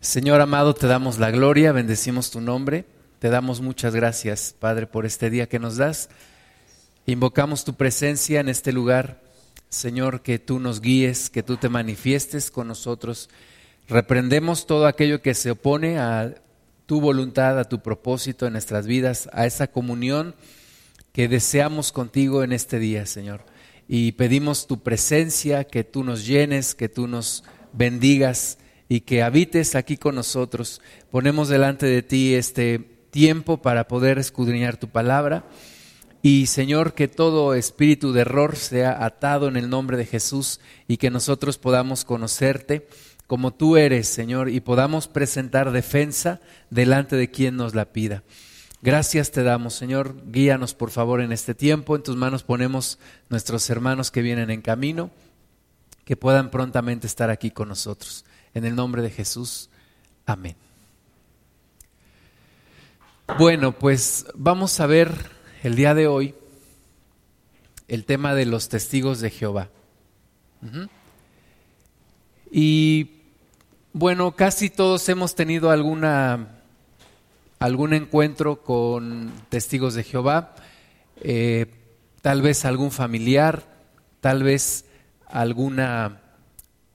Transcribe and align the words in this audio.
Señor 0.00 0.40
amado, 0.40 0.74
te 0.74 0.86
damos 0.86 1.18
la 1.18 1.32
gloria, 1.32 1.72
bendecimos 1.72 2.30
tu 2.30 2.40
nombre, 2.40 2.84
te 3.18 3.30
damos 3.30 3.60
muchas 3.60 3.96
gracias, 3.96 4.54
Padre, 4.56 4.86
por 4.86 5.04
este 5.04 5.28
día 5.28 5.48
que 5.48 5.58
nos 5.58 5.76
das. 5.76 6.08
Invocamos 7.04 7.64
tu 7.64 7.74
presencia 7.74 8.38
en 8.38 8.48
este 8.48 8.70
lugar, 8.70 9.20
Señor, 9.70 10.22
que 10.22 10.38
tú 10.38 10.60
nos 10.60 10.80
guíes, 10.80 11.30
que 11.30 11.42
tú 11.42 11.56
te 11.56 11.68
manifiestes 11.68 12.52
con 12.52 12.68
nosotros. 12.68 13.28
Reprendemos 13.88 14.66
todo 14.66 14.86
aquello 14.86 15.20
que 15.20 15.34
se 15.34 15.50
opone 15.50 15.98
a 15.98 16.32
tu 16.86 17.00
voluntad, 17.00 17.58
a 17.58 17.64
tu 17.64 17.80
propósito 17.80 18.46
en 18.46 18.52
nuestras 18.52 18.86
vidas, 18.86 19.28
a 19.32 19.46
esa 19.46 19.66
comunión 19.66 20.36
que 21.12 21.26
deseamos 21.26 21.90
contigo 21.90 22.44
en 22.44 22.52
este 22.52 22.78
día, 22.78 23.04
Señor. 23.04 23.40
Y 23.88 24.12
pedimos 24.12 24.68
tu 24.68 24.80
presencia, 24.80 25.64
que 25.64 25.82
tú 25.82 26.04
nos 26.04 26.24
llenes, 26.24 26.76
que 26.76 26.88
tú 26.88 27.08
nos 27.08 27.42
bendigas 27.72 28.58
y 28.88 29.00
que 29.00 29.22
habites 29.22 29.74
aquí 29.74 29.96
con 29.96 30.14
nosotros. 30.14 30.80
Ponemos 31.10 31.48
delante 31.48 31.86
de 31.86 32.02
ti 32.02 32.34
este 32.34 32.78
tiempo 33.10 33.62
para 33.62 33.88
poder 33.88 34.18
escudriñar 34.18 34.76
tu 34.76 34.88
palabra. 34.88 35.44
Y 36.22 36.46
Señor, 36.46 36.94
que 36.94 37.06
todo 37.06 37.54
espíritu 37.54 38.12
de 38.12 38.22
error 38.22 38.56
sea 38.56 39.04
atado 39.04 39.48
en 39.48 39.56
el 39.56 39.70
nombre 39.70 39.96
de 39.96 40.06
Jesús 40.06 40.60
y 40.88 40.96
que 40.96 41.10
nosotros 41.10 41.58
podamos 41.58 42.04
conocerte 42.04 42.88
como 43.28 43.52
tú 43.52 43.76
eres, 43.76 44.08
Señor, 44.08 44.48
y 44.48 44.60
podamos 44.60 45.06
presentar 45.06 45.70
defensa 45.70 46.40
delante 46.70 47.14
de 47.14 47.30
quien 47.30 47.56
nos 47.56 47.74
la 47.74 47.92
pida. 47.92 48.22
Gracias 48.80 49.32
te 49.32 49.42
damos, 49.42 49.74
Señor. 49.74 50.16
Guíanos, 50.30 50.72
por 50.72 50.90
favor, 50.90 51.20
en 51.20 51.32
este 51.32 51.54
tiempo. 51.54 51.94
En 51.94 52.02
tus 52.02 52.16
manos 52.16 52.42
ponemos 52.42 52.98
nuestros 53.28 53.68
hermanos 53.68 54.10
que 54.10 54.22
vienen 54.22 54.50
en 54.50 54.62
camino, 54.62 55.10
que 56.06 56.16
puedan 56.16 56.50
prontamente 56.50 57.06
estar 57.06 57.28
aquí 57.28 57.50
con 57.50 57.68
nosotros. 57.68 58.24
En 58.54 58.64
el 58.64 58.74
nombre 58.74 59.02
de 59.02 59.10
Jesús. 59.10 59.70
Amén. 60.26 60.56
Bueno, 63.36 63.72
pues 63.72 64.26
vamos 64.34 64.80
a 64.80 64.86
ver 64.86 65.12
el 65.62 65.76
día 65.76 65.94
de 65.94 66.06
hoy 66.06 66.34
el 67.88 68.04
tema 68.04 68.34
de 68.34 68.46
los 68.46 68.68
testigos 68.68 69.20
de 69.20 69.30
Jehová. 69.30 69.68
Y 72.50 73.10
bueno, 73.92 74.32
casi 74.32 74.70
todos 74.70 75.08
hemos 75.08 75.34
tenido 75.34 75.70
alguna, 75.70 76.60
algún 77.58 77.94
encuentro 77.94 78.62
con 78.62 79.32
testigos 79.48 79.94
de 79.94 80.04
Jehová, 80.04 80.54
eh, 81.20 81.66
tal 82.22 82.42
vez 82.42 82.64
algún 82.64 82.90
familiar, 82.90 83.64
tal 84.20 84.42
vez 84.42 84.84
alguna 85.26 86.20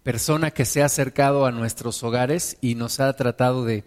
persona 0.03 0.51
que 0.51 0.65
se 0.65 0.81
ha 0.81 0.85
acercado 0.85 1.45
a 1.45 1.51
nuestros 1.51 2.03
hogares 2.03 2.57
y 2.61 2.75
nos 2.75 2.99
ha 2.99 3.11
tratado 3.15 3.63
de 3.65 3.83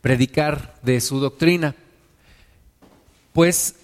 predicar 0.00 0.74
de 0.82 1.00
su 1.00 1.20
doctrina. 1.20 1.76
Pues 3.32 3.76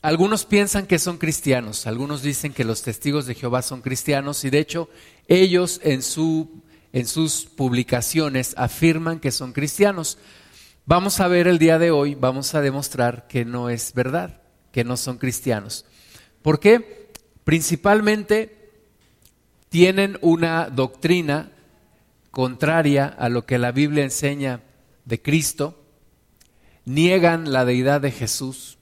algunos 0.00 0.44
piensan 0.44 0.86
que 0.86 0.98
son 0.98 1.18
cristianos, 1.18 1.86
algunos 1.86 2.22
dicen 2.22 2.52
que 2.52 2.64
los 2.64 2.82
testigos 2.82 3.26
de 3.26 3.34
Jehová 3.34 3.62
son 3.62 3.82
cristianos 3.82 4.44
y 4.44 4.50
de 4.50 4.58
hecho 4.60 4.88
ellos 5.28 5.80
en, 5.82 6.02
su, 6.02 6.62
en 6.92 7.06
sus 7.06 7.44
publicaciones 7.44 8.54
afirman 8.56 9.20
que 9.20 9.32
son 9.32 9.52
cristianos. 9.52 10.18
Vamos 10.86 11.20
a 11.20 11.28
ver 11.28 11.46
el 11.46 11.58
día 11.58 11.78
de 11.78 11.90
hoy, 11.90 12.14
vamos 12.14 12.54
a 12.54 12.60
demostrar 12.60 13.26
que 13.28 13.44
no 13.44 13.70
es 13.70 13.92
verdad, 13.92 14.40
que 14.72 14.84
no 14.84 14.96
son 14.96 15.18
cristianos. 15.18 15.84
¿Por 16.42 16.58
qué? 16.58 17.10
Principalmente 17.44 18.61
tienen 19.72 20.18
una 20.20 20.68
doctrina 20.68 21.50
contraria 22.30 23.06
a 23.06 23.30
lo 23.30 23.46
que 23.46 23.56
la 23.56 23.72
Biblia 23.72 24.04
enseña 24.04 24.60
de 25.06 25.22
Cristo, 25.22 25.82
niegan 26.84 27.50
la 27.50 27.64
deidad 27.64 28.02
de 28.02 28.10
Jesús, 28.10 28.76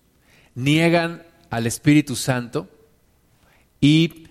niegan 0.56 1.22
al 1.48 1.68
Espíritu 1.68 2.16
Santo 2.16 2.68
y 3.80 4.26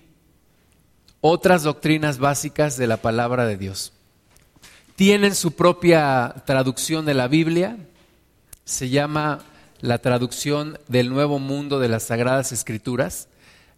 otras 1.22 1.64
doctrinas 1.64 2.18
básicas 2.18 2.76
de 2.76 2.88
la 2.88 2.97
palabra 2.97 3.46
de 3.46 3.56
Dios. 3.56 3.94
Tienen 4.97 5.36
su 5.36 5.53
propia 5.53 6.44
traducción 6.46 7.06
de 7.06 7.14
la 7.14 7.30
Biblia, 7.30 7.78
se 8.66 8.90
llama 8.90 9.46
la 9.80 10.00
traducción 10.00 10.78
del 10.90 11.08
Nuevo 11.08 11.40
Mundo 11.40 11.80
de 11.80 11.88
las 11.88 12.03
Sagradas 12.03 12.52
Escrituras, 12.52 13.28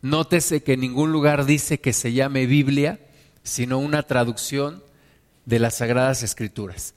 Nótese 0.02 0.64
que 0.64 0.74
en 0.74 0.82
ningún 0.82 1.12
lugar 1.12 1.46
dice 1.46 1.80
que 1.80 1.94
se 1.94 2.14
llame 2.14 2.48
Biblia, 2.48 3.00
sino 3.44 3.78
una 3.78 4.04
traducción 4.04 4.84
de 5.46 5.60
las 5.60 5.76
Sagradas 5.76 6.24
Escrituras. 6.24 6.96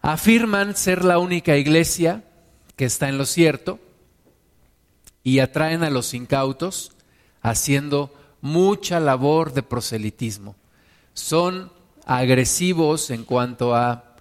Afirman 0.00 0.76
ser 0.76 1.04
la 1.04 1.18
única 1.18 1.56
iglesia 1.56 2.24
que 2.76 2.84
está 2.84 3.08
en 3.08 3.18
lo 3.18 3.26
cierto 3.26 3.80
y 5.24 5.40
atraen 5.40 5.82
a 5.82 5.90
los 5.90 6.14
incautos 6.14 6.92
haciendo 7.40 8.14
mucha 8.40 9.00
labor 9.00 9.52
de 9.52 9.62
proselitismo. 9.62 10.54
Son 11.14 11.72
agresivos 12.04 13.10
en 13.10 13.24
cuanto 13.24 13.74
a 13.74 14.16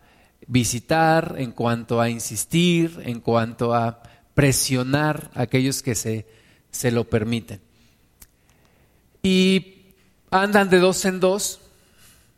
visitar, 0.48 1.36
en 1.38 1.52
cuanto 1.52 2.02
a 2.02 2.10
insistir, 2.10 3.02
en 3.06 3.20
cuanto 3.20 3.76
a 3.76 4.02
presionar 4.34 5.30
a 5.36 5.44
aquellos 5.44 5.84
que 5.84 5.96
se, 5.96 6.26
se 6.72 6.92
lo 6.92 7.04
permiten 7.04 7.62
y 9.26 9.96
andan 10.32 10.70
de 10.70 10.80
dos 10.80 11.06
en 11.06 11.22
dos. 11.22 11.62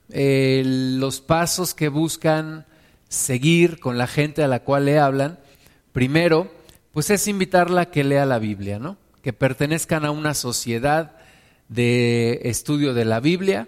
Eh, 0.09 0.61
los 0.65 1.19
pasos 1.19 1.73
que 1.73 1.89
buscan 1.89 2.67
seguir 3.09 3.79
con 3.79 3.97
la 3.97 4.05
gente 4.05 4.43
a 4.43 4.47
la 4.47 4.59
cual 4.59 4.85
le 4.85 4.99
hablan, 4.99 5.39
primero, 5.93 6.51
pues 6.93 7.09
es 7.09 7.27
invitarla 7.27 7.81
a 7.81 7.91
que 7.91 8.03
lea 8.03 8.27
la 8.27 8.37
Biblia, 8.37 8.77
¿no? 8.77 8.97
Que 9.23 9.33
pertenezcan 9.33 10.05
a 10.05 10.11
una 10.11 10.35
sociedad 10.35 11.17
de 11.69 12.41
estudio 12.43 12.93
de 12.93 13.05
la 13.05 13.19
Biblia 13.19 13.67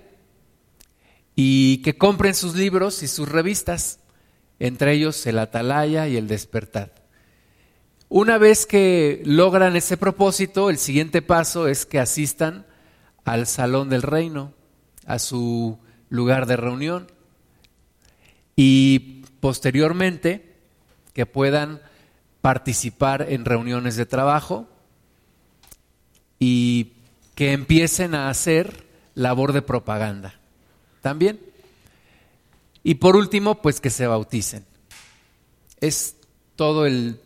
y 1.35 1.81
que 1.81 1.97
compren 1.97 2.35
sus 2.35 2.55
libros 2.55 3.01
y 3.01 3.07
sus 3.07 3.27
revistas, 3.27 3.99
entre 4.59 4.93
ellos 4.93 5.25
el 5.25 5.39
Atalaya 5.39 6.07
y 6.07 6.17
el 6.17 6.27
Despertar. 6.27 6.93
Una 8.09 8.37
vez 8.37 8.67
que 8.67 9.23
logran 9.25 9.75
ese 9.75 9.97
propósito, 9.97 10.69
el 10.69 10.77
siguiente 10.77 11.23
paso 11.23 11.67
es 11.67 11.87
que 11.87 11.99
asistan 11.99 12.67
al 13.27 13.45
salón 13.45 13.89
del 13.89 14.03
reino, 14.03 14.53
a 15.05 15.19
su 15.19 15.77
lugar 16.09 16.45
de 16.45 16.55
reunión 16.55 17.07
y 18.55 19.25
posteriormente 19.41 20.55
que 21.13 21.25
puedan 21.25 21.81
participar 22.39 23.25
en 23.29 23.43
reuniones 23.43 23.97
de 23.97 24.05
trabajo 24.05 24.69
y 26.39 26.93
que 27.35 27.51
empiecen 27.51 28.15
a 28.15 28.29
hacer 28.29 28.85
labor 29.13 29.51
de 29.51 29.61
propaganda 29.61 30.39
también. 31.01 31.37
Y 32.81 32.95
por 32.95 33.17
último, 33.17 33.61
pues 33.61 33.81
que 33.81 33.89
se 33.89 34.07
bauticen. 34.07 34.65
Es 35.81 36.15
todo 36.55 36.85
el, 36.85 37.19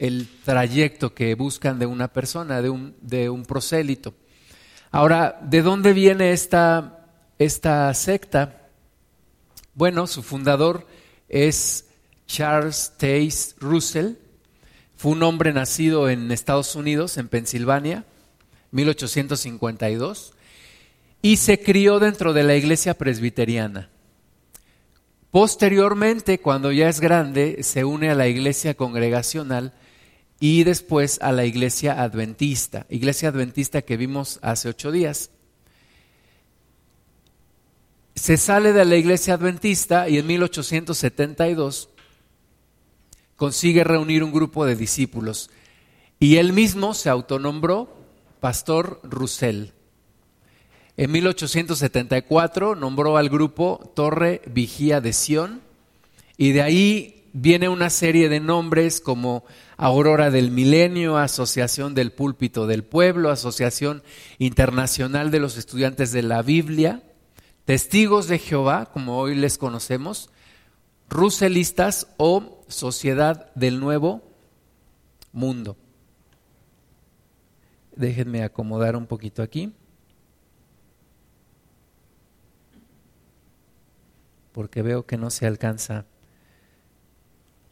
el 0.00 0.28
trayecto 0.44 1.14
que 1.14 1.36
buscan 1.36 1.78
de 1.78 1.86
una 1.86 2.08
persona, 2.08 2.60
de 2.60 2.70
un, 2.70 2.96
de 3.00 3.30
un 3.30 3.44
prosélito. 3.44 4.12
Ahora, 4.92 5.38
¿de 5.42 5.62
dónde 5.62 5.92
viene 5.92 6.32
esta, 6.32 7.06
esta 7.38 7.94
secta? 7.94 8.68
Bueno, 9.72 10.08
su 10.08 10.24
fundador 10.24 10.84
es 11.28 11.86
Charles 12.26 12.94
Taze 12.98 13.54
Russell. 13.60 14.14
Fue 14.96 15.12
un 15.12 15.22
hombre 15.22 15.52
nacido 15.52 16.10
en 16.10 16.32
Estados 16.32 16.74
Unidos, 16.74 17.18
en 17.18 17.28
Pensilvania, 17.28 18.04
1852, 18.72 20.32
y 21.22 21.36
se 21.36 21.62
crió 21.62 22.00
dentro 22.00 22.32
de 22.32 22.42
la 22.42 22.56
iglesia 22.56 22.94
presbiteriana. 22.94 23.90
Posteriormente, 25.30 26.40
cuando 26.40 26.72
ya 26.72 26.88
es 26.88 26.98
grande, 26.98 27.62
se 27.62 27.84
une 27.84 28.10
a 28.10 28.16
la 28.16 28.26
iglesia 28.26 28.74
congregacional 28.74 29.72
y 30.40 30.64
después 30.64 31.18
a 31.20 31.32
la 31.32 31.44
iglesia 31.44 32.02
adventista, 32.02 32.86
iglesia 32.88 33.28
adventista 33.28 33.82
que 33.82 33.98
vimos 33.98 34.38
hace 34.40 34.70
ocho 34.70 34.90
días. 34.90 35.30
Se 38.14 38.38
sale 38.38 38.72
de 38.72 38.86
la 38.86 38.96
iglesia 38.96 39.34
adventista 39.34 40.08
y 40.08 40.18
en 40.18 40.26
1872 40.26 41.90
consigue 43.36 43.84
reunir 43.84 44.24
un 44.24 44.32
grupo 44.32 44.64
de 44.64 44.76
discípulos 44.76 45.50
y 46.18 46.36
él 46.36 46.54
mismo 46.54 46.94
se 46.94 47.10
autonombró 47.10 47.94
Pastor 48.40 49.00
Russell. 49.02 49.68
En 50.96 51.12
1874 51.12 52.74
nombró 52.74 53.18
al 53.18 53.28
grupo 53.28 53.92
Torre 53.94 54.40
Vigía 54.46 55.02
de 55.02 55.12
Sión 55.12 55.60
y 56.36 56.52
de 56.52 56.62
ahí 56.62 57.19
viene 57.32 57.68
una 57.68 57.90
serie 57.90 58.28
de 58.28 58.40
nombres 58.40 59.00
como 59.00 59.44
Aurora 59.76 60.30
del 60.30 60.50
Milenio, 60.50 61.16
Asociación 61.16 61.94
del 61.94 62.12
Púlpito 62.12 62.66
del 62.66 62.84
Pueblo, 62.84 63.30
Asociación 63.30 64.02
Internacional 64.38 65.30
de 65.30 65.40
los 65.40 65.56
Estudiantes 65.56 66.12
de 66.12 66.22
la 66.22 66.42
Biblia, 66.42 67.02
testigos 67.64 68.28
de 68.28 68.38
Jehová, 68.38 68.86
como 68.92 69.18
hoy 69.18 69.34
les 69.34 69.58
conocemos, 69.58 70.30
ruselistas 71.08 72.08
o 72.16 72.64
sociedad 72.68 73.52
del 73.54 73.80
nuevo 73.80 74.22
mundo. 75.32 75.76
Déjenme 77.96 78.42
acomodar 78.42 78.96
un 78.96 79.06
poquito 79.06 79.42
aquí. 79.42 79.74
Porque 84.52 84.82
veo 84.82 85.06
que 85.06 85.16
no 85.16 85.30
se 85.30 85.46
alcanza 85.46 86.06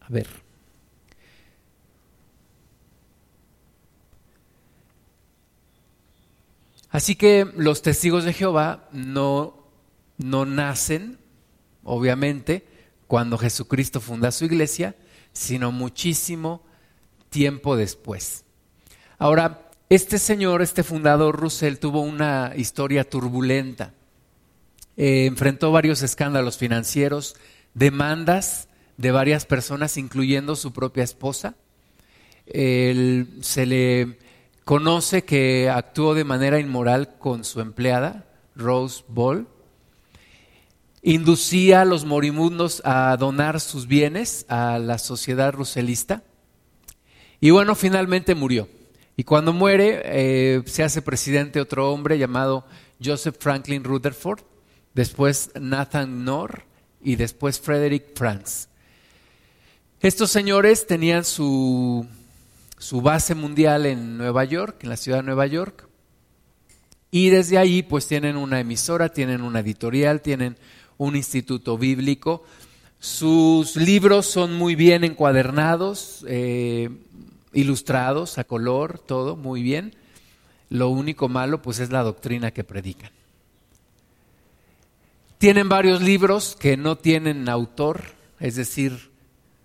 a 0.09 0.13
ver. 0.13 0.27
Así 6.91 7.17
que 7.17 7.47
los 7.57 7.83
testigos 7.83 8.25
de 8.25 8.33
Jehová 8.33 8.89
no, 8.93 9.55
no 10.17 10.47
nacen, 10.47 11.19
obviamente, 11.85 12.67
cuando 13.07 13.39
Jesucristo 13.39 14.01
funda 14.01 14.31
su 14.31 14.47
iglesia, 14.47 14.97
sino 15.33 15.71
muchísimo 15.71 16.63
tiempo 17.29 17.77
después. 17.77 18.45
Ahora, 19.19 19.71
este 19.91 20.19
señor, 20.19 20.63
este 20.63 20.83
fundador 20.83 21.37
Russell, 21.37 21.77
tuvo 21.77 22.01
una 22.01 22.53
historia 22.57 23.09
turbulenta. 23.09 23.93
Eh, 24.97 25.27
enfrentó 25.27 25.71
varios 25.71 26.03
escándalos 26.03 26.57
financieros, 26.57 27.37
demandas 27.75 28.68
de 28.99 29.13
varias 29.13 29.47
personas, 29.47 29.97
incluyendo 29.97 30.57
su 30.57 30.73
propia 30.75 31.05
esposa. 31.05 31.55
se 32.47 33.67
le 33.67 34.19
conoce 34.65 35.25
que 35.25 35.71
actuó 35.71 36.15
de 36.15 36.25
manera 36.25 36.61
inmoral 36.61 37.17
con 37.19 37.45
su 37.45 37.61
empleada, 37.61 38.27
Rose 38.55 39.03
Ball. 39.09 39.47
Inducía 41.01 41.83
a 41.83 41.85
los 41.85 42.05
moribundos 42.05 42.83
a 42.85 43.17
donar 43.17 43.61
sus 43.61 43.87
bienes 43.87 44.45
a 44.49 44.79
la 44.79 44.99
sociedad 44.99 45.53
ruselista. 45.53 46.23
Y 47.41 47.51
bueno, 47.51 47.75
finalmente 47.77 48.35
murió. 48.35 48.69
Y 49.17 49.25
cuando 49.25 49.53
muere, 49.53 50.03
eh, 50.05 50.63
se 50.67 50.83
hace 50.83 51.03
presidente 51.03 51.61
otro 51.61 51.93
hombre 51.93 52.19
llamado 52.19 52.65
Joseph 53.03 53.37
Franklin 53.39 53.85
Rutherford, 53.85 54.41
después 54.95 55.51
Nathan 55.59 56.23
Knorr 56.23 56.65
y 57.01 57.17
después 57.17 57.61
Frederick 57.61 58.17
Franz. 58.17 58.69
Estos 60.01 60.31
señores 60.31 60.87
tenían 60.87 61.25
su, 61.25 62.07
su 62.79 63.01
base 63.01 63.35
mundial 63.35 63.85
en 63.85 64.17
Nueva 64.17 64.45
York, 64.45 64.85
en 64.85 64.91
la 64.91 64.97
ciudad 64.97 65.19
de 65.19 65.25
Nueva 65.25 65.49
York, 65.49 65.89
y 67.11 67.31
desde 67.31 67.59
ahí 67.59 67.83
pues 67.83 68.07
tienen 68.07 68.37
una 68.37 68.61
emisora, 68.61 69.09
tienen 69.09 69.41
una 69.41 69.59
editorial, 69.59 70.21
tienen 70.21 70.57
un 70.99 71.17
instituto 71.17 71.77
bíblico. 71.77 72.45
Sus 73.01 73.75
libros 73.75 74.27
son 74.27 74.55
muy 74.55 74.77
bien 74.77 75.03
encuadernados, 75.03 76.25
eh, 76.29 76.91
ilustrados 77.53 78.39
a 78.39 78.45
color, 78.45 79.01
todo 79.01 79.35
muy 79.35 79.63
bien. 79.63 79.97
Lo 80.71 80.91
único 80.91 81.29
malo 81.29 81.61
pues 81.61 81.81
es 81.81 81.91
la 81.91 82.05
doctrina 82.05 82.53
que 82.53 82.63
predican. 82.63 83.11
Tienen 85.39 85.69
varios 85.69 86.03
libros 86.03 86.55
que 86.57 86.77
no 86.77 86.97
tienen 86.97 87.49
autor, 87.49 88.03
es 88.39 88.55
decir, 88.55 89.08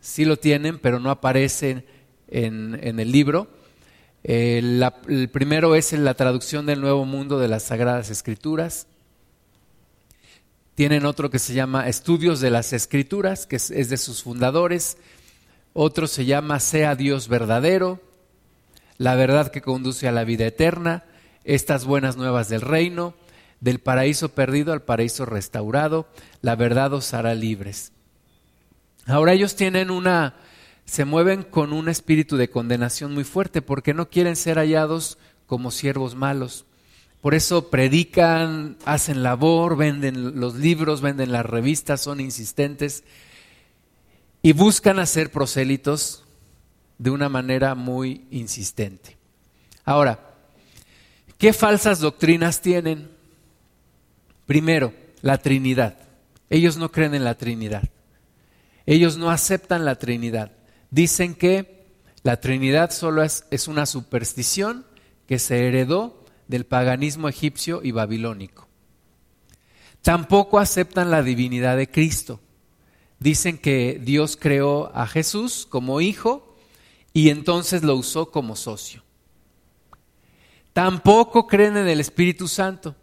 sí 0.03 0.25
lo 0.25 0.37
tienen, 0.37 0.77
pero 0.77 0.99
no 0.99 1.09
aparecen 1.09 1.85
en, 2.27 2.99
el 2.99 3.11
libro. 3.11 3.47
el 4.23 5.29
primero 5.31 5.75
es 5.75 5.93
en 5.93 6.03
la 6.03 6.13
traducción 6.13 6.65
del 6.65 6.81
Nuevo 6.81 7.05
Mundo 7.05 7.39
de 7.39 7.47
las 7.47 7.63
Sagradas 7.63 8.09
Escrituras. 8.09 8.85
Tienen 10.75 11.05
otro 11.05 11.29
que 11.29 11.39
se 11.39 11.53
llama 11.53 11.87
Estudios 11.87 12.41
de 12.41 12.51
las 12.51 12.73
Escrituras, 12.73 13.47
que 13.47 13.55
es 13.55 13.89
de 13.89 13.97
sus 13.97 14.23
fundadores 14.23 14.97
otro 15.73 16.05
se 16.05 16.25
llama 16.25 16.59
Sea 16.59 16.95
Dios 16.95 17.27
verdadero, 17.27 17.99
la 18.97 19.15
verdad 19.15 19.51
que 19.51 19.61
conduce 19.61 20.07
a 20.07 20.11
la 20.11 20.23
vida 20.23 20.45
eterna, 20.45 21.03
estas 21.43 21.85
buenas 21.85 22.15
nuevas 22.15 22.47
del 22.47 22.61
reino, 22.61 23.15
del 23.59 23.79
paraíso 23.79 24.29
perdido 24.29 24.71
al 24.71 24.83
paraíso 24.83 25.25
restaurado, 25.25 26.07
la 26.41 26.55
verdad 26.55 26.93
os 26.93 27.15
hará 27.15 27.33
libres. 27.33 27.91
Ahora 29.05 29.33
ellos 29.33 29.55
tienen 29.55 29.91
una, 29.91 30.35
se 30.85 31.05
mueven 31.05 31.43
con 31.43 31.73
un 31.73 31.89
espíritu 31.89 32.37
de 32.37 32.49
condenación 32.49 33.13
muy 33.13 33.23
fuerte 33.23 33.61
porque 33.61 33.93
no 33.93 34.09
quieren 34.09 34.35
ser 34.35 34.57
hallados 34.57 35.17
como 35.45 35.71
siervos 35.71 36.15
malos. 36.15 36.65
Por 37.21 37.35
eso 37.35 37.69
predican, 37.69 38.77
hacen 38.85 39.23
labor, 39.23 39.77
venden 39.77 40.39
los 40.39 40.55
libros, 40.55 41.01
venden 41.01 41.31
las 41.31 41.45
revistas, 41.45 42.01
son 42.01 42.19
insistentes 42.19 43.03
y 44.41 44.51
buscan 44.51 44.99
hacer 44.99 45.31
prosélitos 45.31 46.25
de 46.97 47.09
una 47.09 47.29
manera 47.29 47.75
muy 47.75 48.25
insistente. 48.29 49.17
Ahora, 49.85 50.35
¿qué 51.37 51.53
falsas 51.53 51.99
doctrinas 51.99 52.61
tienen? 52.61 53.09
Primero, 54.45 54.93
la 55.21 55.37
Trinidad. 55.37 55.97
Ellos 56.49 56.77
no 56.77 56.91
creen 56.91 57.15
en 57.15 57.23
la 57.23 57.37
Trinidad. 57.37 57.83
Ellos 58.85 59.17
no 59.17 59.29
aceptan 59.29 59.85
la 59.85 59.95
Trinidad. 59.95 60.51
Dicen 60.91 61.35
que 61.35 61.85
la 62.23 62.39
Trinidad 62.39 62.91
solo 62.91 63.23
es, 63.23 63.45
es 63.51 63.67
una 63.67 63.85
superstición 63.85 64.85
que 65.27 65.39
se 65.39 65.67
heredó 65.67 66.23
del 66.47 66.65
paganismo 66.65 67.29
egipcio 67.29 67.81
y 67.83 67.91
babilónico. 67.91 68.67
Tampoco 70.01 70.59
aceptan 70.59 71.11
la 71.11 71.23
divinidad 71.23 71.77
de 71.77 71.89
Cristo 71.89 72.39
dicen 73.23 73.57
que 73.57 74.01
Dios 74.03 74.37
creó 74.37 74.91
a 74.93 75.07
Jesús 75.07 75.65
como 75.69 76.01
hijo 76.01 76.57
y 77.13 77.29
entonces 77.29 77.81
lo 77.81 77.95
usó 77.95 78.29
como 78.29 78.57
socio. 78.57 79.01
Tampoco 80.73 81.47
creen 81.47 81.77
en 81.77 81.87
el 81.87 82.01
Espíritu 82.01 82.49
Santo. 82.49 82.95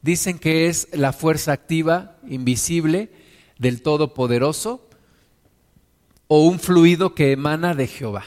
Dicen 0.00 0.38
que 0.38 0.68
es 0.68 0.88
la 0.92 1.12
fuerza 1.12 1.52
activa, 1.52 2.16
invisible, 2.26 3.10
del 3.58 3.82
Todopoderoso 3.82 4.85
o 6.28 6.46
un 6.46 6.58
fluido 6.58 7.14
que 7.14 7.32
emana 7.32 7.74
de 7.74 7.86
Jehová. 7.86 8.24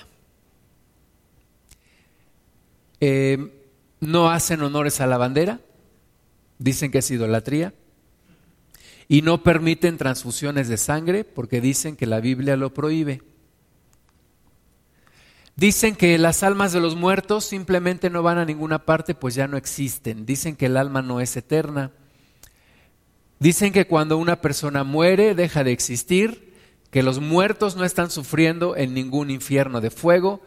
Eh, 3.01 3.65
no 3.99 4.29
hacen 4.29 4.61
honores 4.61 5.01
a 5.01 5.07
la 5.07 5.17
bandera, 5.17 5.59
dicen 6.57 6.91
que 6.91 6.99
es 6.99 7.11
idolatría 7.11 7.73
y 9.07 9.21
no 9.21 9.43
permiten 9.43 9.97
transfusiones 9.97 10.67
de 10.67 10.77
sangre 10.77 11.23
porque 11.23 11.61
dicen 11.61 11.95
que 11.95 12.05
la 12.05 12.19
Biblia 12.19 12.55
lo 12.55 12.73
prohíbe. 12.73 13.23
Dicen 15.55 15.95
que 15.95 16.17
las 16.17 16.43
almas 16.43 16.71
de 16.71 16.79
los 16.79 16.95
muertos 16.95 17.43
simplemente 17.43 18.09
no 18.09 18.23
van 18.23 18.37
a 18.37 18.45
ninguna 18.45 18.85
parte 18.85 19.15
pues 19.15 19.35
ya 19.35 19.47
no 19.47 19.57
existen. 19.57 20.25
Dicen 20.25 20.55
que 20.55 20.67
el 20.67 20.77
alma 20.77 21.01
no 21.01 21.19
es 21.19 21.35
eterna. 21.35 21.91
Dicen 23.39 23.73
que 23.73 23.87
cuando 23.87 24.17
una 24.17 24.41
persona 24.41 24.83
muere 24.83 25.35
deja 25.35 25.63
de 25.63 25.71
existir, 25.71 26.48
que 26.91 27.03
los 27.03 27.19
muertos 27.19 27.75
no 27.75 27.83
están 27.85 28.09
sufriendo 28.09 28.75
en 28.75 28.93
ningún 28.93 29.29
infierno 29.29 29.81
de 29.81 29.91
fuego, 29.91 30.41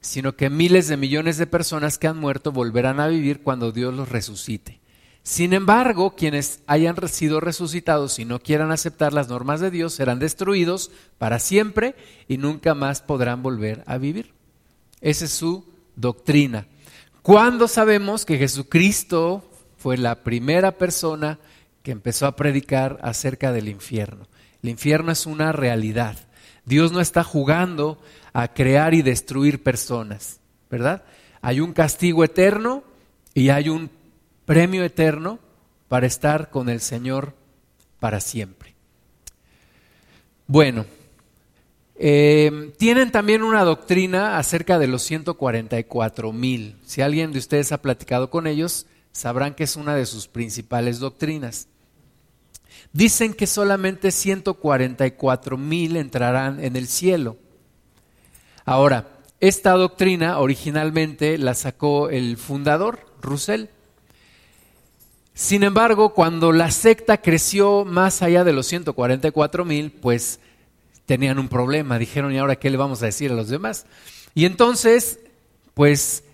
sino 0.00 0.36
que 0.36 0.50
miles 0.50 0.88
de 0.88 0.96
millones 0.96 1.36
de 1.36 1.46
personas 1.46 1.98
que 1.98 2.06
han 2.06 2.18
muerto 2.18 2.52
volverán 2.52 3.00
a 3.00 3.08
vivir 3.08 3.42
cuando 3.42 3.72
Dios 3.72 3.92
los 3.94 4.08
resucite. 4.08 4.80
Sin 5.24 5.52
embargo, 5.52 6.14
quienes 6.14 6.60
hayan 6.68 6.96
sido 7.08 7.40
resucitados 7.40 8.20
y 8.20 8.24
no 8.24 8.38
quieran 8.38 8.70
aceptar 8.70 9.12
las 9.12 9.28
normas 9.28 9.58
de 9.58 9.72
Dios 9.72 9.92
serán 9.92 10.20
destruidos 10.20 10.92
para 11.18 11.40
siempre 11.40 11.96
y 12.28 12.38
nunca 12.38 12.76
más 12.76 13.02
podrán 13.02 13.42
volver 13.42 13.82
a 13.86 13.98
vivir. 13.98 14.32
Esa 15.00 15.24
es 15.24 15.32
su 15.32 15.66
doctrina. 15.96 16.68
¿Cuándo 17.22 17.66
sabemos 17.66 18.24
que 18.24 18.38
Jesucristo 18.38 19.50
fue 19.78 19.98
la 19.98 20.22
primera 20.22 20.78
persona 20.78 21.40
que 21.82 21.90
empezó 21.90 22.26
a 22.26 22.36
predicar 22.36 23.00
acerca 23.02 23.50
del 23.50 23.68
infierno? 23.68 24.28
El 24.66 24.70
infierno 24.70 25.12
es 25.12 25.26
una 25.26 25.52
realidad. 25.52 26.16
Dios 26.64 26.90
no 26.90 27.00
está 27.00 27.22
jugando 27.22 28.02
a 28.32 28.52
crear 28.52 28.94
y 28.94 29.02
destruir 29.02 29.62
personas, 29.62 30.40
¿verdad? 30.68 31.04
Hay 31.40 31.60
un 31.60 31.72
castigo 31.72 32.24
eterno 32.24 32.82
y 33.32 33.50
hay 33.50 33.68
un 33.68 33.88
premio 34.44 34.82
eterno 34.82 35.38
para 35.86 36.08
estar 36.08 36.50
con 36.50 36.68
el 36.68 36.80
Señor 36.80 37.34
para 38.00 38.18
siempre. 38.18 38.74
Bueno, 40.48 40.84
eh, 41.94 42.72
tienen 42.76 43.12
también 43.12 43.44
una 43.44 43.62
doctrina 43.62 44.36
acerca 44.36 44.80
de 44.80 44.88
los 44.88 45.04
144 45.04 46.32
mil. 46.32 46.74
Si 46.84 47.02
alguien 47.02 47.30
de 47.30 47.38
ustedes 47.38 47.70
ha 47.70 47.82
platicado 47.82 48.30
con 48.30 48.48
ellos, 48.48 48.86
sabrán 49.12 49.54
que 49.54 49.62
es 49.62 49.76
una 49.76 49.94
de 49.94 50.06
sus 50.06 50.26
principales 50.26 50.98
doctrinas. 50.98 51.68
Dicen 52.92 53.34
que 53.34 53.46
solamente 53.46 54.10
144 54.10 55.56
mil 55.56 55.96
entrarán 55.96 56.62
en 56.62 56.76
el 56.76 56.86
cielo. 56.86 57.36
Ahora, 58.64 59.08
esta 59.40 59.72
doctrina 59.72 60.38
originalmente 60.38 61.36
la 61.38 61.54
sacó 61.54 62.08
el 62.08 62.36
fundador, 62.36 63.00
Russell. 63.20 63.66
Sin 65.34 65.62
embargo, 65.62 66.14
cuando 66.14 66.52
la 66.52 66.70
secta 66.70 67.20
creció 67.20 67.84
más 67.84 68.22
allá 68.22 68.42
de 68.44 68.54
los 68.54 68.66
144 68.66 69.64
mil, 69.66 69.92
pues 69.92 70.40
tenían 71.04 71.38
un 71.38 71.48
problema. 71.48 71.98
Dijeron, 71.98 72.32
¿y 72.32 72.38
ahora 72.38 72.56
qué 72.56 72.70
le 72.70 72.78
vamos 72.78 73.02
a 73.02 73.06
decir 73.06 73.30
a 73.30 73.34
los 73.34 73.48
demás? 73.48 73.84
Y 74.34 74.46
entonces, 74.46 75.20
pues 75.74 76.24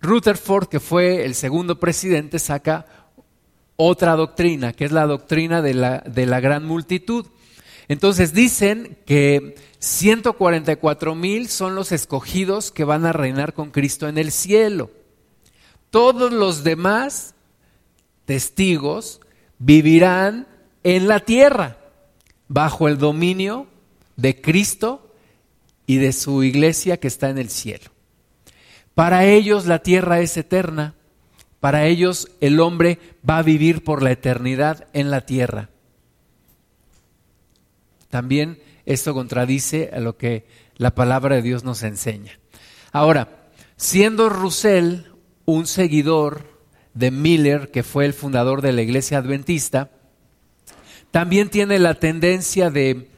Rutherford, 0.00 0.68
que 0.68 0.80
fue 0.80 1.24
el 1.24 1.34
segundo 1.34 1.78
presidente, 1.78 2.38
saca 2.38 2.86
otra 3.80 4.16
doctrina, 4.16 4.72
que 4.72 4.84
es 4.84 4.92
la 4.92 5.06
doctrina 5.06 5.62
de 5.62 5.72
la, 5.72 6.00
de 6.00 6.26
la 6.26 6.40
gran 6.40 6.66
multitud. 6.66 7.26
Entonces 7.86 8.34
dicen 8.34 8.98
que 9.06 9.54
144 9.78 11.14
mil 11.14 11.48
son 11.48 11.76
los 11.76 11.92
escogidos 11.92 12.72
que 12.72 12.82
van 12.82 13.06
a 13.06 13.12
reinar 13.12 13.54
con 13.54 13.70
Cristo 13.70 14.08
en 14.08 14.18
el 14.18 14.32
cielo. 14.32 14.90
Todos 15.90 16.32
los 16.32 16.64
demás 16.64 17.34
testigos 18.24 19.20
vivirán 19.58 20.48
en 20.82 21.06
la 21.06 21.20
tierra 21.20 21.78
bajo 22.48 22.88
el 22.88 22.98
dominio 22.98 23.68
de 24.16 24.40
Cristo 24.40 25.14
y 25.86 25.98
de 25.98 26.12
su 26.12 26.42
iglesia 26.42 26.98
que 26.98 27.08
está 27.08 27.30
en 27.30 27.38
el 27.38 27.48
cielo. 27.48 27.90
Para 28.94 29.24
ellos 29.24 29.66
la 29.66 29.78
tierra 29.78 30.20
es 30.20 30.36
eterna, 30.36 30.94
para 31.60 31.86
ellos 31.86 32.28
el 32.40 32.60
hombre 32.60 32.98
va 33.28 33.38
a 33.38 33.42
vivir 33.42 33.84
por 33.84 34.02
la 34.02 34.12
eternidad 34.12 34.86
en 34.92 35.10
la 35.10 35.22
tierra. 35.26 35.70
También 38.10 38.60
esto 38.86 39.12
contradice 39.12 39.90
a 39.92 40.00
lo 40.00 40.16
que 40.16 40.46
la 40.76 40.94
palabra 40.94 41.36
de 41.36 41.42
Dios 41.42 41.64
nos 41.64 41.82
enseña. 41.82 42.38
Ahora, 42.92 43.50
siendo 43.76 44.28
Russell 44.28 45.02
un 45.44 45.66
seguidor 45.66 46.58
de 46.94 47.10
Miller, 47.10 47.70
que 47.70 47.82
fue 47.82 48.06
el 48.06 48.14
fundador 48.14 48.62
de 48.62 48.72
la 48.72 48.82
iglesia 48.82 49.18
adventista, 49.18 49.90
también 51.10 51.48
tiene 51.48 51.78
la 51.78 51.94
tendencia 51.94 52.70
de 52.70 53.08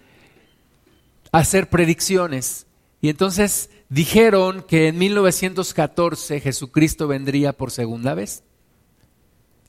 hacer 1.33 1.69
predicciones. 1.69 2.67
Y 3.01 3.09
entonces 3.09 3.71
dijeron 3.91 4.65
que 4.67 4.89
en 4.89 4.97
1914 4.97 6.41
Jesucristo 6.41 7.07
vendría 7.07 7.53
por 7.53 7.71
segunda 7.71 8.15
vez, 8.15 8.45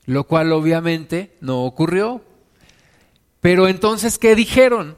lo 0.06 0.24
cual 0.26 0.52
obviamente 0.52 1.36
no 1.40 1.64
ocurrió. 1.64 2.24
Pero 3.40 3.68
entonces, 3.68 4.18
¿qué 4.18 4.34
dijeron? 4.34 4.96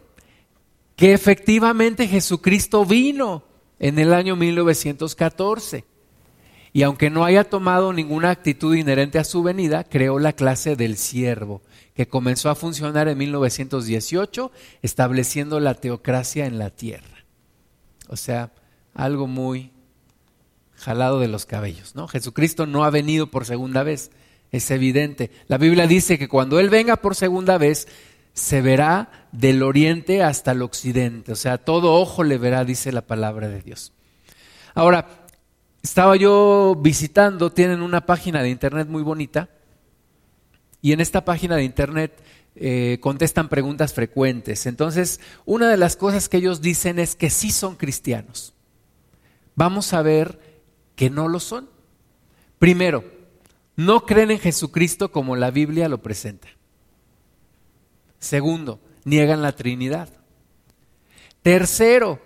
Que 0.94 1.12
efectivamente 1.14 2.06
Jesucristo 2.06 2.84
vino 2.84 3.42
en 3.80 3.98
el 3.98 4.12
año 4.12 4.36
1914. 4.36 5.84
Y 6.72 6.82
aunque 6.82 7.08
no 7.08 7.24
haya 7.24 7.44
tomado 7.44 7.92
ninguna 7.92 8.30
actitud 8.30 8.74
inherente 8.74 9.18
a 9.18 9.24
su 9.24 9.42
venida, 9.42 9.84
creó 9.84 10.18
la 10.18 10.32
clase 10.32 10.76
del 10.76 10.96
siervo 10.96 11.62
que 11.94 12.08
comenzó 12.08 12.50
a 12.50 12.56
funcionar 12.56 13.06
en 13.06 13.16
1918, 13.16 14.50
estableciendo 14.82 15.60
la 15.60 15.74
teocracia 15.74 16.46
en 16.46 16.58
la 16.58 16.70
tierra. 16.70 17.24
O 18.08 18.16
sea, 18.16 18.52
algo 18.94 19.26
muy 19.26 19.70
jalado 20.76 21.20
de 21.20 21.28
los 21.28 21.46
cabellos, 21.46 21.94
¿no? 21.94 22.08
Jesucristo 22.08 22.66
no 22.66 22.84
ha 22.84 22.90
venido 22.90 23.30
por 23.30 23.44
segunda 23.44 23.82
vez, 23.82 24.10
es 24.50 24.70
evidente. 24.70 25.30
La 25.48 25.58
Biblia 25.58 25.86
dice 25.86 26.18
que 26.18 26.28
cuando 26.28 26.60
Él 26.60 26.70
venga 26.70 26.96
por 26.96 27.14
segunda 27.14 27.58
vez, 27.58 27.88
se 28.32 28.60
verá 28.60 29.28
del 29.32 29.62
oriente 29.62 30.22
hasta 30.22 30.52
el 30.52 30.62
occidente, 30.62 31.32
o 31.32 31.36
sea, 31.36 31.58
todo 31.58 31.94
ojo 31.94 32.24
le 32.24 32.38
verá, 32.38 32.64
dice 32.64 32.92
la 32.92 33.02
palabra 33.02 33.48
de 33.48 33.62
Dios. 33.62 33.92
Ahora, 34.74 35.26
estaba 35.82 36.16
yo 36.16 36.76
visitando, 36.80 37.52
tienen 37.52 37.82
una 37.82 38.06
página 38.06 38.42
de 38.42 38.50
internet 38.50 38.88
muy 38.88 39.02
bonita, 39.02 39.48
y 40.82 40.92
en 40.92 41.00
esta 41.00 41.24
página 41.24 41.56
de 41.56 41.64
internet 41.64 42.12
eh, 42.56 42.98
contestan 43.00 43.48
preguntas 43.48 43.94
frecuentes. 43.94 44.66
Entonces, 44.66 45.20
una 45.44 45.68
de 45.68 45.76
las 45.76 45.96
cosas 45.96 46.28
que 46.28 46.36
ellos 46.36 46.60
dicen 46.60 46.98
es 46.98 47.14
que 47.14 47.30
sí 47.30 47.50
son 47.50 47.76
cristianos. 47.76 48.53
Vamos 49.56 49.92
a 49.92 50.02
ver 50.02 50.62
que 50.96 51.10
no 51.10 51.28
lo 51.28 51.40
son. 51.40 51.68
Primero, 52.58 53.04
no 53.76 54.06
creen 54.06 54.30
en 54.30 54.38
Jesucristo 54.38 55.10
como 55.10 55.36
la 55.36 55.50
Biblia 55.50 55.88
lo 55.88 56.02
presenta. 56.02 56.48
Segundo, 58.18 58.80
niegan 59.04 59.42
la 59.42 59.52
Trinidad. 59.52 60.08
Tercero, 61.42 62.20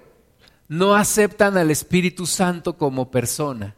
no 0.68 0.94
aceptan 0.94 1.56
al 1.56 1.70
Espíritu 1.70 2.26
Santo 2.26 2.76
como 2.76 3.11
persona. 3.11 3.75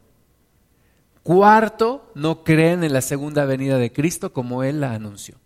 Cuarto, 1.23 2.11
no 2.15 2.45
creen 2.45 2.83
en 2.83 2.93
la 2.93 3.01
segunda 3.01 3.45
venida 3.45 3.79
de 3.79 3.93
Cristo 3.93 4.33
como 4.33 4.65
Él 4.65 4.81
la 4.81 4.93
anunció. 4.93 5.37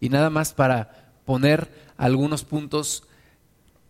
Y 0.00 0.08
nada 0.08 0.30
más 0.30 0.54
para 0.54 1.12
poner 1.24 1.92
algunos 1.96 2.44
puntos 2.44 3.04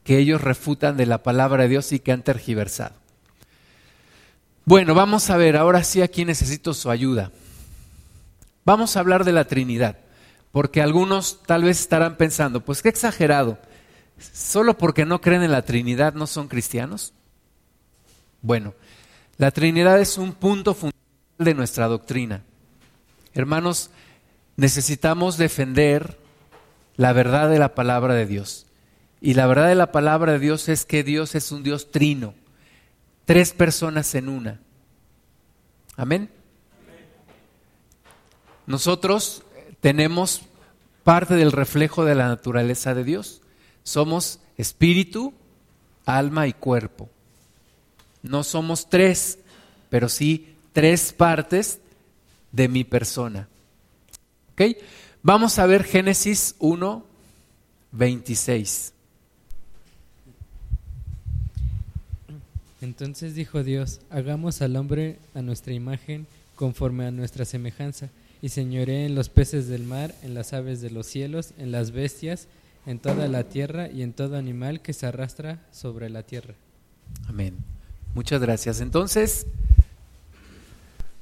que 0.04 0.18
ellos 0.18 0.40
refutan 0.40 0.96
de 0.96 1.06
la 1.06 1.22
palabra 1.22 1.62
de 1.62 1.68
Dios 1.70 1.92
y 1.92 2.00
que 2.00 2.12
han 2.12 2.22
tergiversado. 2.22 3.01
Bueno, 4.64 4.94
vamos 4.94 5.28
a 5.28 5.36
ver, 5.36 5.56
ahora 5.56 5.82
sí 5.82 6.02
aquí 6.02 6.24
necesito 6.24 6.72
su 6.72 6.90
ayuda. 6.90 7.32
Vamos 8.64 8.96
a 8.96 9.00
hablar 9.00 9.24
de 9.24 9.32
la 9.32 9.46
Trinidad, 9.46 9.98
porque 10.52 10.80
algunos 10.80 11.42
tal 11.42 11.64
vez 11.64 11.80
estarán 11.80 12.16
pensando, 12.16 12.64
pues 12.64 12.80
qué 12.80 12.88
exagerado, 12.88 13.58
solo 14.18 14.78
porque 14.78 15.04
no 15.04 15.20
creen 15.20 15.42
en 15.42 15.50
la 15.50 15.62
Trinidad 15.62 16.14
no 16.14 16.28
son 16.28 16.46
cristianos. 16.46 17.12
Bueno, 18.40 18.74
la 19.36 19.50
Trinidad 19.50 20.00
es 20.00 20.16
un 20.16 20.32
punto 20.32 20.74
fundamental 20.74 21.02
de 21.38 21.54
nuestra 21.54 21.88
doctrina. 21.88 22.44
Hermanos, 23.34 23.90
necesitamos 24.56 25.38
defender 25.38 26.18
la 26.96 27.12
verdad 27.12 27.50
de 27.50 27.58
la 27.58 27.74
palabra 27.74 28.14
de 28.14 28.26
Dios. 28.26 28.66
Y 29.20 29.34
la 29.34 29.46
verdad 29.46 29.68
de 29.68 29.74
la 29.74 29.90
palabra 29.90 30.32
de 30.32 30.38
Dios 30.38 30.68
es 30.68 30.84
que 30.84 31.02
Dios 31.02 31.34
es 31.34 31.50
un 31.50 31.64
Dios 31.64 31.90
trino, 31.90 32.34
tres 33.24 33.52
personas 33.52 34.14
en 34.14 34.28
una. 34.28 34.60
Amén. 35.96 36.30
Nosotros 38.66 39.42
tenemos 39.80 40.42
parte 41.04 41.34
del 41.34 41.52
reflejo 41.52 42.04
de 42.04 42.14
la 42.14 42.28
naturaleza 42.28 42.94
de 42.94 43.04
Dios. 43.04 43.42
Somos 43.82 44.40
espíritu, 44.56 45.34
alma 46.06 46.46
y 46.46 46.52
cuerpo. 46.52 47.10
No 48.22 48.44
somos 48.44 48.88
tres, 48.88 49.38
pero 49.90 50.08
sí 50.08 50.54
tres 50.72 51.12
partes 51.12 51.80
de 52.52 52.68
mi 52.68 52.84
persona. 52.84 53.48
¿Ok? 54.52 54.76
Vamos 55.22 55.58
a 55.58 55.66
ver 55.66 55.84
Génesis 55.84 56.54
1, 56.58 57.04
26. 57.92 58.92
Entonces 62.82 63.36
dijo 63.36 63.62
Dios, 63.62 64.00
hagamos 64.10 64.60
al 64.60 64.74
hombre 64.76 65.18
a 65.34 65.40
nuestra 65.40 65.72
imagen, 65.72 66.26
conforme 66.56 67.06
a 67.06 67.12
nuestra 67.12 67.44
semejanza, 67.44 68.10
y 68.42 68.48
señoré 68.48 69.06
en 69.06 69.14
los 69.14 69.28
peces 69.28 69.68
del 69.68 69.84
mar, 69.84 70.12
en 70.22 70.34
las 70.34 70.52
aves 70.52 70.80
de 70.80 70.90
los 70.90 71.06
cielos, 71.06 71.54
en 71.58 71.70
las 71.70 71.92
bestias, 71.92 72.48
en 72.84 72.98
toda 72.98 73.28
la 73.28 73.44
tierra 73.44 73.88
y 73.88 74.02
en 74.02 74.12
todo 74.12 74.36
animal 74.36 74.80
que 74.80 74.92
se 74.92 75.06
arrastra 75.06 75.60
sobre 75.70 76.10
la 76.10 76.24
tierra. 76.24 76.54
Amén. 77.28 77.56
Muchas 78.14 78.40
gracias. 78.40 78.80
Entonces, 78.80 79.46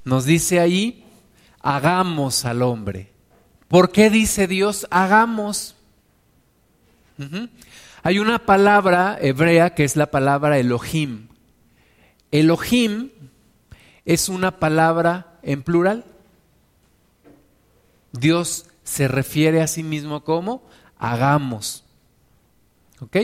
nos 0.05 0.25
dice 0.25 0.61
ahí, 0.61 1.05
hagamos 1.61 2.47
al 2.47 2.63
hombre. 2.63 3.11
¿Por 3.69 3.93
qué 3.93 4.09
dice 4.09 4.47
Dios, 4.47 4.87
hagamos? 4.91 5.77
Hay 8.03 8.19
una 8.19 8.47
palabra 8.47 9.19
hebrea 9.21 9.75
que 9.75 9.85
es 9.85 9.95
la 9.95 10.11
palabra 10.11 10.59
Elohim. 10.59 11.29
Elohim 12.31 13.11
es 14.05 14.29
una 14.29 14.59
palabra 14.59 15.39
en 15.43 15.63
plural. 15.63 16.05
Dios 18.13 18.67
se 18.85 19.09
refiere 19.09 19.63
a 19.63 19.67
sí 19.67 19.83
mismo 19.83 20.25
como 20.25 20.63
hagamos. 20.99 21.85
¿Ok? 23.01 23.17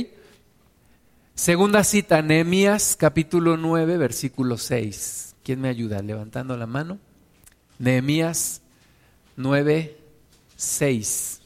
Segunda 1.34 1.84
cita, 1.84 2.22
Nehemías 2.22 2.96
capítulo 2.96 3.56
9, 3.56 3.98
versículo 3.98 4.56
6. 4.56 5.34
¿Quién 5.42 5.60
me 5.60 5.68
ayuda? 5.68 6.02
Levantando 6.02 6.56
la 6.56 6.66
mano. 6.66 6.98
Nehemías 7.78 8.62
9, 9.36 9.98
6. 10.56 11.40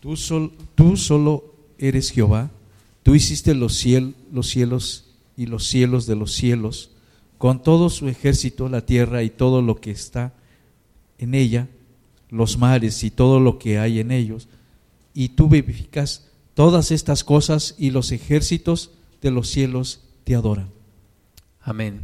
Tú, 0.00 0.14
tú 0.74 0.96
solo 0.96 1.57
eres 1.78 2.10
Jehová, 2.10 2.50
tú 3.02 3.14
hiciste 3.14 3.54
los, 3.54 3.84
los 4.32 4.48
cielos 4.48 5.04
y 5.36 5.46
los 5.46 5.66
cielos 5.66 6.06
de 6.06 6.16
los 6.16 6.32
cielos, 6.32 6.90
con 7.38 7.62
todo 7.62 7.88
su 7.88 8.08
ejército, 8.08 8.68
la 8.68 8.84
tierra 8.84 9.22
y 9.22 9.30
todo 9.30 9.62
lo 9.62 9.80
que 9.80 9.90
está 9.90 10.34
en 11.18 11.34
ella, 11.34 11.68
los 12.30 12.58
mares 12.58 13.04
y 13.04 13.10
todo 13.10 13.40
lo 13.40 13.58
que 13.58 13.78
hay 13.78 14.00
en 14.00 14.10
ellos, 14.10 14.48
y 15.14 15.30
tú 15.30 15.48
vivificas 15.48 16.28
Todas 16.58 16.90
estas 16.90 17.22
cosas 17.22 17.76
y 17.78 17.92
los 17.92 18.10
ejércitos 18.10 18.90
de 19.22 19.30
los 19.30 19.48
cielos 19.48 20.00
te 20.24 20.34
adoran. 20.34 20.70
Amén. 21.60 22.02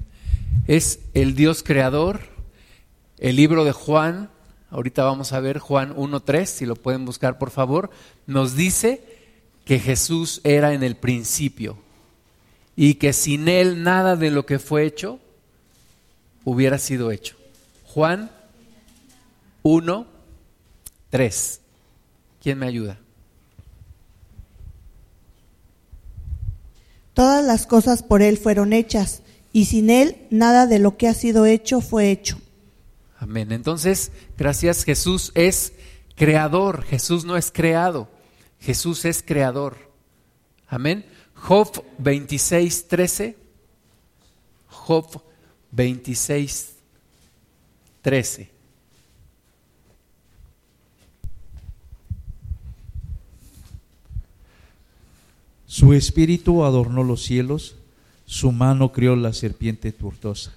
es 0.68 1.00
el 1.12 1.34
Dios 1.34 1.64
creador. 1.64 2.20
El 3.18 3.34
libro 3.34 3.64
de 3.64 3.72
Juan, 3.72 4.30
ahorita 4.70 5.02
vamos 5.02 5.32
a 5.32 5.40
ver 5.40 5.58
Juan 5.58 5.96
1.3, 5.96 6.44
si 6.46 6.66
lo 6.66 6.76
pueden 6.76 7.04
buscar 7.04 7.36
por 7.36 7.50
favor, 7.50 7.90
nos 8.28 8.54
dice 8.54 9.13
que 9.64 9.78
Jesús 9.78 10.40
era 10.44 10.74
en 10.74 10.82
el 10.82 10.96
principio 10.96 11.78
y 12.76 12.94
que 12.94 13.12
sin 13.12 13.48
Él 13.48 13.82
nada 13.82 14.16
de 14.16 14.30
lo 14.30 14.46
que 14.46 14.58
fue 14.58 14.84
hecho 14.84 15.20
hubiera 16.44 16.78
sido 16.78 17.10
hecho. 17.10 17.36
Juan 17.86 18.30
1.3. 19.62 21.58
¿Quién 22.42 22.58
me 22.58 22.66
ayuda? 22.66 22.98
Todas 27.14 27.44
las 27.44 27.66
cosas 27.66 28.02
por 28.02 28.22
Él 28.22 28.36
fueron 28.38 28.72
hechas, 28.72 29.22
y 29.52 29.66
sin 29.66 29.88
Él 29.88 30.26
nada 30.30 30.66
de 30.66 30.80
lo 30.80 30.96
que 30.96 31.06
ha 31.06 31.14
sido 31.14 31.46
hecho 31.46 31.80
fue 31.80 32.10
hecho. 32.10 32.40
Amén. 33.18 33.52
Entonces, 33.52 34.10
gracias, 34.36 34.82
Jesús 34.82 35.30
es 35.36 35.72
creador, 36.16 36.82
Jesús 36.82 37.24
no 37.24 37.36
es 37.36 37.52
creado, 37.52 38.08
Jesús 38.64 39.04
es 39.04 39.22
creador. 39.22 39.76
Amén. 40.66 41.04
Job 41.34 41.84
26, 41.98 42.88
13. 42.88 43.36
Job 44.68 45.22
26, 45.70 46.76
13. 48.00 48.50
Su 55.66 55.92
espíritu 55.92 56.64
adornó 56.64 57.02
los 57.04 57.22
cielos, 57.22 57.76
su 58.24 58.50
mano 58.50 58.92
crió 58.92 59.14
la 59.14 59.34
serpiente 59.34 59.92
tortosa. 59.92 60.54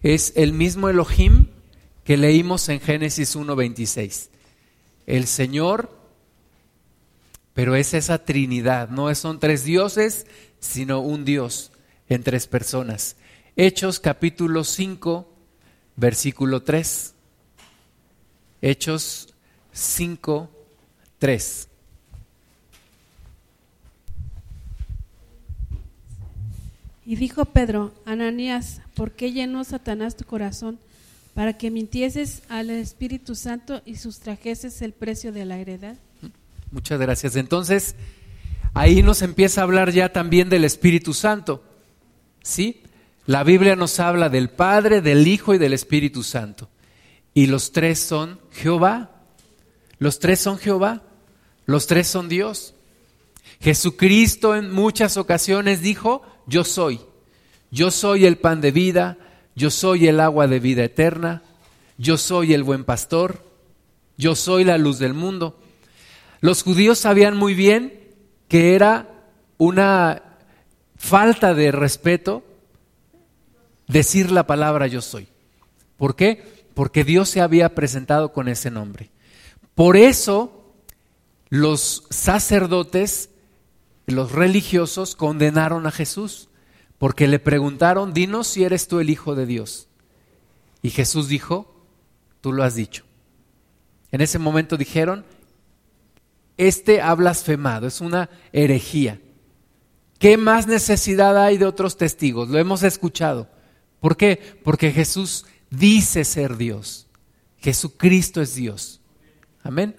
Es 0.00 0.32
el 0.36 0.52
mismo 0.52 0.88
Elohim 0.88 1.46
que 2.04 2.16
leímos 2.16 2.68
en 2.68 2.78
Génesis 2.78 3.34
1.26. 3.34 4.28
El 5.06 5.26
Señor, 5.26 5.90
pero 7.54 7.74
es 7.74 7.94
esa 7.94 8.24
Trinidad, 8.24 8.88
no 8.88 9.14
son 9.14 9.40
tres 9.40 9.64
dioses, 9.64 10.26
sino 10.60 11.00
un 11.00 11.24
Dios 11.24 11.72
en 12.08 12.22
tres 12.22 12.46
personas. 12.46 13.16
Hechos 13.56 14.00
capítulo 14.00 14.64
5, 14.64 15.28
versículo 15.96 16.62
3. 16.62 17.14
Hechos 18.62 19.34
5, 19.72 20.50
3. 21.18 21.68
Y 27.04 27.16
dijo 27.16 27.44
Pedro, 27.44 27.92
Ananías, 28.06 28.80
¿por 28.94 29.12
qué 29.12 29.32
llenó 29.32 29.64
Satanás 29.64 30.16
tu 30.16 30.24
corazón 30.24 30.78
para 31.34 31.56
que 31.56 31.70
mintieses 31.70 32.42
al 32.48 32.70
Espíritu 32.70 33.34
Santo 33.34 33.82
y 33.84 33.96
sustrajeses 33.96 34.82
el 34.82 34.92
precio 34.92 35.32
de 35.32 35.44
la 35.44 35.58
heredad? 35.58 35.96
Muchas 36.70 37.00
gracias. 37.00 37.36
Entonces, 37.36 37.94
ahí 38.74 39.02
nos 39.02 39.22
empieza 39.22 39.60
a 39.60 39.64
hablar 39.64 39.92
ya 39.92 40.12
también 40.12 40.48
del 40.48 40.64
Espíritu 40.64 41.14
Santo. 41.14 41.62
¿Sí? 42.42 42.82
La 43.26 43.44
Biblia 43.44 43.76
nos 43.76 44.00
habla 44.00 44.28
del 44.28 44.50
Padre, 44.50 45.00
del 45.00 45.26
Hijo 45.26 45.54
y 45.54 45.58
del 45.58 45.72
Espíritu 45.72 46.22
Santo. 46.22 46.68
Y 47.34 47.46
los 47.46 47.72
tres 47.72 47.98
son 47.98 48.40
Jehová. 48.50 49.10
Los 49.98 50.18
tres 50.18 50.40
son 50.40 50.58
Jehová. 50.58 51.02
Los 51.66 51.86
tres 51.86 52.08
son 52.08 52.28
Dios. 52.28 52.74
Jesucristo 53.60 54.56
en 54.56 54.72
muchas 54.72 55.16
ocasiones 55.16 55.80
dijo, 55.82 56.22
yo 56.46 56.64
soy. 56.64 57.00
Yo 57.70 57.90
soy 57.90 58.26
el 58.26 58.36
pan 58.36 58.60
de 58.60 58.72
vida, 58.72 59.16
yo 59.54 59.70
soy 59.70 60.08
el 60.08 60.20
agua 60.20 60.46
de 60.46 60.60
vida 60.60 60.84
eterna, 60.84 61.42
yo 61.98 62.16
soy 62.16 62.54
el 62.54 62.62
buen 62.62 62.84
pastor, 62.84 63.44
yo 64.16 64.34
soy 64.34 64.64
la 64.64 64.78
luz 64.78 64.98
del 64.98 65.14
mundo. 65.14 65.58
Los 66.40 66.62
judíos 66.62 66.98
sabían 66.98 67.36
muy 67.36 67.54
bien 67.54 68.10
que 68.48 68.74
era 68.74 69.08
una 69.58 70.22
falta 70.96 71.54
de 71.54 71.72
respeto 71.72 72.44
decir 73.86 74.30
la 74.30 74.46
palabra 74.46 74.86
yo 74.86 75.00
soy. 75.00 75.28
¿Por 75.96 76.16
qué? 76.16 76.64
Porque 76.74 77.04
Dios 77.04 77.28
se 77.28 77.40
había 77.40 77.74
presentado 77.74 78.32
con 78.32 78.48
ese 78.48 78.70
nombre. 78.70 79.10
Por 79.74 79.96
eso 79.96 80.74
los 81.48 82.04
sacerdotes 82.10 83.30
los 84.06 84.32
religiosos 84.32 85.14
condenaron 85.14 85.86
a 85.86 85.90
Jesús 85.90 86.48
porque 87.02 87.26
le 87.26 87.40
preguntaron, 87.40 88.14
dinos 88.14 88.46
si 88.46 88.62
eres 88.62 88.86
tú 88.86 89.00
el 89.00 89.10
Hijo 89.10 89.34
de 89.34 89.44
Dios. 89.44 89.88
Y 90.82 90.90
Jesús 90.90 91.26
dijo, 91.26 91.74
tú 92.40 92.52
lo 92.52 92.62
has 92.62 92.76
dicho. 92.76 93.02
En 94.12 94.20
ese 94.20 94.38
momento 94.38 94.76
dijeron, 94.76 95.24
este 96.56 97.00
ha 97.00 97.12
blasfemado, 97.16 97.88
es 97.88 98.00
una 98.00 98.30
herejía. 98.52 99.20
¿Qué 100.20 100.36
más 100.36 100.68
necesidad 100.68 101.36
hay 101.44 101.58
de 101.58 101.66
otros 101.66 101.96
testigos? 101.96 102.50
Lo 102.50 102.58
hemos 102.60 102.84
escuchado. 102.84 103.48
¿Por 103.98 104.16
qué? 104.16 104.60
Porque 104.62 104.92
Jesús 104.92 105.44
dice 105.70 106.24
ser 106.24 106.56
Dios. 106.56 107.08
Jesucristo 107.58 108.40
es 108.40 108.54
Dios. 108.54 109.00
Amén. 109.64 109.96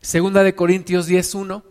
Segunda 0.00 0.42
de 0.42 0.54
Corintios 0.54 1.10
10.1. 1.10 1.62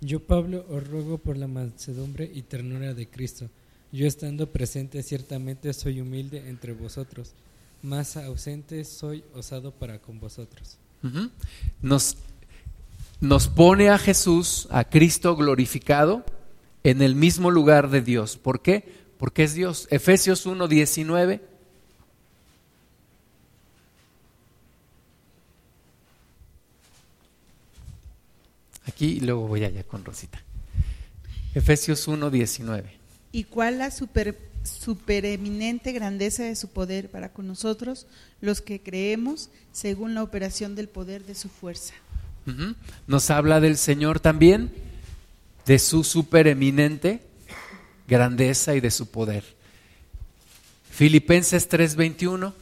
Yo, 0.00 0.20
Pablo, 0.20 0.64
os 0.70 0.86
ruego 0.86 1.18
por 1.18 1.36
la 1.36 1.46
mansedumbre 1.46 2.30
y 2.32 2.42
ternura 2.42 2.94
de 2.94 3.08
Cristo. 3.08 3.50
Yo 3.92 4.06
estando 4.06 4.50
presente 4.50 5.02
ciertamente 5.02 5.72
soy 5.72 6.00
humilde 6.00 6.48
entre 6.48 6.72
vosotros, 6.72 7.34
más 7.82 8.16
ausente 8.16 8.84
soy 8.84 9.24
osado 9.34 9.72
para 9.72 10.00
con 10.00 10.20
vosotros. 10.20 10.78
nos, 11.82 12.16
nos 13.20 13.48
pone 13.48 13.90
a 13.90 13.98
Jesús, 13.98 14.68
a 14.70 14.84
Cristo 14.84 15.36
glorificado, 15.36 16.24
en 16.82 17.02
el 17.02 17.14
mismo 17.14 17.50
lugar 17.50 17.90
de 17.90 18.00
Dios. 18.00 18.38
¿Por 18.38 18.62
qué? 18.62 18.90
Porque 19.18 19.42
es 19.42 19.54
Dios. 19.54 19.86
Efesios 19.90 20.46
1, 20.46 20.66
Aquí 28.86 29.06
y 29.06 29.20
luego 29.20 29.46
voy 29.46 29.64
allá 29.64 29.84
con 29.84 30.04
Rosita. 30.04 30.42
Efesios 31.54 32.06
1, 32.08 32.30
19. 32.30 32.92
¿Y 33.32 33.44
cuál 33.44 33.78
la 33.78 33.90
super, 33.90 34.38
supereminente 34.62 35.92
grandeza 35.92 36.44
de 36.44 36.56
su 36.56 36.68
poder 36.68 37.10
para 37.10 37.32
con 37.32 37.46
nosotros, 37.46 38.06
los 38.40 38.60
que 38.60 38.80
creemos, 38.80 39.50
según 39.72 40.14
la 40.14 40.22
operación 40.22 40.74
del 40.74 40.88
poder 40.88 41.24
de 41.24 41.34
su 41.34 41.48
fuerza? 41.48 41.94
Nos 43.06 43.30
habla 43.30 43.60
del 43.60 43.76
Señor 43.76 44.18
también, 44.18 44.72
de 45.66 45.78
su 45.78 46.02
supereminente 46.02 47.20
grandeza 48.08 48.74
y 48.74 48.80
de 48.80 48.90
su 48.90 49.08
poder. 49.08 49.44
Filipenses 50.90 51.68
3:21. 51.68 52.52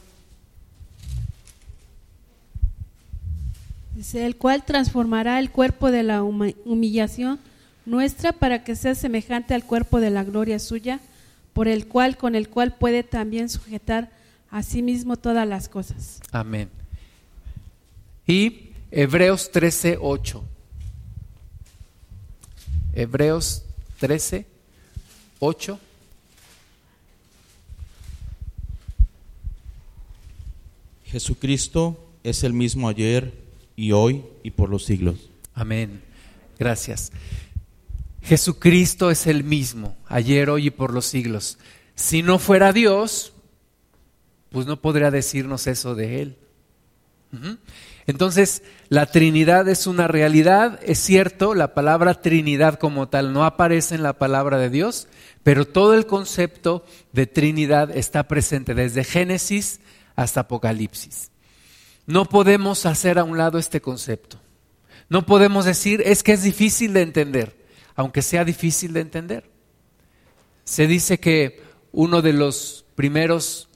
Dice, 3.99 4.25
el 4.25 4.37
cual 4.37 4.63
transformará 4.63 5.39
el 5.39 5.51
cuerpo 5.51 5.91
de 5.91 6.03
la 6.03 6.23
humillación 6.23 7.37
nuestra 7.85 8.31
para 8.31 8.63
que 8.63 8.77
sea 8.77 8.95
semejante 8.95 9.53
al 9.53 9.65
cuerpo 9.65 9.99
de 9.99 10.09
la 10.09 10.23
gloria 10.23 10.57
suya, 10.59 11.01
por 11.51 11.67
el 11.67 11.85
cual, 11.85 12.15
con 12.15 12.33
el 12.33 12.47
cual 12.47 12.73
puede 12.73 13.03
también 13.03 13.49
sujetar 13.49 14.09
a 14.51 14.63
sí 14.63 14.81
mismo 14.81 15.17
todas 15.17 15.45
las 15.45 15.67
cosas. 15.67 16.21
Amén. 16.31 16.69
Y 18.25 18.69
Hebreos 18.89 19.51
13:8. 19.51 20.43
Hebreos 22.93 23.65
13:8. 23.99 25.77
Jesucristo 31.03 32.09
es 32.23 32.45
el 32.45 32.53
mismo 32.53 32.87
ayer 32.87 33.48
y 33.79 33.93
hoy 33.93 34.25
y 34.43 34.51
por 34.51 34.69
los 34.69 34.83
siglos. 34.83 35.29
Amén. 35.53 36.01
Gracias. 36.59 37.13
Jesucristo 38.21 39.09
es 39.09 39.25
el 39.25 39.45
mismo, 39.45 39.95
ayer, 40.07 40.49
hoy 40.49 40.67
y 40.67 40.69
por 40.69 40.93
los 40.93 41.05
siglos. 41.05 41.57
Si 41.95 42.21
no 42.21 42.39
fuera 42.39 42.73
Dios, 42.73 43.31
pues 44.49 44.67
no 44.67 44.81
podría 44.81 45.11
decirnos 45.11 45.65
eso 45.65 45.95
de 45.95 46.21
Él. 46.21 46.37
Entonces, 48.05 48.63
la 48.89 49.05
Trinidad 49.05 49.69
es 49.69 49.87
una 49.87 50.09
realidad, 50.09 50.79
es 50.83 50.99
cierto, 50.99 51.53
la 51.53 51.73
palabra 51.73 52.21
Trinidad 52.21 52.79
como 52.79 53.07
tal 53.07 53.31
no 53.31 53.45
aparece 53.45 53.95
en 53.95 54.03
la 54.03 54.17
palabra 54.17 54.57
de 54.57 54.69
Dios, 54.69 55.07
pero 55.43 55.65
todo 55.65 55.93
el 55.93 56.05
concepto 56.05 56.83
de 57.13 57.27
Trinidad 57.27 57.95
está 57.95 58.27
presente 58.27 58.73
desde 58.73 59.05
Génesis 59.05 59.79
hasta 60.17 60.41
Apocalipsis. 60.41 61.31
No 62.09 62.25
podemos 62.25 62.87
hacer 62.87 63.19
a 63.19 63.23
un 63.23 63.37
lado 63.37 63.59
este 63.59 63.81
concepto. 63.81 64.39
No 65.09 65.27
podemos 65.27 65.65
decir 65.65 66.01
es 66.03 66.23
que 66.23 66.31
es 66.31 66.41
difícil 66.41 66.91
de 66.91 67.03
entender, 67.03 67.55
aunque 67.95 68.23
sea 68.23 68.43
difícil 68.43 68.93
de 68.93 69.01
entender. 69.01 69.51
Se 70.63 70.87
dice 70.87 71.19
que 71.19 71.61
uno 71.91 72.23
de 72.23 72.33
los 72.33 72.83
primeros 72.95 73.69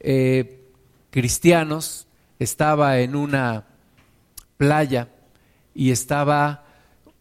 eh, 0.00 0.62
cristianos 1.10 2.06
estaba 2.38 3.00
en 3.00 3.14
una 3.14 3.66
playa 4.56 5.10
y 5.74 5.90
estaba 5.90 6.64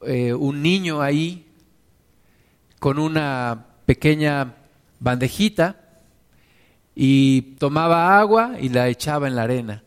eh, 0.02 0.34
un 0.34 0.62
niño 0.62 1.02
ahí 1.02 1.46
con 2.80 3.00
una 3.00 3.66
pequeña 3.86 4.56
bandejita 4.98 5.76
y 6.96 7.42
tomaba 7.60 8.18
agua 8.18 8.54
y 8.62 8.70
la 8.70 8.88
echaba 8.88 9.28
en 9.28 9.36
la 9.36 9.44
arena. 9.44 9.84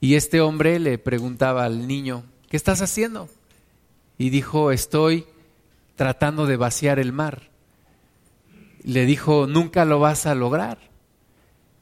Y 0.00 0.14
este 0.14 0.40
hombre 0.40 0.78
le 0.78 0.98
preguntaba 0.98 1.64
al 1.64 1.86
niño, 1.86 2.24
¿qué 2.48 2.56
estás 2.56 2.82
haciendo? 2.82 3.28
Y 4.18 4.30
dijo, 4.30 4.70
estoy 4.70 5.26
tratando 5.94 6.46
de 6.46 6.56
vaciar 6.56 6.98
el 6.98 7.12
mar. 7.12 7.50
Le 8.82 9.06
dijo, 9.06 9.46
nunca 9.46 9.84
lo 9.84 9.98
vas 9.98 10.26
a 10.26 10.34
lograr. 10.34 10.78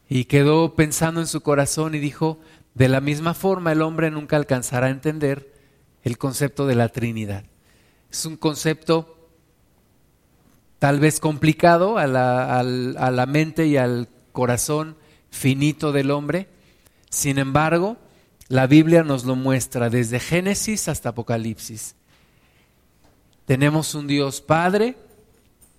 Y 0.09 0.25
quedó 0.27 0.75
pensando 0.75 1.21
en 1.21 1.27
su 1.27 1.41
corazón 1.41 1.95
y 1.95 1.99
dijo, 1.99 2.39
de 2.75 2.89
la 2.89 3.01
misma 3.01 3.35
forma 3.35 3.73
el 3.73 3.83
hombre 3.83 4.11
nunca 4.11 4.37
alcanzará 4.37 4.87
a 4.87 4.91
entender 4.91 5.53
el 6.03 6.19
concepto 6.19 6.67
de 6.67 6.75
la 6.75 6.89
Trinidad. 6.89 7.45
Es 8.11 8.27
un 8.27 8.37
concepto 8.37 9.29
tal 10.79 11.01
vez 11.01 11.19
complicado 11.19 11.99
a 11.99 12.07
la, 12.07 12.59
a 12.59 12.63
la 12.63 13.27
mente 13.27 13.67
y 13.67 13.77
al 13.77 14.09
corazón 14.33 14.97
finito 15.31 15.93
del 15.93 16.11
hombre. 16.11 16.49
Sin 17.11 17.39
embargo, 17.39 17.97
la 18.49 18.67
Biblia 18.67 19.03
nos 19.03 19.25
lo 19.25 19.37
muestra 19.37 19.91
desde 19.91 20.21
Génesis 20.21 20.89
hasta 20.89 21.11
Apocalipsis. 21.11 21.95
Tenemos 23.47 23.95
un 23.95 24.07
Dios 24.07 24.41
Padre, 24.41 24.97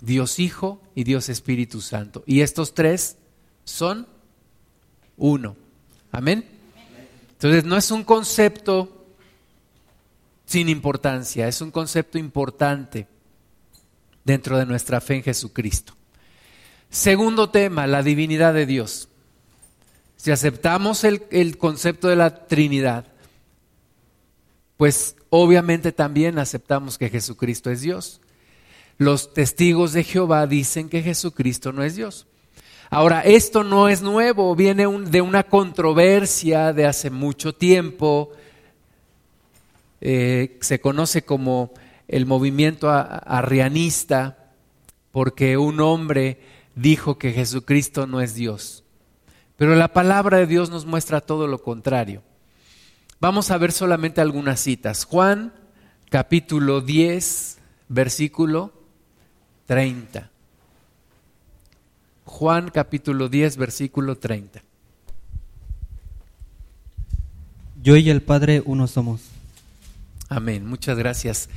Dios 0.02 0.40
Hijo 0.40 0.82
y 0.94 1.04
Dios 1.04 1.30
Espíritu 1.30 1.82
Santo. 1.82 2.24
Y 2.26 2.42
estos 2.42 2.74
tres 2.74 3.18
son 3.64 4.08
uno. 5.18 5.56
Amén. 6.12 6.46
Entonces 7.34 7.66
no 7.66 7.78
es 7.78 7.92
un 7.92 8.04
concepto 8.04 9.06
sin 10.46 10.70
importancia, 10.70 11.48
es 11.48 11.62
un 11.62 11.72
concepto 11.72 12.18
importante 12.18 13.08
dentro 14.24 14.58
de 14.58 14.66
nuestra 14.66 15.02
fe 15.02 15.16
en 15.16 15.24
Jesucristo. 15.24 15.94
Segundo 16.90 17.50
tema, 17.50 17.88
la 17.88 18.04
divinidad 18.04 18.54
de 18.54 18.66
Dios. 18.66 19.10
Si 20.26 20.32
aceptamos 20.32 21.04
el, 21.04 21.56
concepto 21.60 22.08
de 22.08 22.16
la 22.16 22.48
Trinidad, 22.48 23.06
pues 24.76 25.18
obviamente 25.30 25.92
también 25.92 26.40
aceptamos 26.40 26.98
que 26.98 27.12
Jesucristo 27.12 27.70
es 27.70 27.82
Dios. 27.82 28.22
Los 28.98 29.36
testigos 29.36 29.94
de 29.94 30.04
Jehová 30.04 30.48
dicen 30.48 30.90
que 30.90 31.04
Jesucristo 31.04 31.72
no 31.74 31.84
es 31.84 31.96
Dios. 31.96 32.26
Ahora, 32.90 33.22
esto 33.22 33.64
no 33.64 33.88
es 33.88 34.02
nuevo, 34.02 34.56
viene 34.56 34.88
de 34.88 35.22
una 35.22 35.44
controversia 35.44 36.74
de 36.74 36.88
hace 36.88 37.12
mucho 37.12 37.54
tiempo. 37.54 38.32
Eh, 40.02 40.58
se 40.60 40.82
conoce 40.82 41.22
como 41.22 41.72
el 42.08 42.26
movimiento 42.26 42.90
arrianista, 42.90 44.50
porque 45.12 45.56
un 45.56 45.82
hombre 45.82 46.40
dijo 46.74 47.20
que 47.20 47.32
Jesucristo 47.32 48.08
no 48.08 48.22
es 48.22 48.34
Dios. 48.34 48.85
Pero 49.58 49.76
la 49.76 49.88
palabra 49.88 50.38
de 50.38 50.48
Dios 50.48 50.70
nos 50.70 50.86
muestra 50.86 51.22
todo 51.22 51.48
lo 51.48 51.62
contrario. 51.62 52.22
Vamos 53.20 53.52
a 53.52 53.58
ver 53.58 53.72
solamente 53.72 54.22
algunas 54.22 54.60
citas. 54.60 55.06
Juan 55.06 55.54
capítulo 56.10 56.82
10, 56.82 57.58
versículo 57.88 58.74
30. 59.68 60.30
Juan 62.26 62.70
capítulo 62.70 63.30
10, 63.30 63.58
versículo 63.58 64.18
30. 64.18 64.62
Yo 67.82 67.96
y 67.96 68.10
el 68.10 68.22
Padre 68.22 68.62
uno 68.66 68.88
somos. 68.88 69.22
Amén, 70.28 70.66
muchas 70.66 70.98
gracias. 70.98 71.50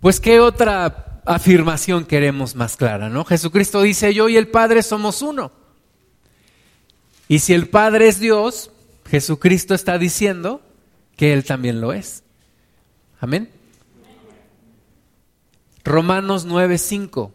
Pues 0.00 0.20
qué 0.20 0.40
otra 0.40 1.20
afirmación 1.26 2.04
queremos 2.04 2.54
más 2.54 2.76
clara, 2.76 3.08
¿no? 3.08 3.24
Jesucristo 3.24 3.82
dice, 3.82 4.14
yo 4.14 4.28
y 4.28 4.36
el 4.36 4.48
Padre 4.48 4.82
somos 4.82 5.20
uno. 5.20 5.63
Y 7.34 7.40
si 7.40 7.52
el 7.52 7.66
Padre 7.66 8.06
es 8.06 8.20
Dios, 8.20 8.70
Jesucristo 9.10 9.74
está 9.74 9.98
diciendo 9.98 10.62
que 11.16 11.32
Él 11.32 11.42
también 11.42 11.80
lo 11.80 11.92
es. 11.92 12.22
Amén. 13.18 13.50
Romanos 15.82 16.46
9:5. 16.46 17.32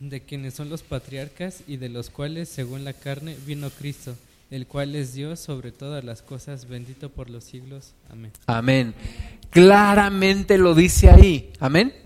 De 0.00 0.20
quienes 0.20 0.52
son 0.52 0.68
los 0.68 0.82
patriarcas 0.82 1.62
y 1.66 1.78
de 1.78 1.88
los 1.88 2.10
cuales, 2.10 2.50
según 2.50 2.84
la 2.84 2.92
carne, 2.92 3.38
vino 3.46 3.70
Cristo 3.70 4.14
el 4.50 4.66
cual 4.66 4.94
es 4.96 5.14
Dios 5.14 5.40
sobre 5.40 5.72
todas 5.72 6.04
las 6.04 6.20
cosas, 6.20 6.68
bendito 6.68 7.08
por 7.08 7.30
los 7.30 7.42
siglos. 7.42 7.94
Amén. 8.10 8.32
Amén. 8.44 8.94
Claramente 9.48 10.58
lo 10.58 10.74
dice 10.74 11.08
ahí. 11.08 11.50
Amén. 11.58 12.01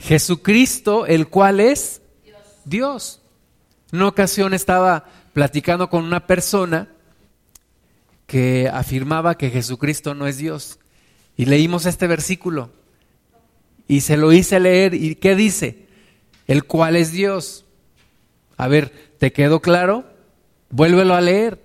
Jesucristo, 0.00 1.06
el 1.06 1.28
cual 1.28 1.60
es 1.60 2.00
Dios. 2.64 3.20
En 3.92 3.98
una 3.98 4.08
ocasión 4.08 4.54
estaba 4.54 5.04
platicando 5.32 5.90
con 5.90 6.04
una 6.04 6.26
persona 6.26 6.88
que 8.26 8.68
afirmaba 8.72 9.36
que 9.36 9.50
Jesucristo 9.50 10.14
no 10.14 10.26
es 10.26 10.38
Dios. 10.38 10.78
Y 11.36 11.44
leímos 11.46 11.86
este 11.86 12.06
versículo. 12.06 12.70
Y 13.88 14.00
se 14.00 14.16
lo 14.16 14.32
hice 14.32 14.58
leer. 14.58 14.94
¿Y 14.94 15.16
qué 15.16 15.36
dice? 15.36 15.86
El 16.46 16.64
cual 16.64 16.96
es 16.96 17.12
Dios. 17.12 17.66
A 18.56 18.68
ver, 18.68 19.14
¿te 19.18 19.32
quedó 19.32 19.60
claro? 19.60 20.04
Vuélvelo 20.70 21.14
a 21.14 21.20
leer. 21.20 21.60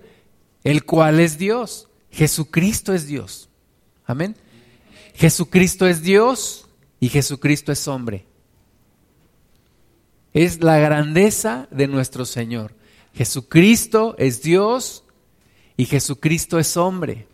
El 0.62 0.84
cual 0.84 1.20
es 1.20 1.38
Dios. 1.38 1.88
Jesucristo 2.10 2.92
es 2.92 3.06
Dios. 3.06 3.48
Amén. 4.04 4.36
Jesucristo 5.14 5.86
es 5.86 6.02
Dios 6.02 6.65
y 7.00 7.08
Jesucristo 7.08 7.72
es 7.72 7.86
hombre. 7.88 8.26
Es 10.32 10.62
la 10.62 10.78
grandeza 10.78 11.68
de 11.70 11.88
nuestro 11.88 12.24
Señor. 12.24 12.74
Jesucristo 13.14 14.14
es 14.18 14.42
Dios 14.42 15.04
y 15.76 15.86
Jesucristo 15.86 16.58
es 16.58 16.76
hombre. 16.76 17.26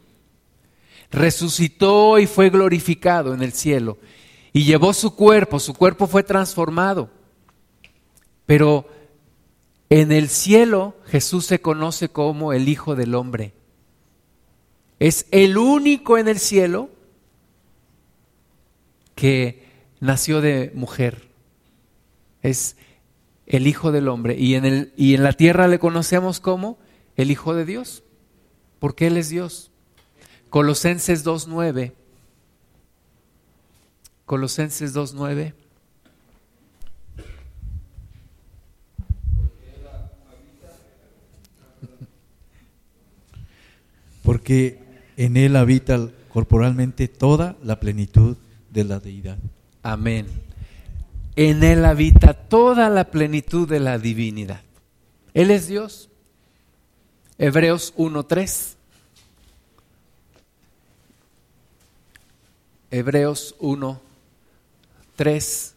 Resucitó 1.11 2.19
y 2.19 2.27
fue 2.27 2.51
glorificado 2.51 3.35
en 3.35 3.43
el 3.43 3.53
cielo 3.53 3.99
y 4.53 4.65
llevó 4.65 4.93
su 4.93 5.15
cuerpo, 5.15 5.59
su 5.59 5.75
cuerpo 5.75 6.07
fue 6.07 6.23
transformado. 6.23 7.11
Pero 8.47 8.87
en 9.89 10.13
el 10.13 10.29
cielo 10.29 10.95
Jesús 11.07 11.47
se 11.47 11.61
conoce 11.61 12.09
como 12.11 12.53
el 12.53 12.69
Hijo 12.69 12.95
del 12.95 13.15
Hombre. 13.15 13.55
Es 14.99 15.27
el 15.31 15.59
único 15.59 16.19
en 16.19 16.29
el 16.29 16.39
cielo 16.39 16.91
que 19.23 19.63
nació 20.01 20.41
de 20.41 20.73
mujer. 20.75 21.29
Es 22.43 22.77
el 23.47 23.69
Hijo 23.69 23.93
del 23.93 24.09
Hombre. 24.09 24.35
Y 24.37 24.57
en, 24.57 24.65
el, 24.65 24.93
y 24.97 25.15
en 25.15 25.23
la 25.23 25.33
tierra 25.33 25.69
le 25.69 25.79
conocemos 25.79 26.41
como 26.41 26.77
el 27.15 27.31
Hijo 27.31 27.55
de 27.55 27.65
Dios, 27.65 28.03
porque 28.81 29.07
Él 29.07 29.17
es 29.17 29.29
Dios. 29.29 29.71
Colosenses 30.51 31.25
2.9. 31.25 31.93
Colosenses 34.27 34.93
2.9. 34.93 35.55
porque 44.25 44.81
en 45.17 45.37
Él 45.37 45.55
habita 45.55 46.11
corporalmente 46.29 47.07
toda 47.07 47.57
la 47.63 47.79
plenitud 47.79 48.37
de 48.73 48.85
la 48.85 48.99
deidad. 48.99 49.37
Amén. 49.83 50.27
En 51.37 51.63
Él 51.63 51.85
habita 51.85 52.33
toda 52.35 52.89
la 52.89 53.11
plenitud 53.11 53.69
de 53.69 53.81
la 53.81 53.99
divinidad. 53.99 54.63
Él 55.35 55.51
es 55.51 55.69
Dios. 55.69 56.09
Hebreos 57.39 57.95
1.3. 57.97 58.77
Hebreos 62.91 63.55
1.3. 63.59 65.73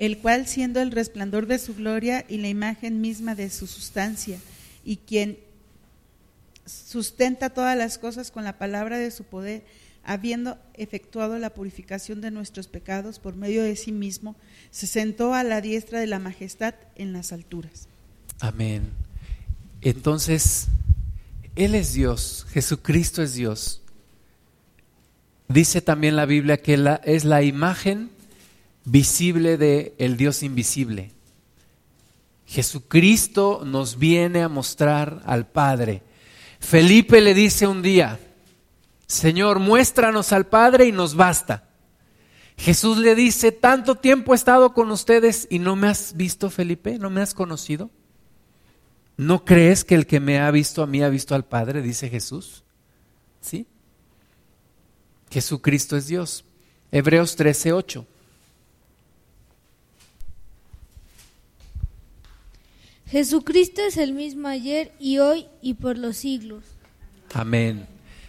el 0.00 0.16
cual 0.16 0.46
siendo 0.46 0.80
el 0.80 0.92
resplandor 0.92 1.46
de 1.46 1.58
su 1.58 1.74
gloria 1.74 2.24
y 2.26 2.38
la 2.38 2.48
imagen 2.48 3.02
misma 3.02 3.34
de 3.34 3.50
su 3.50 3.66
sustancia, 3.66 4.38
y 4.82 4.96
quien 4.96 5.38
sustenta 6.70 7.50
todas 7.50 7.76
las 7.76 7.98
cosas 7.98 8.30
con 8.30 8.44
la 8.44 8.58
palabra 8.58 8.98
de 8.98 9.10
su 9.10 9.24
poder, 9.24 9.64
habiendo 10.04 10.58
efectuado 10.74 11.38
la 11.38 11.50
purificación 11.50 12.20
de 12.20 12.30
nuestros 12.30 12.68
pecados 12.68 13.18
por 13.18 13.36
medio 13.36 13.62
de 13.62 13.76
sí 13.76 13.92
mismo, 13.92 14.36
se 14.70 14.86
sentó 14.86 15.34
a 15.34 15.44
la 15.44 15.60
diestra 15.60 16.00
de 16.00 16.06
la 16.06 16.18
majestad 16.18 16.74
en 16.96 17.12
las 17.12 17.32
alturas. 17.32 17.88
Amén. 18.40 18.90
Entonces, 19.82 20.68
Él 21.56 21.74
es 21.74 21.92
Dios, 21.92 22.46
Jesucristo 22.50 23.22
es 23.22 23.34
Dios. 23.34 23.82
Dice 25.48 25.80
también 25.80 26.16
la 26.16 26.26
Biblia 26.26 26.62
que 26.62 26.78
es 27.04 27.24
la 27.24 27.42
imagen 27.42 28.10
visible 28.84 29.56
de 29.56 29.94
el 29.98 30.16
Dios 30.16 30.42
invisible. 30.42 31.10
Jesucristo 32.46 33.62
nos 33.64 33.98
viene 33.98 34.42
a 34.42 34.48
mostrar 34.48 35.22
al 35.24 35.46
Padre. 35.46 36.02
Felipe 36.60 37.20
le 37.20 37.34
dice 37.34 37.66
un 37.66 37.82
día, 37.82 38.20
Señor, 39.06 39.58
muéstranos 39.58 40.32
al 40.32 40.46
Padre 40.46 40.86
y 40.86 40.92
nos 40.92 41.16
basta. 41.16 41.68
Jesús 42.56 42.98
le 42.98 43.14
dice, 43.14 43.50
tanto 43.50 43.96
tiempo 43.96 44.32
he 44.32 44.36
estado 44.36 44.72
con 44.74 44.90
ustedes 44.90 45.48
y 45.50 45.58
no 45.58 45.74
me 45.74 45.88
has 45.88 46.16
visto, 46.16 46.50
Felipe, 46.50 46.98
no 46.98 47.10
me 47.10 47.22
has 47.22 47.34
conocido. 47.34 47.90
¿No 49.16 49.44
crees 49.44 49.84
que 49.84 49.94
el 49.94 50.06
que 50.06 50.20
me 50.20 50.38
ha 50.38 50.50
visto 50.50 50.82
a 50.82 50.86
mí 50.86 51.02
ha 51.02 51.08
visto 51.08 51.34
al 51.34 51.44
Padre? 51.44 51.82
Dice 51.82 52.08
Jesús. 52.08 52.62
¿Sí? 53.40 53.66
Jesucristo 55.30 55.96
es 55.96 56.06
Dios. 56.06 56.44
Hebreos 56.92 57.36
13, 57.36 57.72
8. 57.72 58.06
Jesucristo 63.10 63.82
es 63.82 63.96
el 63.96 64.12
mismo 64.12 64.46
ayer 64.46 64.92
y 65.00 65.18
hoy 65.18 65.46
y 65.60 65.74
por 65.74 65.98
los 65.98 66.16
siglos. 66.16 66.62
Amén. 67.34 67.86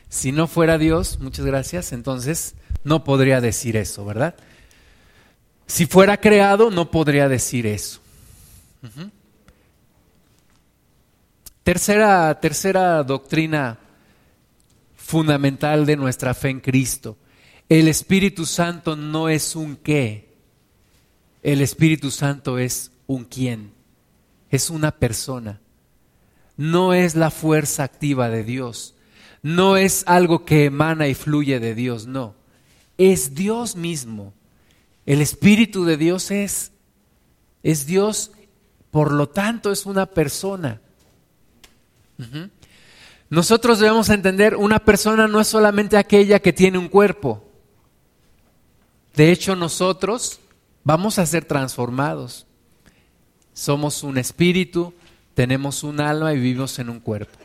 Si 0.09 0.31
no 0.31 0.47
fuera 0.47 0.79
Dios, 0.79 1.19
muchas 1.19 1.45
gracias, 1.45 1.93
entonces 1.93 2.55
no 2.83 3.03
podría 3.03 3.41
decir 3.41 3.77
eso, 3.77 4.03
¿verdad? 4.05 4.35
Si 5.67 5.85
fuera 5.85 6.17
creado, 6.17 6.71
no 6.71 6.89
podría 6.89 7.29
decir 7.29 7.67
eso. 7.67 8.01
Tercera, 11.63 12.39
tercera 12.39 13.03
doctrina 13.03 13.77
fundamental 14.97 15.85
de 15.85 15.95
nuestra 15.95 16.33
fe 16.33 16.49
en 16.49 16.59
Cristo. 16.59 17.17
El 17.69 17.87
Espíritu 17.87 18.47
Santo 18.47 18.95
no 18.95 19.29
es 19.29 19.55
un 19.55 19.75
qué. 19.75 20.33
El 21.43 21.61
Espíritu 21.61 22.09
Santo 22.09 22.57
es 22.57 22.91
un 23.05 23.25
quién. 23.25 23.80
Es 24.51 24.69
una 24.69 24.91
persona 24.91 25.59
no 26.61 26.93
es 26.93 27.15
la 27.15 27.31
fuerza 27.31 27.83
activa 27.83 28.29
de 28.29 28.43
Dios, 28.43 28.93
no 29.41 29.77
es 29.77 30.03
algo 30.05 30.45
que 30.45 30.65
emana 30.65 31.07
y 31.07 31.15
fluye 31.15 31.59
de 31.59 31.73
Dios, 31.73 32.05
no, 32.05 32.35
es 32.99 33.33
Dios 33.33 33.75
mismo. 33.75 34.33
El 35.07 35.21
Espíritu 35.21 35.83
de 35.85 35.97
Dios 35.97 36.29
es, 36.29 36.71
es 37.63 37.87
Dios, 37.87 38.31
por 38.91 39.11
lo 39.11 39.27
tanto 39.27 39.71
es 39.71 39.87
una 39.87 40.05
persona. 40.05 40.79
Nosotros 43.31 43.79
debemos 43.79 44.09
entender, 44.09 44.55
una 44.55 44.77
persona 44.77 45.27
no 45.27 45.39
es 45.39 45.47
solamente 45.47 45.97
aquella 45.97 46.39
que 46.39 46.53
tiene 46.53 46.77
un 46.77 46.89
cuerpo. 46.89 47.43
De 49.15 49.31
hecho, 49.31 49.55
nosotros 49.55 50.39
vamos 50.83 51.17
a 51.17 51.25
ser 51.25 51.45
transformados. 51.45 52.45
Somos 53.53 54.03
un 54.03 54.17
espíritu, 54.17 54.93
tenemos 55.33 55.83
un 55.83 55.99
alma 56.01 56.33
y 56.33 56.37
vivimos 56.37 56.79
en 56.79 56.89
un 56.89 56.99
cuerpo. 56.99 57.37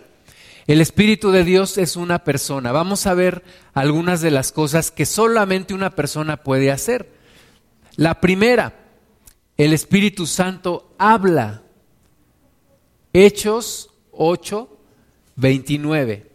El 0.66 0.80
Espíritu 0.80 1.30
de 1.30 1.44
Dios 1.44 1.78
es 1.78 1.94
una 1.94 2.24
persona. 2.24 2.72
Vamos 2.72 3.06
a 3.06 3.14
ver 3.14 3.44
algunas 3.72 4.20
de 4.20 4.32
las 4.32 4.50
cosas 4.50 4.90
que 4.90 5.06
solamente 5.06 5.74
una 5.74 5.90
persona 5.90 6.38
puede 6.38 6.72
hacer. 6.72 7.08
La 7.94 8.20
primera, 8.20 8.74
el 9.56 9.72
Espíritu 9.72 10.26
Santo 10.26 10.92
habla. 10.98 11.62
Hechos 13.12 13.90
8, 14.10 14.68
29. 15.36 16.30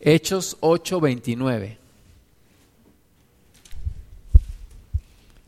Hechos 0.00 0.56
8, 0.60 1.00
29. 1.00 1.77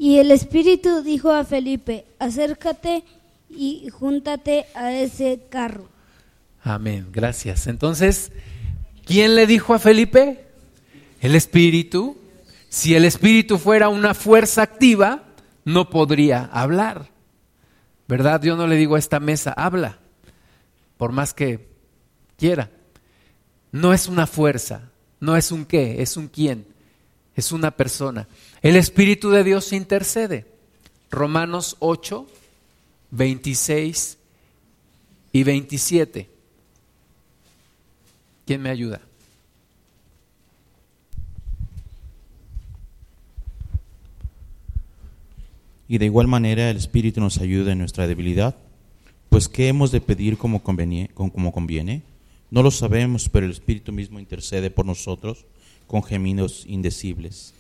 Y 0.01 0.17
el 0.17 0.31
Espíritu 0.31 1.03
dijo 1.03 1.31
a 1.31 1.45
Felipe, 1.45 2.07
acércate 2.19 3.05
y 3.51 3.91
júntate 3.91 4.65
a 4.75 4.95
ese 4.95 5.43
carro. 5.51 5.91
Amén, 6.63 7.09
gracias. 7.13 7.67
Entonces, 7.67 8.33
¿quién 9.05 9.35
le 9.35 9.47
dijo 9.47 9.75
a 9.75 9.79
Felipe? 9.79 10.47
El 11.21 11.35
Espíritu. 11.35 12.17
Si 12.71 12.95
el 12.95 13.05
Espíritu 13.05 13.59
fuera 13.59 13.91
una 13.91 14.15
fuerza 14.15 14.63
activa, 14.63 15.25
no 15.67 15.91
podría 15.91 16.47
hablar. 16.47 17.11
¿Verdad? 18.09 18.43
Yo 18.43 18.57
no 18.57 18.67
le 18.67 18.77
digo 18.77 18.97
a 18.97 18.99
esta 18.99 19.21
mesa, 19.21 19.53
habla, 19.53 19.99
por 20.97 21.13
más 21.13 21.35
que 21.35 21.69
quiera. 22.39 22.71
No 23.71 23.93
es 23.93 24.09
una 24.09 24.27
fuerza, 24.27 24.93
no 25.21 25.37
es 25.37 25.53
un 25.53 25.67
qué, 25.67 26.01
es 26.01 26.17
un 26.17 26.29
quién, 26.29 26.70
es 27.41 27.53
una 27.53 27.71
persona. 27.73 28.29
El 28.63 28.77
Espíritu 28.77 29.31
de 29.31 29.43
Dios 29.45 29.73
intercede. 29.73 30.47
Romanos 31.11 31.77
8, 31.81 32.27
26 33.11 34.17
y 35.33 35.43
27. 35.43 36.31
¿Quién 38.47 38.63
me 38.63 38.71
ayuda? 38.71 39.01
Y 45.89 45.99
de 45.99 46.05
igual 46.07 46.29
manera 46.29 46.71
el 46.71 46.77
Espíritu 46.77 47.21
nos 47.21 47.39
ayuda 47.39 47.73
en 47.73 47.79
nuestra 47.79 48.07
debilidad. 48.07 48.57
Pues 49.29 49.49
¿qué 49.49 49.69
hemos 49.69 49.91
de 49.91 50.01
pedir 50.01 50.39
como, 50.39 50.63
convenie- 50.63 51.13
con- 51.15 51.31
como 51.31 51.53
conviene? 51.53 52.03
No 52.51 52.63
lo 52.63 52.71
sabemos, 52.71 53.29
pero 53.29 53.47
el 53.47 53.53
Espíritu 53.53 53.93
mismo 53.93 54.19
intercede 54.19 54.71
por 54.71 54.87
nosotros 54.87 55.47
con 55.91 56.05
gemidos 56.05 56.63
indecibles. 56.69 57.53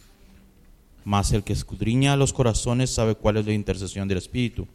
Mas 1.05 1.33
el 1.33 1.43
que 1.43 1.53
escudriña 1.53 2.15
los 2.15 2.33
corazones 2.33 2.91
sabe 2.91 3.17
cuál 3.17 3.39
es 3.39 3.47
la 3.47 3.53
intercesión 3.53 4.07
del 4.07 4.19
Espíritu, 4.19 4.69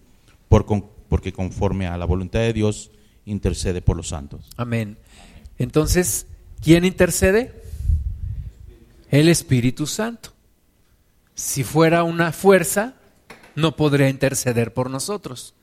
porque 0.50 1.32
conforme 1.32 1.88
a 1.88 1.98
la 1.98 2.04
voluntad 2.04 2.39
de 2.41 2.52
Dios 2.52 2.91
intercede 3.26 3.82
por 3.82 3.96
los 3.96 4.10
santos. 4.10 4.50
Amén. 4.58 4.98
Entonces, 5.58 6.28
¿quién 6.62 6.84
intercede? 6.84 7.63
El 9.10 9.30
Espíritu 9.30 9.88
Santo. 9.88 10.34
Si 11.34 11.63
fuera 11.63 12.04
una 12.04 12.34
fuerza, 12.34 12.96
no 13.56 13.78
podría 13.78 14.10
interceder 14.10 14.74
por 14.74 14.89
nosotros. 14.89 15.54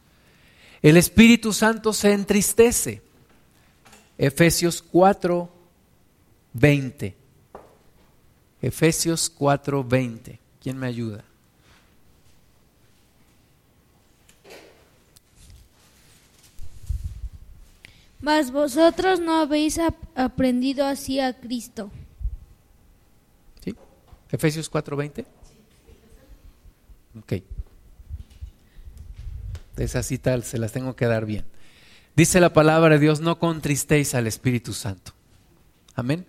El 0.80 0.96
Espíritu 0.96 1.52
Santo 1.52 1.92
se 1.92 2.14
entristece. 2.14 3.02
Efesios 4.16 4.80
4, 4.80 5.52
20. 6.54 7.21
Efesios 8.62 9.28
4, 9.28 9.84
20. 9.84 10.38
¿Quién 10.62 10.78
me 10.78 10.86
ayuda? 10.86 11.24
Mas 18.20 18.52
vosotros 18.52 19.18
no 19.20 19.40
habéis 19.40 19.78
ap- 19.78 19.96
aprendido 20.14 20.86
así 20.86 21.18
a 21.18 21.38
Cristo. 21.40 21.90
¿Sí? 23.64 23.74
Efesios 24.30 24.68
4, 24.68 24.96
20. 24.96 25.26
Ok. 27.18 27.32
Esa 29.76 30.02
cita 30.04 30.40
se 30.42 30.58
las 30.58 30.70
tengo 30.72 30.94
que 30.94 31.06
dar 31.06 31.26
bien. 31.26 31.44
Dice 32.14 32.40
la 32.40 32.52
palabra 32.52 32.90
de 32.94 33.00
Dios, 33.00 33.20
no 33.20 33.38
contristéis 33.38 34.14
al 34.14 34.26
Espíritu 34.26 34.72
Santo. 34.72 35.12
Amén. 35.96 36.24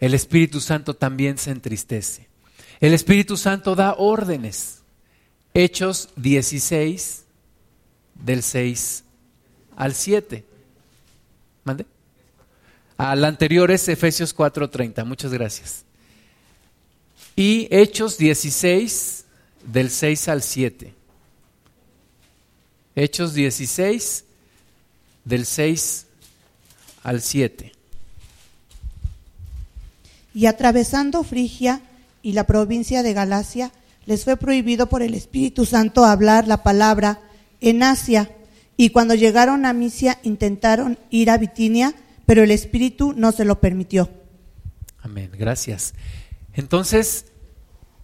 El 0.00 0.14
Espíritu 0.14 0.60
Santo 0.60 0.94
también 0.94 1.38
se 1.38 1.50
entristece. 1.50 2.28
El 2.80 2.92
Espíritu 2.92 3.36
Santo 3.36 3.74
da 3.74 3.94
órdenes. 3.94 4.82
Hechos 5.54 6.10
16, 6.16 7.24
del 8.14 8.42
6 8.42 9.04
al 9.76 9.94
7. 9.94 10.44
¿Mande? 11.64 11.86
Al 12.96 13.24
anterior 13.24 13.70
es 13.70 13.88
Efesios 13.88 14.34
4:30. 14.34 15.04
Muchas 15.04 15.32
gracias. 15.32 15.84
Y 17.34 17.68
Hechos 17.70 18.16
16, 18.16 19.24
del 19.64 19.90
6 19.90 20.28
al 20.28 20.42
7. 20.42 20.94
Hechos 22.94 23.34
16, 23.34 24.24
del 25.24 25.44
6 25.44 26.06
al 27.02 27.20
7. 27.20 27.75
Y 30.36 30.44
atravesando 30.44 31.24
Frigia 31.24 31.80
y 32.20 32.34
la 32.34 32.44
provincia 32.44 33.02
de 33.02 33.14
Galacia, 33.14 33.72
les 34.04 34.24
fue 34.24 34.36
prohibido 34.36 34.86
por 34.86 35.00
el 35.00 35.14
Espíritu 35.14 35.64
Santo 35.64 36.04
hablar 36.04 36.46
la 36.46 36.62
palabra 36.62 37.22
en 37.62 37.82
Asia. 37.82 38.30
Y 38.76 38.90
cuando 38.90 39.14
llegaron 39.14 39.64
a 39.64 39.72
Misia 39.72 40.18
intentaron 40.24 40.98
ir 41.08 41.30
a 41.30 41.38
Bitinia, 41.38 41.94
pero 42.26 42.42
el 42.42 42.50
Espíritu 42.50 43.14
no 43.16 43.32
se 43.32 43.46
lo 43.46 43.62
permitió. 43.62 44.10
Amén, 45.00 45.30
gracias. 45.38 45.94
Entonces, 46.52 47.32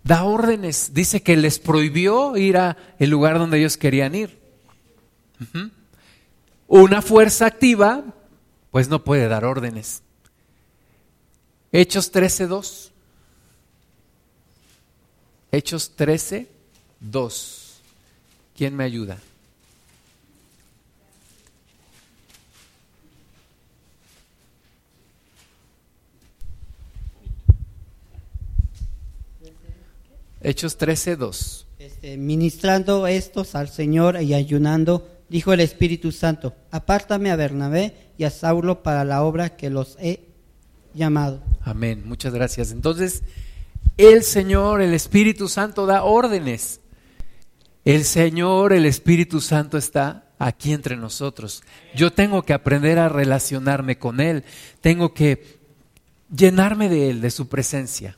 da 0.02 0.24
órdenes. 0.24 0.94
Dice 0.94 1.22
que 1.22 1.36
les 1.36 1.58
prohibió 1.58 2.38
ir 2.38 2.56
a 2.56 2.78
el 2.98 3.10
lugar 3.10 3.38
donde 3.38 3.58
ellos 3.58 3.76
querían 3.76 4.14
ir. 4.14 4.40
Una 6.66 7.02
fuerza 7.02 7.44
activa, 7.44 8.04
pues 8.70 8.88
no 8.88 9.04
puede 9.04 9.28
dar 9.28 9.44
órdenes. 9.44 10.02
Hechos 11.74 12.12
13.2. 12.12 12.90
Hechos 15.50 15.92
13.2. 15.96 17.72
¿Quién 18.54 18.76
me 18.76 18.84
ayuda? 18.84 19.16
Hechos 30.42 30.78
13.2. 30.78 31.64
Este, 31.78 32.18
ministrando 32.18 33.06
estos 33.06 33.54
al 33.54 33.70
Señor 33.70 34.20
y 34.20 34.34
ayunando, 34.34 35.08
dijo 35.30 35.54
el 35.54 35.60
Espíritu 35.60 36.12
Santo, 36.12 36.54
apártame 36.70 37.30
a 37.30 37.36
Bernabé 37.36 37.94
y 38.18 38.24
a 38.24 38.30
Saulo 38.30 38.82
para 38.82 39.04
la 39.04 39.22
obra 39.22 39.56
que 39.56 39.70
los 39.70 39.96
he 39.98 40.20
llamado. 40.94 41.51
Amén, 41.64 42.02
muchas 42.04 42.34
gracias. 42.34 42.72
Entonces, 42.72 43.22
el 43.96 44.22
Señor, 44.22 44.82
el 44.82 44.94
Espíritu 44.94 45.48
Santo 45.48 45.86
da 45.86 46.04
órdenes. 46.04 46.80
El 47.84 48.04
Señor, 48.04 48.72
el 48.72 48.86
Espíritu 48.86 49.40
Santo 49.40 49.76
está 49.76 50.24
aquí 50.38 50.72
entre 50.72 50.96
nosotros. 50.96 51.62
Yo 51.94 52.12
tengo 52.12 52.42
que 52.42 52.52
aprender 52.52 52.98
a 52.98 53.08
relacionarme 53.08 53.98
con 53.98 54.20
Él. 54.20 54.44
Tengo 54.80 55.14
que 55.14 55.58
llenarme 56.34 56.88
de 56.88 57.10
Él, 57.10 57.20
de 57.20 57.30
su 57.30 57.48
presencia. 57.48 58.16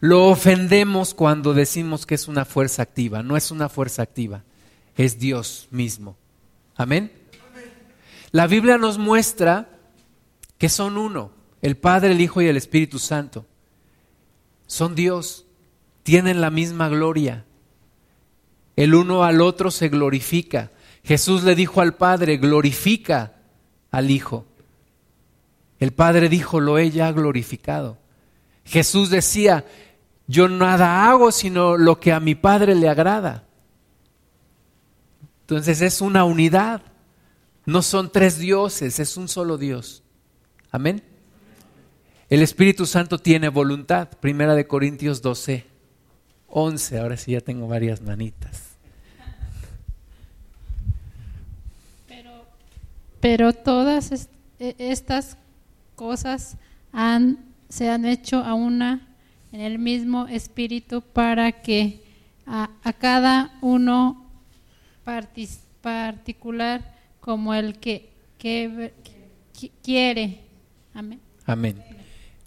Lo 0.00 0.28
ofendemos 0.28 1.14
cuando 1.14 1.54
decimos 1.54 2.06
que 2.06 2.14
es 2.14 2.28
una 2.28 2.44
fuerza 2.44 2.82
activa. 2.82 3.22
No 3.22 3.36
es 3.36 3.50
una 3.50 3.68
fuerza 3.68 4.02
activa, 4.02 4.42
es 4.96 5.18
Dios 5.18 5.68
mismo. 5.70 6.16
Amén. 6.76 7.12
La 8.32 8.46
Biblia 8.46 8.78
nos 8.78 8.98
muestra 8.98 9.73
que 10.58 10.68
son 10.68 10.96
uno, 10.96 11.32
el 11.62 11.76
Padre, 11.76 12.12
el 12.12 12.20
Hijo 12.20 12.42
y 12.42 12.46
el 12.46 12.56
Espíritu 12.56 12.98
Santo. 12.98 13.46
Son 14.66 14.94
Dios, 14.94 15.46
tienen 16.02 16.40
la 16.40 16.50
misma 16.50 16.88
gloria. 16.88 17.44
El 18.76 18.94
uno 18.94 19.24
al 19.24 19.40
otro 19.40 19.70
se 19.70 19.88
glorifica. 19.88 20.70
Jesús 21.02 21.42
le 21.42 21.54
dijo 21.54 21.80
al 21.80 21.94
Padre, 21.94 22.36
glorifica 22.36 23.34
al 23.90 24.10
Hijo. 24.10 24.46
El 25.80 25.92
Padre 25.92 26.28
dijo, 26.28 26.60
lo 26.60 26.78
he 26.78 26.90
ya 26.90 27.12
glorificado. 27.12 27.98
Jesús 28.64 29.10
decía, 29.10 29.66
yo 30.26 30.48
nada 30.48 31.10
hago 31.10 31.30
sino 31.32 31.76
lo 31.76 32.00
que 32.00 32.12
a 32.12 32.20
mi 32.20 32.34
Padre 32.34 32.74
le 32.74 32.88
agrada. 32.88 33.44
Entonces 35.42 35.82
es 35.82 36.00
una 36.00 36.24
unidad. 36.24 36.80
No 37.66 37.82
son 37.82 38.10
tres 38.10 38.38
dioses, 38.38 38.98
es 38.98 39.16
un 39.16 39.28
solo 39.28 39.58
Dios. 39.58 40.03
Amén. 40.74 41.04
El 42.28 42.42
Espíritu 42.42 42.84
Santo 42.84 43.18
tiene 43.18 43.48
voluntad. 43.48 44.08
Primera 44.18 44.56
de 44.56 44.66
Corintios 44.66 45.22
12, 45.22 45.64
11. 46.48 46.98
Ahora 46.98 47.16
sí 47.16 47.30
ya 47.30 47.40
tengo 47.40 47.68
varias 47.68 48.00
manitas. 48.02 48.70
Pero 53.20 53.52
todas 53.52 54.10
est- 54.10 54.32
e- 54.58 54.74
estas 54.80 55.36
cosas 55.94 56.56
han, 56.90 57.38
se 57.68 57.88
han 57.88 58.04
hecho 58.04 58.38
a 58.38 58.54
una 58.54 59.06
en 59.52 59.60
el 59.60 59.78
mismo 59.78 60.26
espíritu 60.26 61.02
para 61.02 61.52
que 61.62 62.02
a, 62.46 62.68
cada 62.98 63.56
uno 63.60 64.28
particular 65.80 66.96
como 67.20 67.54
el 67.54 67.78
que 67.78 68.10
quiere. 69.80 70.43
Amén. 70.94 71.20
Amén. 71.44 71.84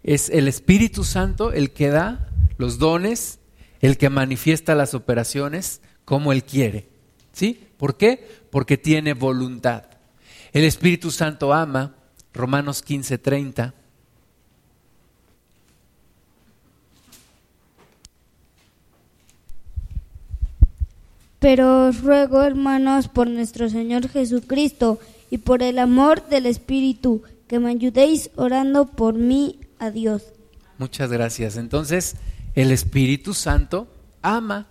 Es 0.03 0.29
el 0.29 0.47
Espíritu 0.47 1.03
Santo 1.03 1.51
el 1.51 1.71
que 1.71 1.89
da 1.89 2.29
los 2.57 2.79
dones, 2.79 3.39
el 3.81 3.97
que 3.97 4.09
manifiesta 4.09 4.73
las 4.73 4.93
operaciones 4.93 5.81
como 6.05 6.31
Él 6.31 6.43
quiere. 6.43 6.87
¿Sí? 7.33 7.67
¿Por 7.77 7.97
qué? 7.97 8.25
Porque 8.49 8.77
tiene 8.77 9.13
voluntad. 9.13 9.83
El 10.53 10.63
Espíritu 10.63 11.11
Santo 11.11 11.53
ama, 11.53 11.93
Romanos 12.33 12.81
15, 12.81 13.17
30. 13.17 13.73
Pero 21.39 21.87
os 21.87 22.01
ruego, 22.01 22.41
hermanos, 22.41 23.07
por 23.09 23.27
nuestro 23.27 23.69
Señor 23.69 24.09
Jesucristo 24.09 24.99
y 25.29 25.39
por 25.39 25.61
el 25.61 25.77
amor 25.77 26.27
del 26.29 26.47
Espíritu, 26.47 27.21
que 27.47 27.59
me 27.59 27.69
ayudéis 27.69 28.29
orando 28.35 28.85
por 28.85 29.15
mí 29.15 29.59
a 29.79 29.91
Dios. 29.91 30.23
Muchas 30.77 31.11
gracias. 31.11 31.57
Entonces, 31.57 32.15
el 32.55 32.71
Espíritu 32.71 33.33
Santo 33.33 33.87
ama. 34.21 34.67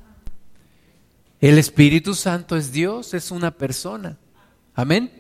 El 1.41 1.59
Espíritu 1.59 2.15
Santo 2.15 2.57
es 2.57 2.73
Dios, 2.73 3.15
es 3.15 3.31
una 3.31 3.51
persona. 3.51 4.19
Amén. 4.75 5.11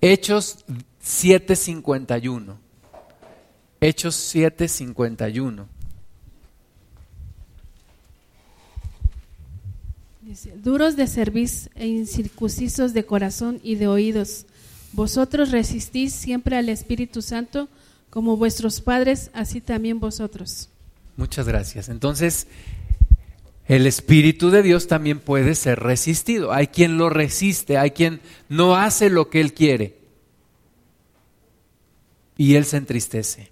Hechos 0.00 0.64
7:51. 1.02 2.56
Hechos 3.80 4.14
7:51. 4.34 5.66
Dice, 10.22 10.54
duros 10.56 10.96
de 10.96 11.06
cerviz 11.08 11.68
e 11.74 11.88
incircuncisos 11.88 12.94
de 12.94 13.04
corazón 13.04 13.60
y 13.62 13.74
de 13.74 13.88
oídos, 13.88 14.46
vosotros 14.92 15.50
resistís 15.50 16.12
siempre 16.12 16.56
al 16.56 16.68
Espíritu 16.68 17.22
Santo, 17.22 17.68
como 18.10 18.36
vuestros 18.36 18.80
padres, 18.80 19.30
así 19.32 19.60
también 19.60 20.00
vosotros. 20.00 20.68
Muchas 21.16 21.48
gracias. 21.48 21.88
Entonces, 21.88 22.46
el 23.66 23.86
Espíritu 23.86 24.50
de 24.50 24.62
Dios 24.62 24.86
también 24.86 25.18
puede 25.18 25.54
ser 25.54 25.80
resistido. 25.80 26.52
Hay 26.52 26.66
quien 26.66 26.98
lo 26.98 27.08
resiste, 27.08 27.78
hay 27.78 27.92
quien 27.92 28.20
no 28.48 28.76
hace 28.76 29.08
lo 29.08 29.30
que 29.30 29.40
Él 29.40 29.54
quiere. 29.54 29.96
Y 32.36 32.56
Él 32.56 32.64
se 32.66 32.76
entristece. 32.76 33.50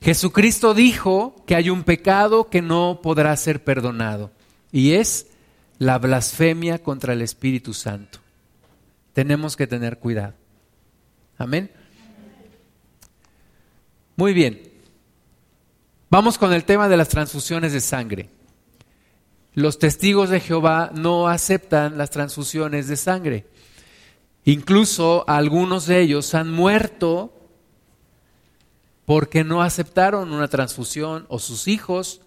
Jesucristo 0.00 0.72
dijo 0.72 1.42
que 1.46 1.56
hay 1.56 1.68
un 1.68 1.82
pecado 1.82 2.48
que 2.48 2.62
no 2.62 3.00
podrá 3.02 3.36
ser 3.36 3.64
perdonado. 3.64 4.30
Y 4.70 4.92
es 4.92 5.26
la 5.78 5.98
blasfemia 5.98 6.78
contra 6.78 7.12
el 7.12 7.22
Espíritu 7.22 7.74
Santo. 7.74 8.19
Tenemos 9.12 9.56
que 9.56 9.66
tener 9.66 9.98
cuidado. 9.98 10.34
Amén. 11.38 11.70
Muy 14.16 14.32
bien. 14.32 14.70
Vamos 16.10 16.38
con 16.38 16.52
el 16.52 16.64
tema 16.64 16.88
de 16.88 16.96
las 16.96 17.08
transfusiones 17.08 17.72
de 17.72 17.80
sangre. 17.80 18.28
Los 19.54 19.78
testigos 19.78 20.30
de 20.30 20.40
Jehová 20.40 20.90
no 20.94 21.28
aceptan 21.28 21.98
las 21.98 22.10
transfusiones 22.10 22.88
de 22.88 22.96
sangre. 22.96 23.46
Incluso 24.44 25.24
algunos 25.28 25.86
de 25.86 26.00
ellos 26.00 26.34
han 26.34 26.52
muerto 26.52 27.32
porque 29.04 29.42
no 29.44 29.62
aceptaron 29.62 30.32
una 30.32 30.48
transfusión 30.48 31.26
o 31.28 31.38
sus 31.38 31.66
hijos 31.68 32.20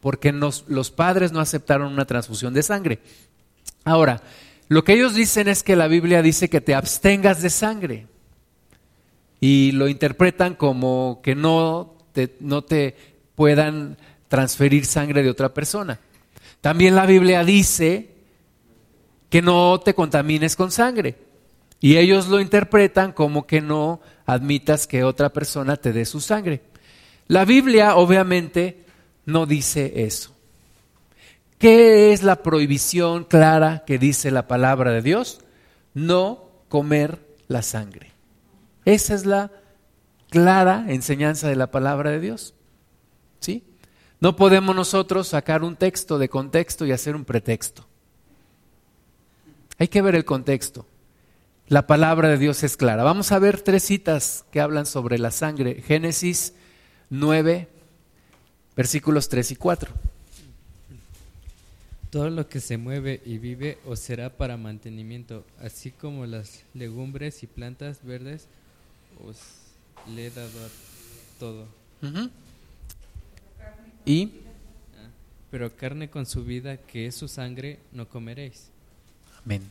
porque 0.00 0.32
los 0.32 0.90
padres 0.90 1.32
no 1.32 1.40
aceptaron 1.40 1.92
una 1.92 2.06
transfusión 2.06 2.54
de 2.54 2.62
sangre. 2.62 3.00
Ahora, 3.84 4.22
lo 4.70 4.84
que 4.84 4.92
ellos 4.92 5.14
dicen 5.14 5.48
es 5.48 5.64
que 5.64 5.74
la 5.74 5.88
Biblia 5.88 6.22
dice 6.22 6.48
que 6.48 6.60
te 6.60 6.76
abstengas 6.76 7.42
de 7.42 7.50
sangre 7.50 8.06
y 9.40 9.72
lo 9.72 9.88
interpretan 9.88 10.54
como 10.54 11.18
que 11.24 11.34
no 11.34 11.96
te, 12.12 12.36
no 12.38 12.62
te 12.62 12.94
puedan 13.34 13.96
transferir 14.28 14.86
sangre 14.86 15.24
de 15.24 15.30
otra 15.30 15.52
persona. 15.52 15.98
También 16.60 16.94
la 16.94 17.04
Biblia 17.04 17.42
dice 17.42 18.10
que 19.28 19.42
no 19.42 19.80
te 19.80 19.92
contamines 19.92 20.54
con 20.54 20.70
sangre 20.70 21.16
y 21.80 21.96
ellos 21.96 22.28
lo 22.28 22.38
interpretan 22.38 23.10
como 23.10 23.48
que 23.48 23.60
no 23.60 24.00
admitas 24.24 24.86
que 24.86 25.02
otra 25.02 25.32
persona 25.32 25.78
te 25.78 25.92
dé 25.92 26.04
su 26.04 26.20
sangre. 26.20 26.62
La 27.26 27.44
Biblia 27.44 27.96
obviamente 27.96 28.84
no 29.26 29.46
dice 29.46 30.04
eso. 30.04 30.32
¿Qué 31.60 32.14
es 32.14 32.22
la 32.22 32.42
prohibición 32.42 33.24
clara 33.24 33.84
que 33.86 33.98
dice 33.98 34.30
la 34.30 34.48
palabra 34.48 34.92
de 34.92 35.02
Dios? 35.02 35.40
No 35.92 36.48
comer 36.70 37.20
la 37.48 37.60
sangre. 37.60 38.12
Esa 38.86 39.12
es 39.12 39.26
la 39.26 39.52
clara 40.30 40.86
enseñanza 40.88 41.48
de 41.48 41.56
la 41.56 41.70
palabra 41.70 42.12
de 42.12 42.18
Dios. 42.18 42.54
¿Sí? 43.40 43.62
No 44.20 44.36
podemos 44.36 44.74
nosotros 44.74 45.28
sacar 45.28 45.62
un 45.62 45.76
texto 45.76 46.18
de 46.18 46.30
contexto 46.30 46.86
y 46.86 46.92
hacer 46.92 47.14
un 47.14 47.26
pretexto. 47.26 47.86
Hay 49.76 49.88
que 49.88 50.00
ver 50.00 50.14
el 50.14 50.24
contexto. 50.24 50.86
la 51.66 51.86
palabra 51.86 52.28
de 52.28 52.38
Dios 52.38 52.62
es 52.62 52.78
clara. 52.78 53.04
Vamos 53.04 53.32
a 53.32 53.38
ver 53.38 53.60
tres 53.60 53.82
citas 53.82 54.46
que 54.50 54.62
hablan 54.62 54.86
sobre 54.86 55.18
la 55.18 55.30
sangre. 55.30 55.82
Génesis 55.82 56.54
9, 57.10 57.68
versículos 58.74 59.28
3 59.28 59.50
y 59.50 59.56
4. 59.56 59.92
Todo 62.10 62.28
lo 62.28 62.48
que 62.48 62.60
se 62.60 62.76
mueve 62.76 63.22
y 63.24 63.38
vive 63.38 63.78
os 63.86 64.00
será 64.00 64.30
para 64.30 64.56
mantenimiento, 64.56 65.44
así 65.60 65.92
como 65.92 66.26
las 66.26 66.64
legumbres 66.74 67.42
y 67.44 67.46
plantas 67.46 68.04
verdes 68.04 68.46
os 69.24 69.36
le 70.12 70.26
he 70.26 70.30
dado 70.30 70.48
a 70.48 70.68
todo. 71.38 71.66
Y 74.04 74.32
Ah, 74.96 75.08
Pero 75.50 75.76
carne 75.76 76.10
con 76.10 76.26
su 76.26 76.44
vida, 76.44 76.78
que 76.78 77.06
es 77.06 77.14
su 77.14 77.28
sangre, 77.28 77.78
no 77.92 78.08
comeréis. 78.08 78.68
Amén. 79.44 79.62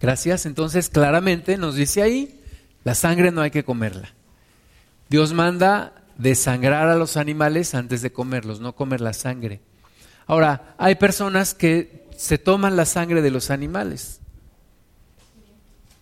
Gracias. 0.00 0.46
Entonces, 0.46 0.88
claramente 0.90 1.56
nos 1.56 1.76
dice 1.76 2.02
ahí, 2.02 2.40
la 2.84 2.94
sangre 2.94 3.30
no 3.32 3.40
hay 3.40 3.50
que 3.50 3.64
comerla. 3.64 4.10
Dios 5.08 5.32
manda 5.32 5.92
desangrar 6.18 6.88
a 6.88 6.96
los 6.96 7.16
animales 7.16 7.74
antes 7.74 8.02
de 8.02 8.12
comerlos, 8.12 8.60
no 8.60 8.74
comer 8.74 9.00
la 9.00 9.12
sangre. 9.12 9.60
Ahora, 10.26 10.74
hay 10.78 10.96
personas 10.96 11.54
que 11.54 12.06
se 12.16 12.38
toman 12.38 12.76
la 12.76 12.84
sangre 12.84 13.22
de 13.22 13.30
los 13.30 13.50
animales. 13.50 14.20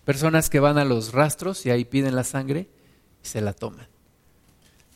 Personas 0.03 0.49
que 0.49 0.59
van 0.59 0.77
a 0.77 0.85
los 0.85 1.13
rastros 1.13 1.65
y 1.65 1.69
ahí 1.69 1.85
piden 1.85 2.15
la 2.15 2.23
sangre 2.23 2.67
y 3.23 3.27
se 3.27 3.41
la 3.41 3.53
toman. 3.53 3.87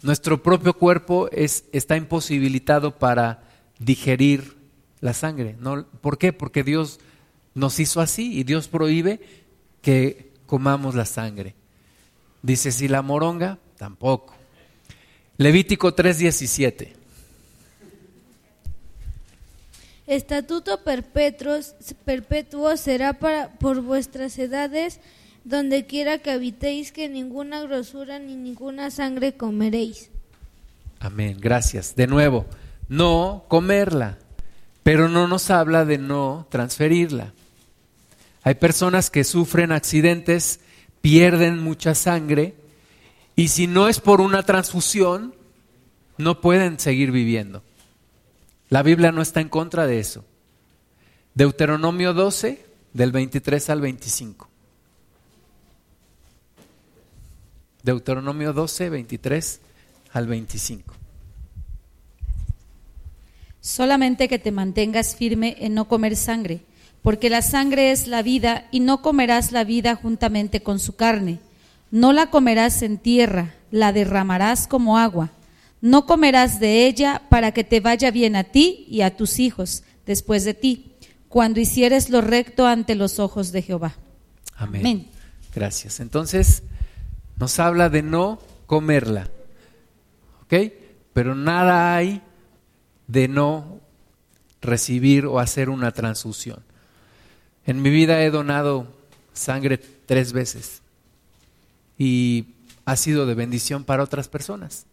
Nuestro 0.01 0.41
propio 0.41 0.73
cuerpo 0.73 1.29
es, 1.31 1.65
está 1.73 1.97
imposibilitado 1.97 2.97
para 2.97 3.43
digerir 3.79 4.57
la 5.01 5.13
sangre. 5.13 5.57
¿Por 6.01 6.17
qué? 6.17 6.31
Porque 6.33 6.63
Dios 6.63 6.99
nos 7.53 7.79
hizo 7.79 8.01
así 8.01 8.37
y 8.37 8.43
Dios 8.43 8.67
prohíbe 8.67 9.19
que 9.81 10.31
comamos 10.45 10.95
la 10.95 11.05
sangre. 11.05 11.55
Dice, 12.41 12.71
si 12.71 12.87
la 12.87 13.01
moronga, 13.01 13.59
tampoco. 13.77 14.33
Levítico 15.37 15.95
3:17. 15.95 16.98
Estatuto 20.09 20.79
perpetuo, 20.83 22.77
será 22.77 23.13
para, 23.13 23.51
por 23.59 23.81
vuestras 23.81 24.39
edades, 24.39 24.99
donde 25.43 25.85
quiera 25.85 26.17
que 26.17 26.31
habitéis, 26.31 26.91
que 26.91 27.07
ninguna 27.07 27.61
grosura 27.61 28.17
ni 28.17 28.35
ninguna 28.35 28.89
sangre 28.89 29.37
comeréis. 29.37 30.09
Amén, 30.99 31.37
gracias. 31.39 31.95
De 31.95 32.07
nuevo, 32.07 32.47
no 32.87 33.45
comerla, 33.47 34.17
pero 34.81 35.09
no 35.09 35.27
nos 35.27 35.51
habla 35.51 35.85
de 35.85 35.99
no 35.99 36.47
transferirla. 36.49 37.31
Hay 38.41 38.55
personas 38.55 39.11
que 39.11 39.23
sufren 39.23 39.71
accidentes, 39.71 40.59
pierden 41.01 41.59
mucha 41.59 41.93
sangre 41.93 42.55
y 43.35 43.49
si 43.49 43.67
no 43.67 43.87
es 43.87 43.99
por 43.99 44.21
una 44.21 44.41
transfusión, 44.41 45.35
no 46.17 46.41
pueden 46.41 46.79
seguir 46.79 47.11
viviendo. 47.11 47.61
La 48.69 48.83
Biblia 48.83 49.11
no 49.11 49.21
está 49.21 49.41
en 49.41 49.49
contra 49.49 49.87
de 49.87 49.99
eso. 49.99 50.23
Deuteronomio 51.33 52.13
12, 52.13 52.63
del 52.93 53.11
23 53.11 53.69
al 53.69 53.81
25. 53.81 54.47
Deuteronomio 57.83 58.53
12, 58.53 58.89
23 58.89 59.61
al 60.13 60.27
25. 60.27 60.93
Solamente 63.61 64.27
que 64.27 64.39
te 64.39 64.51
mantengas 64.51 65.15
firme 65.15 65.55
en 65.59 65.73
no 65.73 65.87
comer 65.87 66.15
sangre, 66.15 66.61
porque 67.01 67.29
la 67.29 67.41
sangre 67.41 67.91
es 67.91 68.07
la 68.07 68.21
vida 68.21 68.67
y 68.71 68.81
no 68.81 69.01
comerás 69.01 69.51
la 69.51 69.63
vida 69.63 69.95
juntamente 69.95 70.61
con 70.61 70.79
su 70.79 70.95
carne. 70.95 71.39
No 71.89 72.13
la 72.13 72.29
comerás 72.29 72.83
en 72.83 72.99
tierra, 72.99 73.55
la 73.71 73.93
derramarás 73.93 74.67
como 74.67 74.97
agua. 74.97 75.31
No 75.81 76.05
comerás 76.05 76.59
de 76.59 76.85
ella 76.85 77.21
para 77.29 77.51
que 77.51 77.63
te 77.63 77.79
vaya 77.79 78.11
bien 78.11 78.35
a 78.35 78.43
ti 78.43 78.85
y 78.89 79.01
a 79.01 79.15
tus 79.15 79.39
hijos 79.39 79.83
después 80.05 80.43
de 80.43 80.53
ti, 80.53 80.93
cuando 81.27 81.59
hicieres 81.59 82.09
lo 82.09 82.21
recto 82.21 82.65
ante 82.65 82.95
los 82.95 83.19
ojos 83.19 83.51
de 83.51 83.61
Jehová. 83.61 83.95
Amén. 84.55 84.81
Amén. 84.81 85.07
Gracias. 85.53 85.99
Entonces, 85.99 86.63
nos 87.37 87.59
habla 87.59 87.89
de 87.89 88.01
no 88.01 88.39
comerla. 88.65 89.29
¿Ok? 90.43 90.73
Pero 91.13 91.35
nada 91.35 91.95
hay 91.95 92.21
de 93.07 93.27
no 93.27 93.79
recibir 94.61 95.25
o 95.25 95.39
hacer 95.39 95.69
una 95.69 95.91
transfusión. 95.91 96.63
En 97.65 97.81
mi 97.81 97.89
vida 97.89 98.21
he 98.23 98.31
donado 98.31 98.87
sangre 99.33 99.77
tres 99.77 100.33
veces 100.33 100.81
y 101.97 102.55
ha 102.85 102.95
sido 102.95 103.25
de 103.25 103.35
bendición 103.35 103.83
para 103.83 104.03
otras 104.03 104.27
personas. 104.27 104.85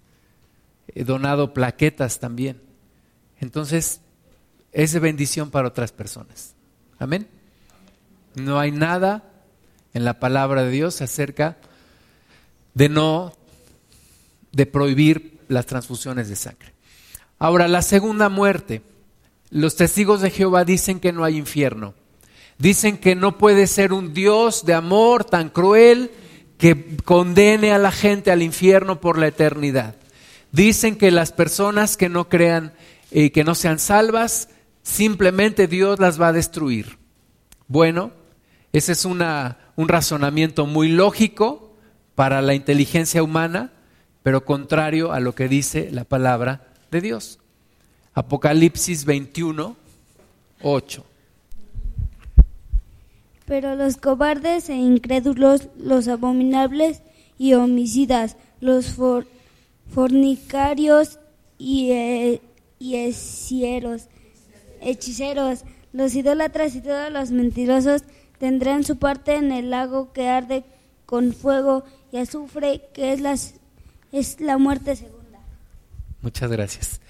Donado 0.95 1.53
plaquetas 1.53 2.20
también. 2.20 2.61
Entonces, 3.41 4.01
es 4.72 4.93
de 4.93 5.01
bendición 5.01 5.51
para 5.51 5.68
otras 5.68 5.93
personas. 5.93 6.55
Amén. 6.99 7.28
No 8.34 8.59
hay 8.59 8.70
nada 8.70 9.24
en 9.95 10.05
la 10.05 10.20
palabra 10.20 10.64
de 10.64 10.70
Dios 10.70 11.01
acerca 11.01 11.57
de 12.74 12.89
no, 12.89 13.32
de 14.53 14.66
prohibir 14.66 15.39
las 15.49 15.66
transfusiones 15.66 16.28
de 16.28 16.37
sangre. 16.37 16.74
Ahora, 17.39 17.68
la 17.68 17.82
segunda 17.82 18.28
muerte. 18.28 18.82
Los 19.51 19.76
testigos 19.76 20.20
de 20.20 20.30
Jehová 20.30 20.64
dicen 20.64 21.01
que 21.01 21.12
no 21.12 21.24
hay 21.24 21.37
infierno. 21.37 21.95
Dicen 22.59 22.99
que 22.99 23.14
no 23.14 23.39
puede 23.39 23.66
ser 23.66 23.93
un 23.93 24.12
Dios 24.12 24.64
de 24.66 24.74
amor 24.74 25.24
tan 25.24 25.51
cruel 25.51 26.11
que 26.59 26.97
condene 27.05 27.72
a 27.72 27.78
la 27.78 27.93
gente 27.93 28.30
al 28.30 28.43
infierno 28.43 29.01
por 29.01 29.18
la 29.18 29.28
eternidad. 29.28 29.95
Dicen 30.53 30.97
que 30.97 31.11
las 31.11 31.32
personas 31.32 31.97
que 31.97 32.09
no 32.09 32.28
crean 32.28 32.72
y 33.11 33.30
que 33.30 33.44
no 33.44 33.55
sean 33.55 33.78
salvas, 33.78 34.49
simplemente 34.82 35.66
Dios 35.66 35.99
las 36.01 36.20
va 36.20 36.28
a 36.28 36.32
destruir. 36.32 36.99
Bueno, 37.68 38.12
ese 38.72 38.92
es 38.92 39.05
un 39.05 39.20
razonamiento 39.88 40.66
muy 40.66 40.88
lógico 40.88 41.74
para 42.14 42.40
la 42.42 42.55
inteligencia 42.55 43.22
humana, 43.22 43.72
pero 44.22 44.44
contrario 44.44 45.12
a 45.12 45.20
lo 45.20 45.34
que 45.34 45.49
dice 45.49 45.90
la 45.92 46.05
palabra 46.05 46.68
de 46.90 47.01
Dios. 47.01 47.38
Apocalipsis 48.14 49.05
21, 49.05 49.76
8. 50.62 51.05
Pero 53.47 53.76
los 53.76 53.97
cobardes 53.97 54.68
e 54.70 54.74
incrédulos, 54.74 55.68
los 55.78 56.09
abominables 56.09 57.03
y 57.38 57.55
homicidas, 57.55 58.36
los 58.61 58.86
for- 58.94 59.26
fornicarios 59.91 61.18
y, 61.59 61.91
eh, 61.93 62.43
y 62.78 62.97
hechiceros, 62.97 64.09
los 65.93 66.14
idólatras 66.14 66.74
y 66.74 66.80
todos 66.80 67.11
los 67.11 67.30
mentirosos 67.30 68.05
tendrán 68.39 68.84
su 68.84 68.99
parte 68.99 69.37
en 69.37 69.53
el 69.53 69.70
lago 69.70 70.12
que 70.12 70.28
arde 70.28 70.64
con 71.07 71.32
fuego 71.32 71.84
y 72.12 72.18
azufre, 72.18 72.82
que 72.93 73.12
es, 73.12 73.20
las, 73.20 73.55
es 74.12 74.41
la 74.41 74.59
muerte 74.59 74.97
segunda. 74.97 75.39
Muchas 76.20 76.51
gracias. 76.51 77.01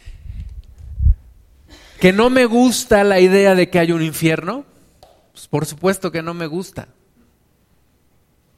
¿Que 2.01 2.12
no 2.12 2.31
me 2.31 2.45
gusta 2.45 3.03
la 3.05 3.20
idea 3.20 3.55
de 3.55 3.70
que 3.70 3.79
hay 3.79 3.91
un 3.91 4.03
infierno? 4.03 4.64
Pues 5.33 5.49
por 5.49 5.66
supuesto 5.66 6.12
que 6.12 6.22
no 6.22 6.35
me 6.35 6.47
gusta. 6.47 6.89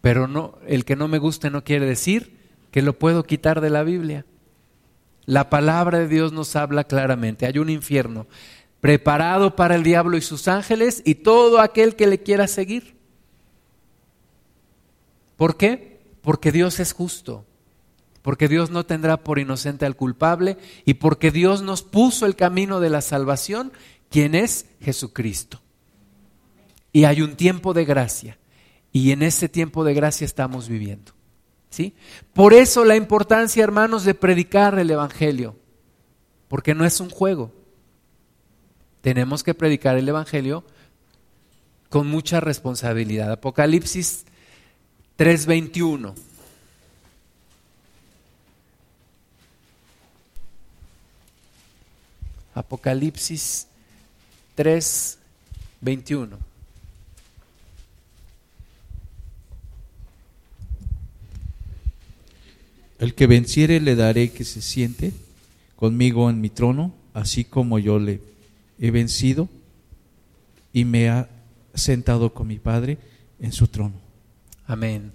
Pero 0.01 0.29
no, 0.29 0.59
el 0.67 0.85
que 0.85 0.97
no 0.97 1.09
me 1.09 1.19
guste 1.19 1.51
no 1.51 1.65
quiere 1.65 1.87
decir 1.87 2.38
que 2.71 2.83
lo 2.83 2.99
puedo 2.99 3.25
quitar 3.25 3.61
de 3.61 3.71
la 3.71 3.83
Biblia. 3.83 4.25
La 5.27 5.51
palabra 5.51 5.99
de 5.99 6.09
Dios 6.09 6.33
nos 6.33 6.57
habla 6.57 6.85
claramente. 6.85 7.47
Hay 7.47 7.59
un 7.59 7.71
infierno 7.71 8.27
preparado 8.81 9.57
para 9.57 9.75
el 9.75 9.83
diablo 9.83 10.17
y 10.17 10.23
sus 10.23 10.49
ángeles 10.49 11.03
y 11.05 11.17
todo 11.17 11.61
aquel 11.61 11.97
que 11.97 12.07
le 12.07 12.23
quiera 12.23 12.47
seguir. 12.47 12.97
¿Por 15.37 15.57
qué? 15.57 16.01
Porque 16.23 16.53
Dios 16.53 16.81
es 16.81 16.93
justo, 16.93 17.45
porque 18.23 18.49
Dios 18.49 18.71
no 18.71 18.87
tendrá 18.87 19.19
por 19.19 19.39
inocente 19.39 19.87
al 19.87 19.97
culpable 19.97 20.59
y 20.85 20.95
porque 20.95 21.31
Dios 21.31 21.63
nos 21.63 21.83
puso 21.83 22.27
el 22.27 22.37
camino 22.37 22.81
de 22.81 22.91
la 22.91 23.01
salvación, 23.01 23.73
quien 24.11 24.35
es 24.35 24.67
Jesucristo. 24.81 25.61
Y 26.93 27.05
hay 27.05 27.23
un 27.23 27.37
tiempo 27.37 27.75
de 27.75 27.85
gracia 27.85 28.39
y 28.93 29.13
en 29.13 29.23
ese 29.23 29.49
tiempo 29.49 29.85
de 29.85 29.95
gracia 29.95 30.25
estamos 30.25 30.69
viviendo. 30.69 31.18
¿Sí? 31.71 31.95
Por 32.33 32.55
eso 32.55 32.85
la 32.85 32.97
importancia, 32.97 33.63
hermanos, 33.63 34.05
de 34.05 34.15
predicar 34.15 34.79
el 34.79 34.91
evangelio, 34.91 35.57
porque 36.49 36.75
no 36.75 36.85
es 36.85 37.01
un 37.01 37.11
juego. 37.11 37.53
Tenemos 39.01 39.43
que 39.43 39.55
predicar 39.55 39.97
el 39.97 40.09
evangelio 40.09 40.65
con 41.89 42.07
mucha 42.07 42.41
responsabilidad. 42.41 43.33
Apocalipsis 43.33 44.25
3:21. 45.17 46.15
Apocalipsis 52.55 53.69
3:21. 54.57 56.39
El 62.99 63.15
que 63.15 63.27
venciere 63.27 63.81
le 63.81 63.95
daré 63.95 64.31
que 64.31 64.45
se 64.45 64.61
siente 64.61 65.13
conmigo 65.77 66.29
en 66.31 66.41
mi 66.41 66.51
trono, 66.51 66.95
así 67.15 67.45
como 67.45 67.79
yo 67.79 67.99
le 67.99 68.21
he 68.81 68.91
vencido 68.91 69.49
y 70.73 70.85
me 70.85 71.09
ha 71.09 71.29
sentado 71.75 72.35
con 72.35 72.49
mi 72.49 72.59
Padre 72.59 72.99
en 73.41 73.53
su 73.53 73.69
trono. 73.69 73.95
Amén. 74.67 75.13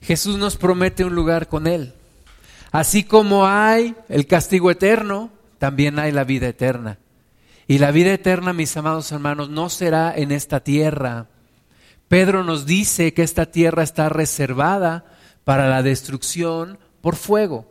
Jesús 0.00 0.38
nos 0.38 0.56
promete 0.56 1.04
un 1.04 1.14
lugar 1.14 1.48
con 1.48 1.66
Él. 1.66 1.92
Así 2.72 3.04
como 3.04 3.46
hay 3.46 3.94
el 4.08 4.26
castigo 4.26 4.70
eterno, 4.70 5.30
también 5.58 5.98
hay 5.98 6.12
la 6.12 6.24
vida 6.24 6.48
eterna. 6.48 6.98
Y 7.66 7.78
la 7.78 7.90
vida 7.90 8.12
eterna, 8.12 8.52
mis 8.52 8.76
amados 8.76 9.12
hermanos, 9.12 9.48
no 9.48 9.70
será 9.70 10.14
en 10.14 10.32
esta 10.32 10.60
tierra. 10.60 11.28
Pedro 12.08 12.44
nos 12.44 12.66
dice 12.66 13.14
que 13.14 13.22
esta 13.22 13.46
tierra 13.46 13.82
está 13.82 14.08
reservada 14.08 15.04
para 15.44 15.68
la 15.68 15.82
destrucción 15.82 16.78
por 17.04 17.16
fuego. 17.16 17.66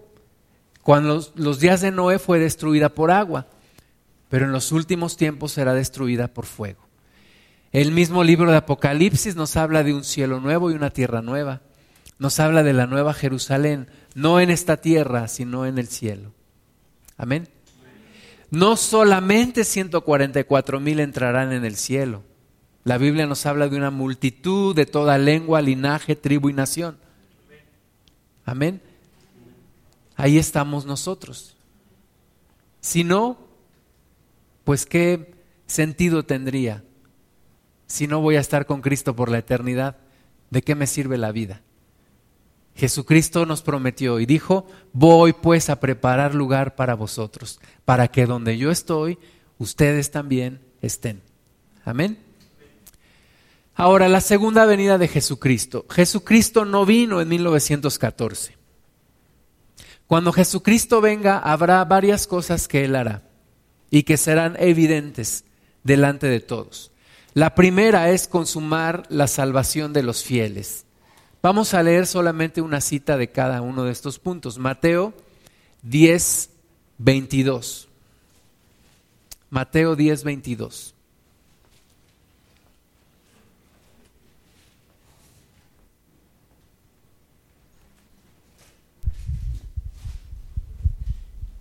Cuando 0.83 1.25
los, 1.33 1.59
días 1.59 1.81
de 1.81 1.89
Noé 1.89 2.19
fue 2.19 2.37
destruida 2.37 2.89
por 2.89 3.09
agua, 3.09 3.47
pero 4.29 4.45
en 4.45 4.51
los 4.51 4.71
últimos 4.71 5.17
tiempos 5.17 5.53
será 5.53 5.73
destruida 5.73 6.27
por 6.27 6.45
fuego. 6.45 6.83
El 7.71 7.93
mismo 7.93 8.23
libro 8.23 8.51
de 8.51 8.57
Apocalipsis 8.57 9.35
nos 9.35 9.55
habla 9.55 9.83
de 9.83 9.91
un 9.91 10.03
cielo 10.03 10.39
nuevo 10.39 10.69
y 10.69 10.75
una 10.75 10.91
tierra 10.91 11.23
nueva. 11.23 11.61
Nos 12.19 12.39
habla 12.39 12.61
de 12.61 12.73
la 12.73 12.85
nueva 12.85 13.15
Jerusalén, 13.15 13.87
no 14.13 14.39
en 14.39 14.51
esta 14.51 14.77
tierra, 14.77 15.27
sino 15.27 15.65
en 15.65 15.79
el 15.79 15.87
cielo. 15.87 16.31
Amén. 17.17 17.49
No 18.51 18.77
solamente 18.77 19.63
144 19.63 20.79
mil 20.79 20.99
entrarán 20.99 21.53
en 21.53 21.65
el 21.65 21.75
cielo. 21.75 22.21
La 22.83 22.99
Biblia 22.99 23.25
nos 23.25 23.47
habla 23.47 23.67
de 23.67 23.77
una 23.77 23.89
multitud 23.89 24.75
de 24.75 24.85
toda 24.85 25.17
lengua, 25.17 25.59
linaje, 25.59 26.15
tribu 26.15 26.49
y 26.49 26.53
nación. 26.53 26.97
Amén. 28.45 28.92
Ahí 30.23 30.37
estamos 30.37 30.85
nosotros. 30.85 31.57
Si 32.79 33.03
no, 33.03 33.37
pues 34.63 34.85
qué 34.85 35.33
sentido 35.67 36.23
tendría 36.23 36.81
si 37.87 38.07
no 38.07 38.21
voy 38.21 38.37
a 38.37 38.39
estar 38.39 38.65
con 38.65 38.79
Cristo 38.79 39.17
por 39.17 39.29
la 39.29 39.39
eternidad. 39.39 39.97
¿De 40.49 40.61
qué 40.61 40.75
me 40.75 40.87
sirve 40.87 41.17
la 41.17 41.33
vida? 41.33 41.61
Jesucristo 42.73 43.45
nos 43.45 43.63
prometió 43.63 44.21
y 44.21 44.25
dijo, 44.25 44.65
voy 44.93 45.33
pues 45.33 45.69
a 45.69 45.81
preparar 45.81 46.35
lugar 46.35 46.77
para 46.77 46.95
vosotros, 46.95 47.59
para 47.83 48.07
que 48.07 48.25
donde 48.25 48.57
yo 48.57 48.71
estoy, 48.71 49.19
ustedes 49.57 50.09
también 50.09 50.61
estén. 50.81 51.21
Amén. 51.83 52.17
Ahora, 53.75 54.07
la 54.07 54.21
segunda 54.21 54.65
venida 54.65 54.97
de 54.97 55.09
Jesucristo. 55.09 55.85
Jesucristo 55.89 56.63
no 56.63 56.85
vino 56.85 57.19
en 57.19 57.27
1914. 57.27 58.62
Cuando 60.07 60.31
Jesucristo 60.31 61.01
venga, 61.01 61.39
habrá 61.39 61.83
varias 61.85 62.27
cosas 62.27 62.67
que 62.67 62.85
Él 62.85 62.95
hará 62.95 63.23
y 63.89 64.03
que 64.03 64.17
serán 64.17 64.55
evidentes 64.59 65.45
delante 65.83 66.27
de 66.27 66.39
todos. 66.39 66.91
La 67.33 67.55
primera 67.55 68.09
es 68.11 68.27
consumar 68.27 69.03
la 69.09 69.27
salvación 69.27 69.91
de 69.93 70.03
los 70.03 70.23
fieles. 70.23 70.85
Vamos 71.41 71.73
a 71.73 71.83
leer 71.83 72.05
solamente 72.05 72.61
una 72.61 72.79
cita 72.79 73.17
de 73.17 73.29
cada 73.29 73.61
uno 73.61 73.83
de 73.83 73.91
estos 73.91 74.19
puntos. 74.19 74.59
Mateo 74.59 75.13
10, 75.81 76.49
22. 76.99 77.87
Mateo 79.49 79.95
10, 79.95 80.23
22. 80.23 80.92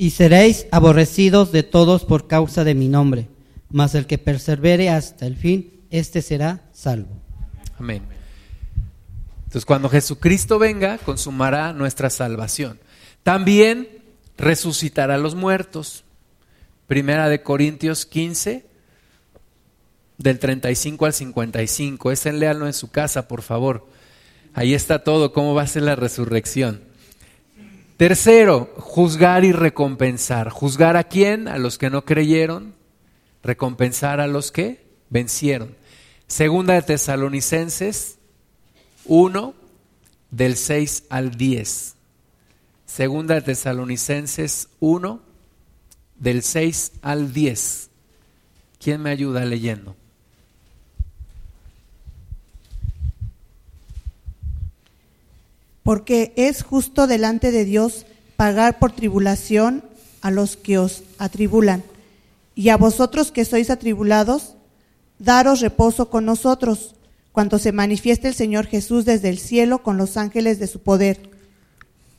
Y 0.02 0.10
seréis 0.10 0.66
aborrecidos 0.72 1.52
de 1.52 1.62
todos 1.62 2.04
por 2.04 2.26
causa 2.26 2.64
de 2.64 2.74
mi 2.74 2.88
nombre, 2.88 3.28
mas 3.70 3.94
el 3.94 4.08
que 4.08 4.18
persevere 4.18 4.90
hasta 4.90 5.26
el 5.26 5.36
fin, 5.36 5.80
éste 5.90 6.22
será 6.22 6.60
salvo. 6.72 7.10
Amén. 7.78 8.02
Entonces, 9.44 9.64
cuando 9.64 9.88
Jesucristo 9.88 10.58
venga, 10.58 10.98
consumará 10.98 11.72
nuestra 11.72 12.10
salvación. 12.10 12.80
También 13.22 14.02
resucitará 14.36 15.14
a 15.14 15.18
los 15.18 15.36
muertos. 15.36 16.02
Primera 16.88 17.28
de 17.28 17.44
Corintios 17.44 18.04
15, 18.04 18.66
del 20.18 20.38
35 20.40 21.06
al 21.06 21.12
55. 21.12 22.10
Ese 22.10 22.32
léalo 22.32 22.66
en 22.66 22.72
su 22.72 22.90
casa, 22.90 23.28
por 23.28 23.42
favor. 23.42 23.86
Ahí 24.52 24.74
está 24.74 25.04
todo, 25.04 25.32
cómo 25.32 25.54
va 25.54 25.62
a 25.62 25.68
ser 25.68 25.84
la 25.84 25.94
resurrección. 25.94 26.90
Tercero, 28.02 28.68
juzgar 28.78 29.44
y 29.44 29.52
recompensar. 29.52 30.50
¿Juzgar 30.50 30.96
a 30.96 31.04
quién? 31.04 31.46
A 31.46 31.56
los 31.56 31.78
que 31.78 31.88
no 31.88 32.04
creyeron. 32.04 32.74
Recompensar 33.44 34.18
a 34.18 34.26
los 34.26 34.50
que 34.50 34.84
vencieron. 35.08 35.76
Segunda 36.26 36.74
de 36.74 36.82
Tesalonicenses 36.82 38.18
1, 39.04 39.54
del 40.32 40.56
6 40.56 41.04
al 41.10 41.36
10. 41.36 41.94
Segunda 42.86 43.36
de 43.36 43.42
Tesalonicenses 43.42 44.68
1, 44.80 45.22
del 46.16 46.42
6 46.42 46.94
al 47.02 47.32
10. 47.32 47.90
¿Quién 48.80 49.00
me 49.00 49.10
ayuda 49.10 49.44
leyendo? 49.44 49.94
Porque 55.82 56.32
es 56.36 56.62
justo 56.62 57.06
delante 57.06 57.50
de 57.50 57.64
Dios 57.64 58.06
pagar 58.36 58.78
por 58.78 58.92
tribulación 58.92 59.84
a 60.20 60.30
los 60.30 60.56
que 60.56 60.78
os 60.78 61.02
atribulan, 61.18 61.82
y 62.54 62.68
a 62.68 62.76
vosotros 62.76 63.32
que 63.32 63.44
sois 63.44 63.70
atribulados, 63.70 64.54
daros 65.18 65.60
reposo 65.60 66.10
con 66.10 66.24
nosotros, 66.24 66.94
cuando 67.32 67.58
se 67.58 67.72
manifieste 67.72 68.28
el 68.28 68.34
Señor 68.34 68.66
Jesús 68.66 69.04
desde 69.04 69.30
el 69.30 69.38
cielo 69.38 69.82
con 69.82 69.96
los 69.96 70.16
ángeles 70.16 70.58
de 70.58 70.66
su 70.66 70.80
poder, 70.80 71.30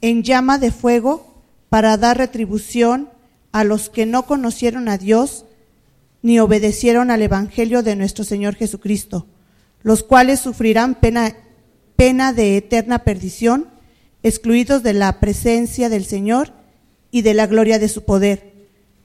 en 0.01 0.23
llama 0.23 0.57
de 0.57 0.71
fuego, 0.71 1.33
para 1.69 1.97
dar 1.97 2.17
retribución 2.17 3.09
a 3.51 3.63
los 3.63 3.89
que 3.89 4.05
no 4.05 4.25
conocieron 4.25 4.89
a 4.89 4.97
Dios 4.97 5.45
ni 6.21 6.39
obedecieron 6.39 7.11
al 7.11 7.21
Evangelio 7.21 7.83
de 7.83 7.95
nuestro 7.95 8.23
Señor 8.23 8.55
Jesucristo, 8.55 9.27
los 9.81 10.03
cuales 10.03 10.39
sufrirán 10.39 10.95
pena 10.95 11.35
pena 12.03 12.33
de 12.33 12.57
eterna 12.57 13.05
perdición, 13.05 13.69
excluidos 14.23 14.83
de 14.83 14.91
la 14.91 15.21
presencia 15.21 15.87
del 15.87 16.03
Señor 16.03 16.51
y 17.11 17.21
de 17.21 17.33
la 17.33 17.47
gloria 17.47 17.79
de 17.79 17.87
su 17.87 18.03
poder, 18.03 18.51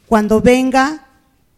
cuando 0.08 0.40
venga 0.40 1.06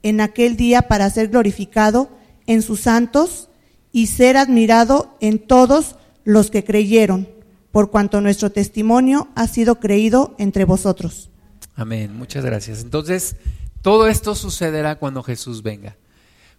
en 0.03 0.21
aquel 0.21 0.59
día 0.59 0.83
para 0.83 1.09
ser 1.09 1.29
glorificado 1.29 2.11
en 2.47 2.61
sus 2.61 2.81
santos 2.81 3.49
y 3.91 4.09
ser 4.09 4.37
admirado 4.37 5.17
en 5.23 5.39
todos 5.39 5.97
los 6.25 6.51
que 6.51 6.63
creyeron, 6.63 7.27
por 7.73 7.91
cuanto 7.91 8.21
nuestro 8.21 8.53
testimonio 8.53 9.29
ha 9.35 9.47
sido 9.47 9.81
creído 9.81 10.35
entre 10.37 10.67
vosotros. 10.67 11.31
Amén, 11.75 12.15
muchas 12.15 12.45
gracias. 12.45 12.83
Entonces, 12.83 13.35
todo 13.81 14.09
esto 14.09 14.35
sucederá 14.35 14.97
cuando 14.97 15.23
Jesús 15.23 15.63
venga. 15.63 15.97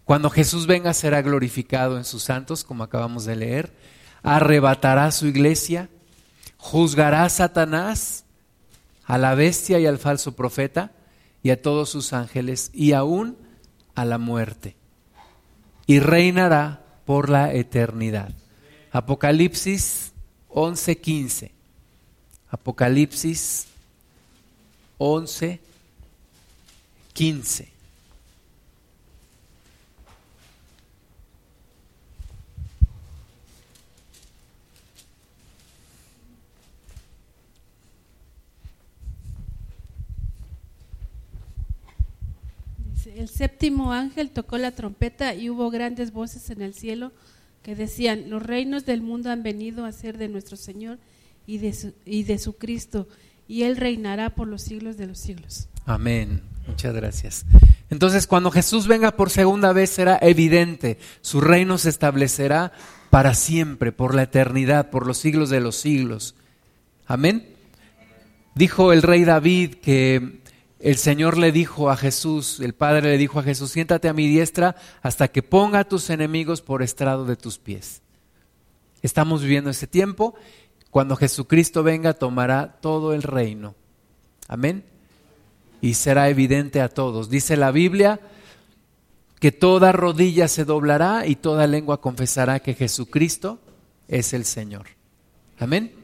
Cuando 0.04 0.28
Jesús 0.28 0.66
venga 0.66 0.92
será 0.92 1.22
glorificado 1.22 1.98
en 1.98 2.04
sus 2.04 2.24
santos, 2.24 2.64
como 2.64 2.82
acabamos 2.82 3.24
de 3.26 3.36
leer 3.36 3.72
arrebatará 4.22 5.10
su 5.10 5.26
iglesia, 5.26 5.88
juzgará 6.56 7.24
a 7.24 7.28
Satanás, 7.28 8.24
a 9.04 9.18
la 9.18 9.34
bestia 9.34 9.80
y 9.80 9.86
al 9.86 9.98
falso 9.98 10.36
profeta 10.36 10.92
y 11.42 11.50
a 11.50 11.60
todos 11.60 11.90
sus 11.90 12.12
ángeles 12.12 12.70
y 12.72 12.92
aún 12.92 13.36
a 13.94 14.04
la 14.04 14.18
muerte. 14.18 14.76
Y 15.86 15.98
reinará 15.98 16.84
por 17.04 17.28
la 17.28 17.52
eternidad. 17.52 18.30
Apocalipsis 18.92 20.12
11:15. 20.48 21.50
Apocalipsis 22.50 23.66
11:15. 24.98 27.71
El 43.22 43.28
séptimo 43.28 43.92
ángel 43.92 44.30
tocó 44.30 44.58
la 44.58 44.72
trompeta 44.72 45.32
y 45.36 45.48
hubo 45.48 45.70
grandes 45.70 46.12
voces 46.12 46.50
en 46.50 46.60
el 46.60 46.74
cielo 46.74 47.12
que 47.62 47.76
decían, 47.76 48.28
los 48.28 48.42
reinos 48.42 48.84
del 48.84 49.00
mundo 49.00 49.30
han 49.30 49.44
venido 49.44 49.84
a 49.84 49.92
ser 49.92 50.18
de 50.18 50.26
nuestro 50.26 50.56
Señor 50.56 50.98
y 51.46 51.58
de 51.58 52.38
su, 52.40 52.52
Cristo, 52.54 53.06
y 53.46 53.62
Él 53.62 53.76
reinará 53.76 54.30
por 54.30 54.48
los 54.48 54.62
siglos 54.62 54.96
de 54.96 55.06
los 55.06 55.18
siglos. 55.18 55.68
Amén. 55.86 56.42
Muchas 56.66 56.92
gracias. 56.96 57.46
Entonces, 57.90 58.26
cuando 58.26 58.50
Jesús 58.50 58.88
venga 58.88 59.12
por 59.12 59.30
segunda 59.30 59.72
vez, 59.72 59.90
será 59.90 60.18
evidente, 60.20 60.98
su 61.20 61.40
reino 61.40 61.78
se 61.78 61.90
establecerá 61.90 62.72
para 63.10 63.34
siempre, 63.34 63.92
por 63.92 64.16
la 64.16 64.24
eternidad, 64.24 64.90
por 64.90 65.06
los 65.06 65.18
siglos 65.18 65.48
de 65.48 65.60
los 65.60 65.76
siglos. 65.76 66.34
Amén. 67.06 67.46
Dijo 68.56 68.92
el 68.92 69.02
rey 69.02 69.22
David 69.22 69.74
que 69.74 70.41
el 70.82 70.96
Señor 70.96 71.38
le 71.38 71.52
dijo 71.52 71.90
a 71.90 71.96
Jesús, 71.96 72.58
el 72.58 72.74
Padre 72.74 73.12
le 73.12 73.18
dijo 73.18 73.38
a 73.38 73.44
Jesús, 73.44 73.70
siéntate 73.70 74.08
a 74.08 74.12
mi 74.12 74.26
diestra 74.26 74.74
hasta 75.00 75.28
que 75.28 75.40
ponga 75.40 75.78
a 75.78 75.88
tus 75.88 76.10
enemigos 76.10 76.60
por 76.60 76.82
estrado 76.82 77.24
de 77.24 77.36
tus 77.36 77.56
pies. 77.58 78.02
Estamos 79.00 79.42
viviendo 79.42 79.70
ese 79.70 79.86
tiempo. 79.86 80.34
Cuando 80.90 81.14
Jesucristo 81.14 81.84
venga, 81.84 82.14
tomará 82.14 82.78
todo 82.80 83.14
el 83.14 83.22
reino. 83.22 83.76
Amén. 84.48 84.84
Y 85.80 85.94
será 85.94 86.28
evidente 86.28 86.80
a 86.80 86.88
todos. 86.88 87.30
Dice 87.30 87.56
la 87.56 87.70
Biblia 87.70 88.18
que 89.38 89.52
toda 89.52 89.92
rodilla 89.92 90.48
se 90.48 90.64
doblará 90.64 91.26
y 91.26 91.36
toda 91.36 91.68
lengua 91.68 92.00
confesará 92.00 92.58
que 92.58 92.74
Jesucristo 92.74 93.60
es 94.08 94.32
el 94.32 94.44
Señor. 94.44 94.86
Amén. 95.60 96.01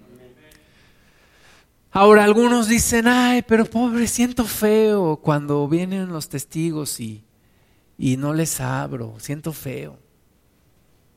Ahora 1.91 2.25
algunos 2.25 2.69
dicen, 2.69 3.07
ay, 3.09 3.43
pero 3.43 3.65
pobre, 3.65 4.07
siento 4.07 4.45
feo 4.45 5.17
cuando 5.17 5.67
vienen 5.69 6.09
los 6.09 6.29
testigos 6.29 7.01
y, 7.01 7.25
y 7.97 8.17
no 8.17 8.35
les 8.35 8.61
abro, 8.61 9.15
siento 9.19 9.53
feo. 9.53 9.99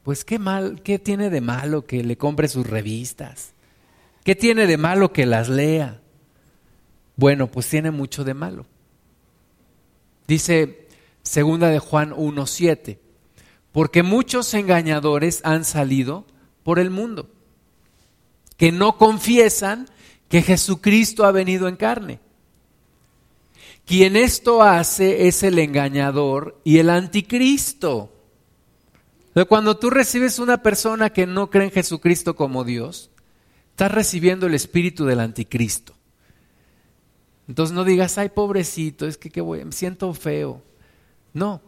Pues 0.03 0.23
qué 0.23 0.39
mal, 0.39 0.81
qué 0.81 0.97
tiene 0.97 1.29
de 1.29 1.41
malo 1.41 1.85
que 1.85 2.03
le 2.03 2.17
compre 2.17 2.47
sus 2.47 2.65
revistas. 2.67 3.53
¿Qué 4.23 4.35
tiene 4.35 4.65
de 4.65 4.77
malo 4.77 5.13
que 5.13 5.25
las 5.25 5.49
lea? 5.49 6.01
Bueno, 7.15 7.47
pues 7.47 7.67
tiene 7.67 7.91
mucho 7.91 8.23
de 8.23 8.33
malo. 8.33 8.65
Dice 10.27 10.87
segunda 11.21 11.69
de 11.69 11.79
Juan 11.79 12.11
1:7, 12.11 12.97
porque 13.71 14.03
muchos 14.03 14.53
engañadores 14.53 15.41
han 15.43 15.65
salido 15.65 16.25
por 16.63 16.79
el 16.79 16.89
mundo 16.89 17.29
que 18.57 18.71
no 18.71 18.97
confiesan 18.97 19.87
que 20.31 20.41
Jesucristo 20.41 21.25
ha 21.25 21.33
venido 21.33 21.67
en 21.67 21.75
carne. 21.75 22.21
Quien 23.85 24.15
esto 24.15 24.63
hace 24.63 25.27
es 25.27 25.43
el 25.43 25.59
engañador 25.59 26.57
y 26.63 26.77
el 26.77 26.89
anticristo. 26.89 28.13
Cuando 29.49 29.77
tú 29.77 29.89
recibes 29.89 30.39
una 30.39 30.63
persona 30.63 31.09
que 31.09 31.27
no 31.27 31.49
cree 31.49 31.65
en 31.65 31.71
Jesucristo 31.71 32.37
como 32.37 32.63
Dios, 32.63 33.11
estás 33.71 33.91
recibiendo 33.91 34.47
el 34.47 34.53
espíritu 34.53 35.03
del 35.03 35.19
anticristo. 35.19 35.93
Entonces 37.49 37.75
no 37.75 37.83
digas, 37.83 38.17
ay 38.17 38.29
pobrecito, 38.29 39.07
es 39.07 39.17
que, 39.17 39.43
me 39.43 39.71
siento 39.73 40.13
feo. 40.13 40.63
No. 41.33 41.61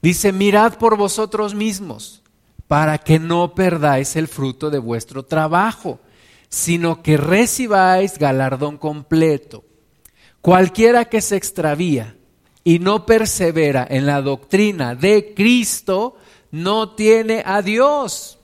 Dice, 0.00 0.30
mirad 0.30 0.78
por 0.78 0.96
vosotros 0.96 1.56
mismos, 1.56 2.22
para 2.68 2.98
que 2.98 3.18
no 3.18 3.52
perdáis 3.52 4.14
el 4.14 4.28
fruto 4.28 4.70
de 4.70 4.78
vuestro 4.78 5.24
trabajo, 5.24 5.98
sino 6.50 7.02
que 7.02 7.16
recibáis 7.16 8.18
galardón 8.18 8.76
completo. 8.76 9.64
Cualquiera 10.42 11.06
que 11.06 11.20
se 11.20 11.36
extravía 11.36 12.16
y 12.64 12.80
no 12.80 13.06
persevera 13.06 13.86
en 13.88 14.04
la 14.04 14.20
doctrina 14.20 14.94
de 14.94 15.32
Cristo, 15.34 16.16
no 16.50 16.94
tiene 16.94 17.42
a 17.46 17.62
Dios. 17.62 18.38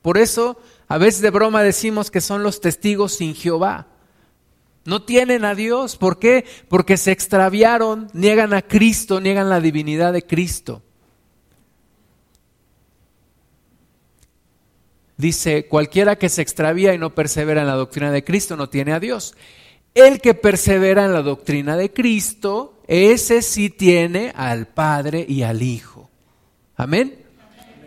Por 0.00 0.16
eso 0.16 0.58
a 0.86 0.98
veces 0.98 1.20
de 1.20 1.30
broma 1.30 1.62
decimos 1.62 2.10
que 2.10 2.20
son 2.20 2.42
los 2.42 2.60
testigos 2.60 3.14
sin 3.14 3.34
Jehová. 3.34 3.88
No 4.84 5.02
tienen 5.02 5.44
a 5.44 5.56
Dios. 5.56 5.96
¿Por 5.96 6.20
qué? 6.20 6.44
Porque 6.68 6.96
se 6.96 7.10
extraviaron, 7.10 8.08
niegan 8.12 8.54
a 8.54 8.62
Cristo, 8.62 9.20
niegan 9.20 9.50
la 9.50 9.60
divinidad 9.60 10.12
de 10.12 10.24
Cristo. 10.24 10.84
Dice, 15.16 15.66
cualquiera 15.66 16.16
que 16.16 16.28
se 16.28 16.42
extravía 16.42 16.92
y 16.92 16.98
no 16.98 17.14
persevera 17.14 17.62
en 17.62 17.66
la 17.66 17.74
doctrina 17.74 18.10
de 18.10 18.24
Cristo 18.24 18.56
no 18.56 18.68
tiene 18.68 18.92
a 18.92 19.00
Dios. 19.00 19.34
El 19.94 20.20
que 20.20 20.34
persevera 20.34 21.06
en 21.06 21.14
la 21.14 21.22
doctrina 21.22 21.76
de 21.76 21.90
Cristo, 21.90 22.82
ese 22.86 23.40
sí 23.40 23.70
tiene 23.70 24.32
al 24.36 24.66
Padre 24.66 25.24
y 25.26 25.42
al 25.42 25.62
Hijo. 25.62 26.10
Amén. 26.76 27.24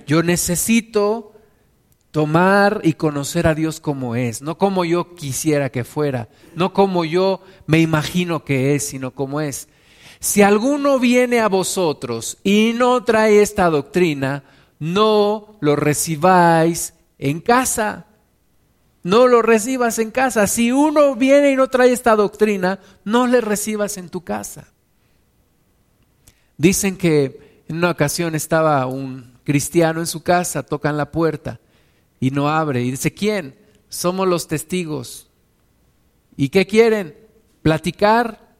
Yo 0.07 0.23
necesito 0.23 1.33
tomar 2.09 2.81
y 2.83 2.93
conocer 2.93 3.45
a 3.45 3.53
Dios 3.53 3.79
como 3.79 4.15
es, 4.15 4.41
no 4.41 4.57
como 4.57 4.83
yo 4.83 5.13
quisiera 5.13 5.69
que 5.69 5.83
fuera, 5.83 6.29
no 6.55 6.73
como 6.73 7.05
yo 7.05 7.41
me 7.67 7.79
imagino 7.79 8.43
que 8.43 8.73
es, 8.73 8.87
sino 8.87 9.11
como 9.11 9.41
es. 9.41 9.67
Si 10.19 10.41
alguno 10.41 10.97
viene 10.97 11.39
a 11.39 11.47
vosotros 11.47 12.39
y 12.43 12.73
no 12.75 13.03
trae 13.03 13.43
esta 13.43 13.69
doctrina, 13.69 14.43
no 14.79 15.57
lo 15.61 15.75
recibáis 15.75 16.93
en 17.19 17.41
casa. 17.41 18.07
No 19.03 19.27
lo 19.27 19.41
recibas 19.41 19.99
en 19.99 20.11
casa. 20.11 20.47
Si 20.47 20.71
uno 20.71 21.15
viene 21.15 21.51
y 21.51 21.55
no 21.55 21.67
trae 21.67 21.91
esta 21.91 22.15
doctrina, 22.15 22.79
no 23.03 23.27
le 23.27 23.41
recibas 23.41 23.97
en 23.97 24.09
tu 24.09 24.23
casa. 24.23 24.73
Dicen 26.57 26.97
que 26.97 27.63
en 27.67 27.77
una 27.77 27.91
ocasión 27.91 28.35
estaba 28.35 28.85
un 28.87 29.37
cristiano 29.43 29.99
en 29.99 30.07
su 30.07 30.23
casa, 30.23 30.63
tocan 30.63 30.97
la 30.97 31.11
puerta 31.11 31.59
y 32.19 32.31
no 32.31 32.49
abre. 32.49 32.81
Y 32.81 32.91
dice, 32.91 33.13
¿quién? 33.13 33.55
Somos 33.87 34.27
los 34.27 34.47
testigos. 34.47 35.29
¿Y 36.35 36.49
qué 36.49 36.65
quieren? 36.65 37.15
Platicar. 37.61 38.55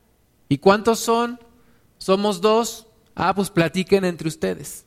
¿Y 0.48 0.58
cuántos 0.58 1.00
son? 1.00 1.40
Somos 1.98 2.40
dos. 2.42 2.88
Ah, 3.16 3.34
pues 3.36 3.50
platiquen 3.50 4.06
entre 4.06 4.28
ustedes. 4.28 4.86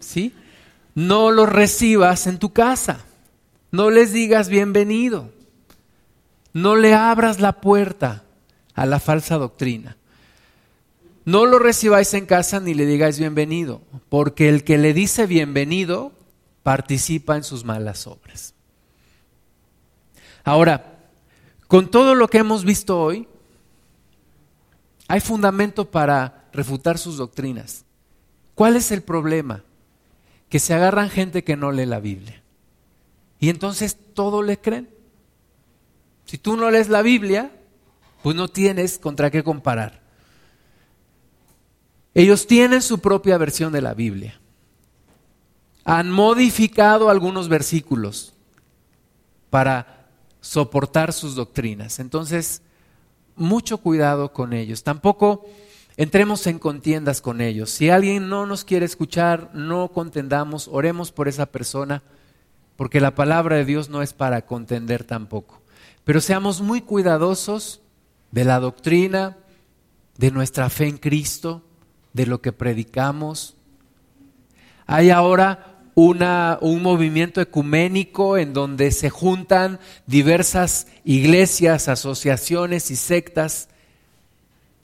¿Sí? 0.00 0.34
No 0.98 1.30
los 1.30 1.48
recibas 1.48 2.26
en 2.26 2.40
tu 2.40 2.52
casa. 2.52 3.04
No 3.70 3.88
les 3.88 4.12
digas 4.12 4.48
bienvenido. 4.48 5.30
No 6.52 6.74
le 6.74 6.92
abras 6.92 7.38
la 7.38 7.60
puerta 7.60 8.24
a 8.74 8.84
la 8.84 8.98
falsa 8.98 9.36
doctrina. 9.36 9.96
No 11.24 11.46
lo 11.46 11.60
recibáis 11.60 12.14
en 12.14 12.26
casa 12.26 12.58
ni 12.58 12.74
le 12.74 12.84
digáis 12.84 13.16
bienvenido, 13.20 13.80
porque 14.08 14.48
el 14.48 14.64
que 14.64 14.76
le 14.76 14.92
dice 14.92 15.28
bienvenido 15.28 16.10
participa 16.64 17.36
en 17.36 17.44
sus 17.44 17.64
malas 17.64 18.08
obras. 18.08 18.54
Ahora, 20.42 20.98
con 21.68 21.92
todo 21.92 22.16
lo 22.16 22.26
que 22.26 22.38
hemos 22.38 22.64
visto 22.64 23.00
hoy, 23.00 23.28
hay 25.06 25.20
fundamento 25.20 25.92
para 25.92 26.48
refutar 26.52 26.98
sus 26.98 27.18
doctrinas. 27.18 27.84
¿Cuál 28.56 28.74
es 28.74 28.90
el 28.90 29.02
problema? 29.02 29.62
Que 30.48 30.58
se 30.58 30.74
agarran 30.74 31.10
gente 31.10 31.44
que 31.44 31.56
no 31.56 31.72
lee 31.72 31.86
la 31.86 32.00
Biblia. 32.00 32.42
Y 33.38 33.50
entonces 33.50 33.96
todo 34.14 34.42
le 34.42 34.58
creen. 34.58 34.88
Si 36.24 36.38
tú 36.38 36.56
no 36.56 36.70
lees 36.70 36.88
la 36.88 37.02
Biblia, 37.02 37.50
pues 38.22 38.36
no 38.36 38.48
tienes 38.48 38.98
contra 38.98 39.30
qué 39.30 39.42
comparar. 39.42 40.00
Ellos 42.14 42.46
tienen 42.46 42.82
su 42.82 42.98
propia 42.98 43.38
versión 43.38 43.72
de 43.72 43.82
la 43.82 43.94
Biblia 43.94 44.38
han 45.88 46.10
modificado 46.10 47.08
algunos 47.08 47.48
versículos 47.48 48.34
para 49.48 50.06
soportar 50.42 51.14
sus 51.14 51.34
doctrinas. 51.34 51.98
Entonces, 51.98 52.60
mucho 53.36 53.78
cuidado 53.78 54.34
con 54.34 54.52
ellos. 54.52 54.82
Tampoco 54.82 55.46
entremos 55.98 56.46
en 56.46 56.60
contiendas 56.60 57.20
con 57.20 57.40
ellos. 57.40 57.70
Si 57.70 57.90
alguien 57.90 58.28
no 58.28 58.46
nos 58.46 58.64
quiere 58.64 58.86
escuchar, 58.86 59.50
no 59.52 59.88
contendamos, 59.88 60.68
oremos 60.72 61.10
por 61.10 61.26
esa 61.26 61.46
persona, 61.46 62.04
porque 62.76 63.00
la 63.00 63.16
palabra 63.16 63.56
de 63.56 63.64
Dios 63.64 63.90
no 63.90 64.00
es 64.00 64.12
para 64.12 64.46
contender 64.46 65.02
tampoco. 65.02 65.60
Pero 66.04 66.20
seamos 66.20 66.60
muy 66.62 66.82
cuidadosos 66.82 67.82
de 68.30 68.44
la 68.44 68.60
doctrina, 68.60 69.38
de 70.16 70.30
nuestra 70.30 70.70
fe 70.70 70.86
en 70.86 70.98
Cristo, 70.98 71.64
de 72.12 72.26
lo 72.26 72.40
que 72.40 72.52
predicamos. 72.52 73.56
Hay 74.86 75.10
ahora 75.10 75.80
un 75.96 76.80
movimiento 76.80 77.40
ecuménico 77.40 78.38
en 78.38 78.52
donde 78.52 78.92
se 78.92 79.10
juntan 79.10 79.80
diversas 80.06 80.86
iglesias, 81.04 81.88
asociaciones 81.88 82.92
y 82.92 82.96
sectas 82.96 83.68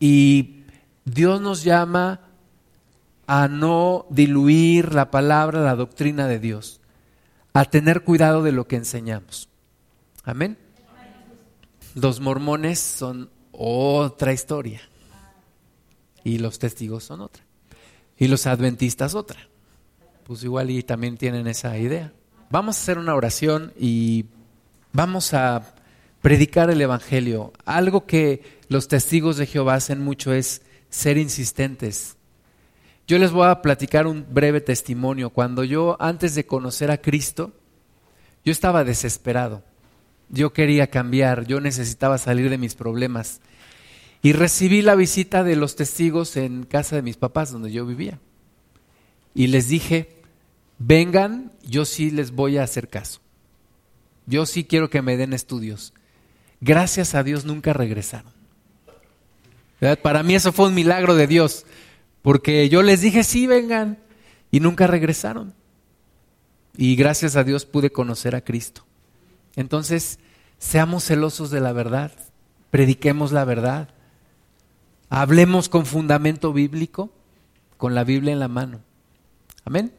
y 0.01 0.64
Dios 1.05 1.40
nos 1.40 1.62
llama 1.64 2.20
a 3.26 3.48
no 3.48 4.07
diluir 4.11 4.94
la 4.94 5.11
palabra, 5.11 5.61
la 5.61 5.76
doctrina 5.76 6.26
de 6.28 6.38
Dios, 6.38 6.80
a 7.52 7.64
tener 7.64 8.02
cuidado 8.02 8.42
de 8.42 8.52
lo 8.52 8.66
que 8.66 8.76
enseñamos. 8.76 9.48
Amén. 10.24 10.59
Los 11.94 12.20
mormones 12.20 12.80
son 12.80 13.30
otra 13.52 14.32
historia 14.32 14.80
y 16.24 16.38
los 16.38 16.59
testigos 16.59 17.05
son 17.05 17.20
otra 17.20 17.44
y 18.18 18.28
los 18.28 18.46
adventistas 18.46 19.14
otra 19.14 19.38
pues 20.24 20.42
igual 20.42 20.70
y 20.70 20.82
también 20.82 21.16
tienen 21.16 21.46
esa 21.46 21.76
idea. 21.78 22.12
Vamos 22.50 22.76
a 22.76 22.80
hacer 22.80 22.98
una 22.98 23.14
oración 23.14 23.72
y 23.78 24.26
vamos 24.92 25.34
a 25.34 25.74
predicar 26.22 26.70
el 26.70 26.80
Evangelio. 26.80 27.52
Algo 27.64 28.07
que 28.07 28.42
los 28.68 28.88
testigos 28.88 29.36
de 29.36 29.46
Jehová 29.46 29.74
hacen 29.74 30.00
mucho 30.00 30.32
es 30.32 30.62
ser 30.95 31.18
insistentes. 31.18 32.16
Yo 33.09 33.18
les 33.18 33.32
voy 33.32 33.49
a 33.49 33.61
platicar 33.62 34.07
un 34.07 34.24
breve 34.30 34.61
testimonio. 34.61 35.30
Cuando 35.30 35.64
yo, 35.64 35.97
antes 36.01 36.36
de 36.36 36.47
conocer 36.47 36.90
a 36.92 36.99
Cristo, 36.99 37.53
yo 38.45 38.53
estaba 38.53 38.84
desesperado. 38.84 39.64
Yo 40.28 40.53
quería 40.53 40.86
cambiar, 40.86 41.47
yo 41.47 41.61
necesitaba 41.61 42.16
salir 42.16 42.49
de 42.49 42.59
mis 42.59 42.76
problemas. 42.76 43.40
Y 44.22 44.32
recibí 44.32 44.82
la 44.82 44.95
visita 44.95 45.42
de 45.42 45.57
los 45.57 45.74
testigos 45.74 46.36
en 46.36 46.62
casa 46.62 46.97
de 46.97 47.03
mis 47.03 47.16
papás, 47.16 47.51
donde 47.51 47.72
yo 47.72 47.84
vivía. 47.84 48.20
Y 49.34 49.49
les 49.49 49.68
dije, 49.68 50.22
vengan, 50.78 51.53
yo 51.64 51.84
sí 51.84 52.12
les 52.12 52.30
voy 52.30 52.57
a 52.57 52.62
hacer 52.62 52.88
caso. 52.88 53.20
Yo 54.26 54.47
sí 54.47 54.64
quiero 54.64 54.90
que 54.90 55.03
me 55.03 55.16
den 55.16 55.32
estudios. 55.32 55.92
Gracias 56.61 57.16
a 57.16 57.24
Dios 57.24 57.45
nunca 57.45 57.72
regresaron. 57.72 58.43
Para 60.03 60.22
mí 60.22 60.35
eso 60.35 60.53
fue 60.53 60.68
un 60.68 60.75
milagro 60.75 61.14
de 61.14 61.27
Dios, 61.27 61.66
porque 62.22 62.68
yo 62.68 62.83
les 62.83 63.01
dije, 63.01 63.25
sí, 63.25 63.47
vengan, 63.47 63.99
y 64.51 64.61
nunca 64.61 64.87
regresaron. 64.87 65.53
Y 66.77 66.97
gracias 66.97 67.37
a 67.37 67.45
Dios 67.45 67.66
pude 67.66 67.91
conocer 67.91 68.35
a 68.35 68.41
Cristo. 68.41 68.85
Entonces, 69.57 70.18
seamos 70.59 71.05
celosos 71.05 71.51
de 71.51 71.61
la 71.61 71.72
verdad, 71.72 72.12
prediquemos 72.70 73.33
la 73.33 73.45
verdad, 73.45 73.89
hablemos 75.09 75.68
con 75.68 75.87
fundamento 75.87 76.53
bíblico, 76.53 77.11
con 77.77 77.95
la 77.95 78.05
Biblia 78.05 78.33
en 78.33 78.41
la 78.41 78.49
mano. 78.49 78.81
Amén. 79.64 79.93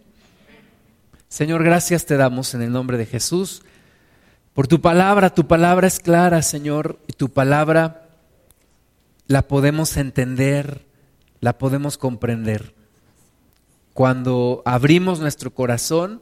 Señor, 1.30 1.63
gracias 1.63 2.05
te 2.05 2.17
damos 2.17 2.53
en 2.53 2.61
el 2.61 2.71
nombre 2.71 2.97
de 2.97 3.05
Jesús 3.05 3.61
por 4.53 4.67
tu 4.67 4.82
palabra. 4.82 5.34
Tu 5.34 5.45
palabra 5.47 5.86
es 5.86 5.99
clara, 5.99 6.41
Señor, 6.41 6.97
y 7.07 7.13
tu 7.13 7.30
palabra 7.30 8.04
la 9.28 9.47
podemos 9.47 9.97
entender, 9.97 10.86
la 11.41 11.57
podemos 11.57 11.97
comprender. 11.97 12.76
Cuando 13.93 14.61
abrimos 14.65 15.19
nuestro 15.19 15.53
corazón 15.53 16.21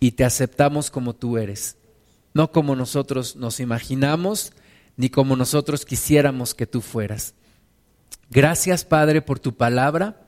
y 0.00 0.12
te 0.12 0.24
aceptamos 0.24 0.90
como 0.90 1.14
tú 1.14 1.38
eres, 1.38 1.76
no 2.34 2.50
como 2.50 2.76
nosotros 2.76 3.36
nos 3.36 3.60
imaginamos, 3.60 4.52
ni 4.96 5.10
como 5.10 5.36
nosotros 5.36 5.84
quisiéramos 5.84 6.54
que 6.54 6.66
tú 6.66 6.80
fueras. 6.80 7.34
Gracias, 8.30 8.84
Padre, 8.84 9.22
por 9.22 9.38
tu 9.38 9.56
palabra 9.56 10.26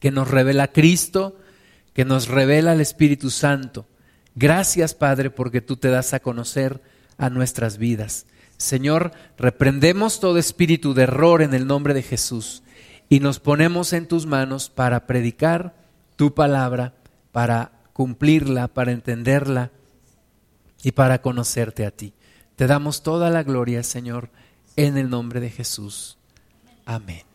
que 0.00 0.10
nos 0.10 0.28
revela 0.28 0.72
Cristo, 0.72 1.38
que 1.92 2.04
nos 2.04 2.28
revela 2.28 2.72
el 2.72 2.80
Espíritu 2.80 3.30
Santo. 3.30 3.86
Gracias, 4.34 4.94
Padre, 4.94 5.30
porque 5.30 5.60
tú 5.60 5.76
te 5.76 5.88
das 5.88 6.14
a 6.14 6.20
conocer 6.20 6.80
a 7.18 7.30
nuestras 7.30 7.76
vidas. 7.78 8.26
Señor, 8.58 9.12
reprendemos 9.38 10.20
todo 10.20 10.36
espíritu 10.36 10.92
de 10.92 11.04
error 11.04 11.42
en 11.42 11.54
el 11.54 11.66
nombre 11.66 11.94
de 11.94 12.02
Jesús 12.02 12.62
y 13.08 13.20
nos 13.20 13.38
ponemos 13.38 13.92
en 13.92 14.06
tus 14.06 14.26
manos 14.26 14.68
para 14.68 15.06
predicar 15.06 15.74
tu 16.16 16.34
palabra, 16.34 16.94
para 17.32 17.72
cumplirla, 17.92 18.68
para 18.68 18.92
entenderla 18.92 19.70
y 20.82 20.92
para 20.92 21.22
conocerte 21.22 21.86
a 21.86 21.92
ti. 21.92 22.12
Te 22.56 22.66
damos 22.66 23.02
toda 23.02 23.30
la 23.30 23.44
gloria, 23.44 23.82
Señor, 23.84 24.30
en 24.76 24.98
el 24.98 25.08
nombre 25.08 25.40
de 25.40 25.50
Jesús. 25.50 26.18
Amén. 26.84 27.27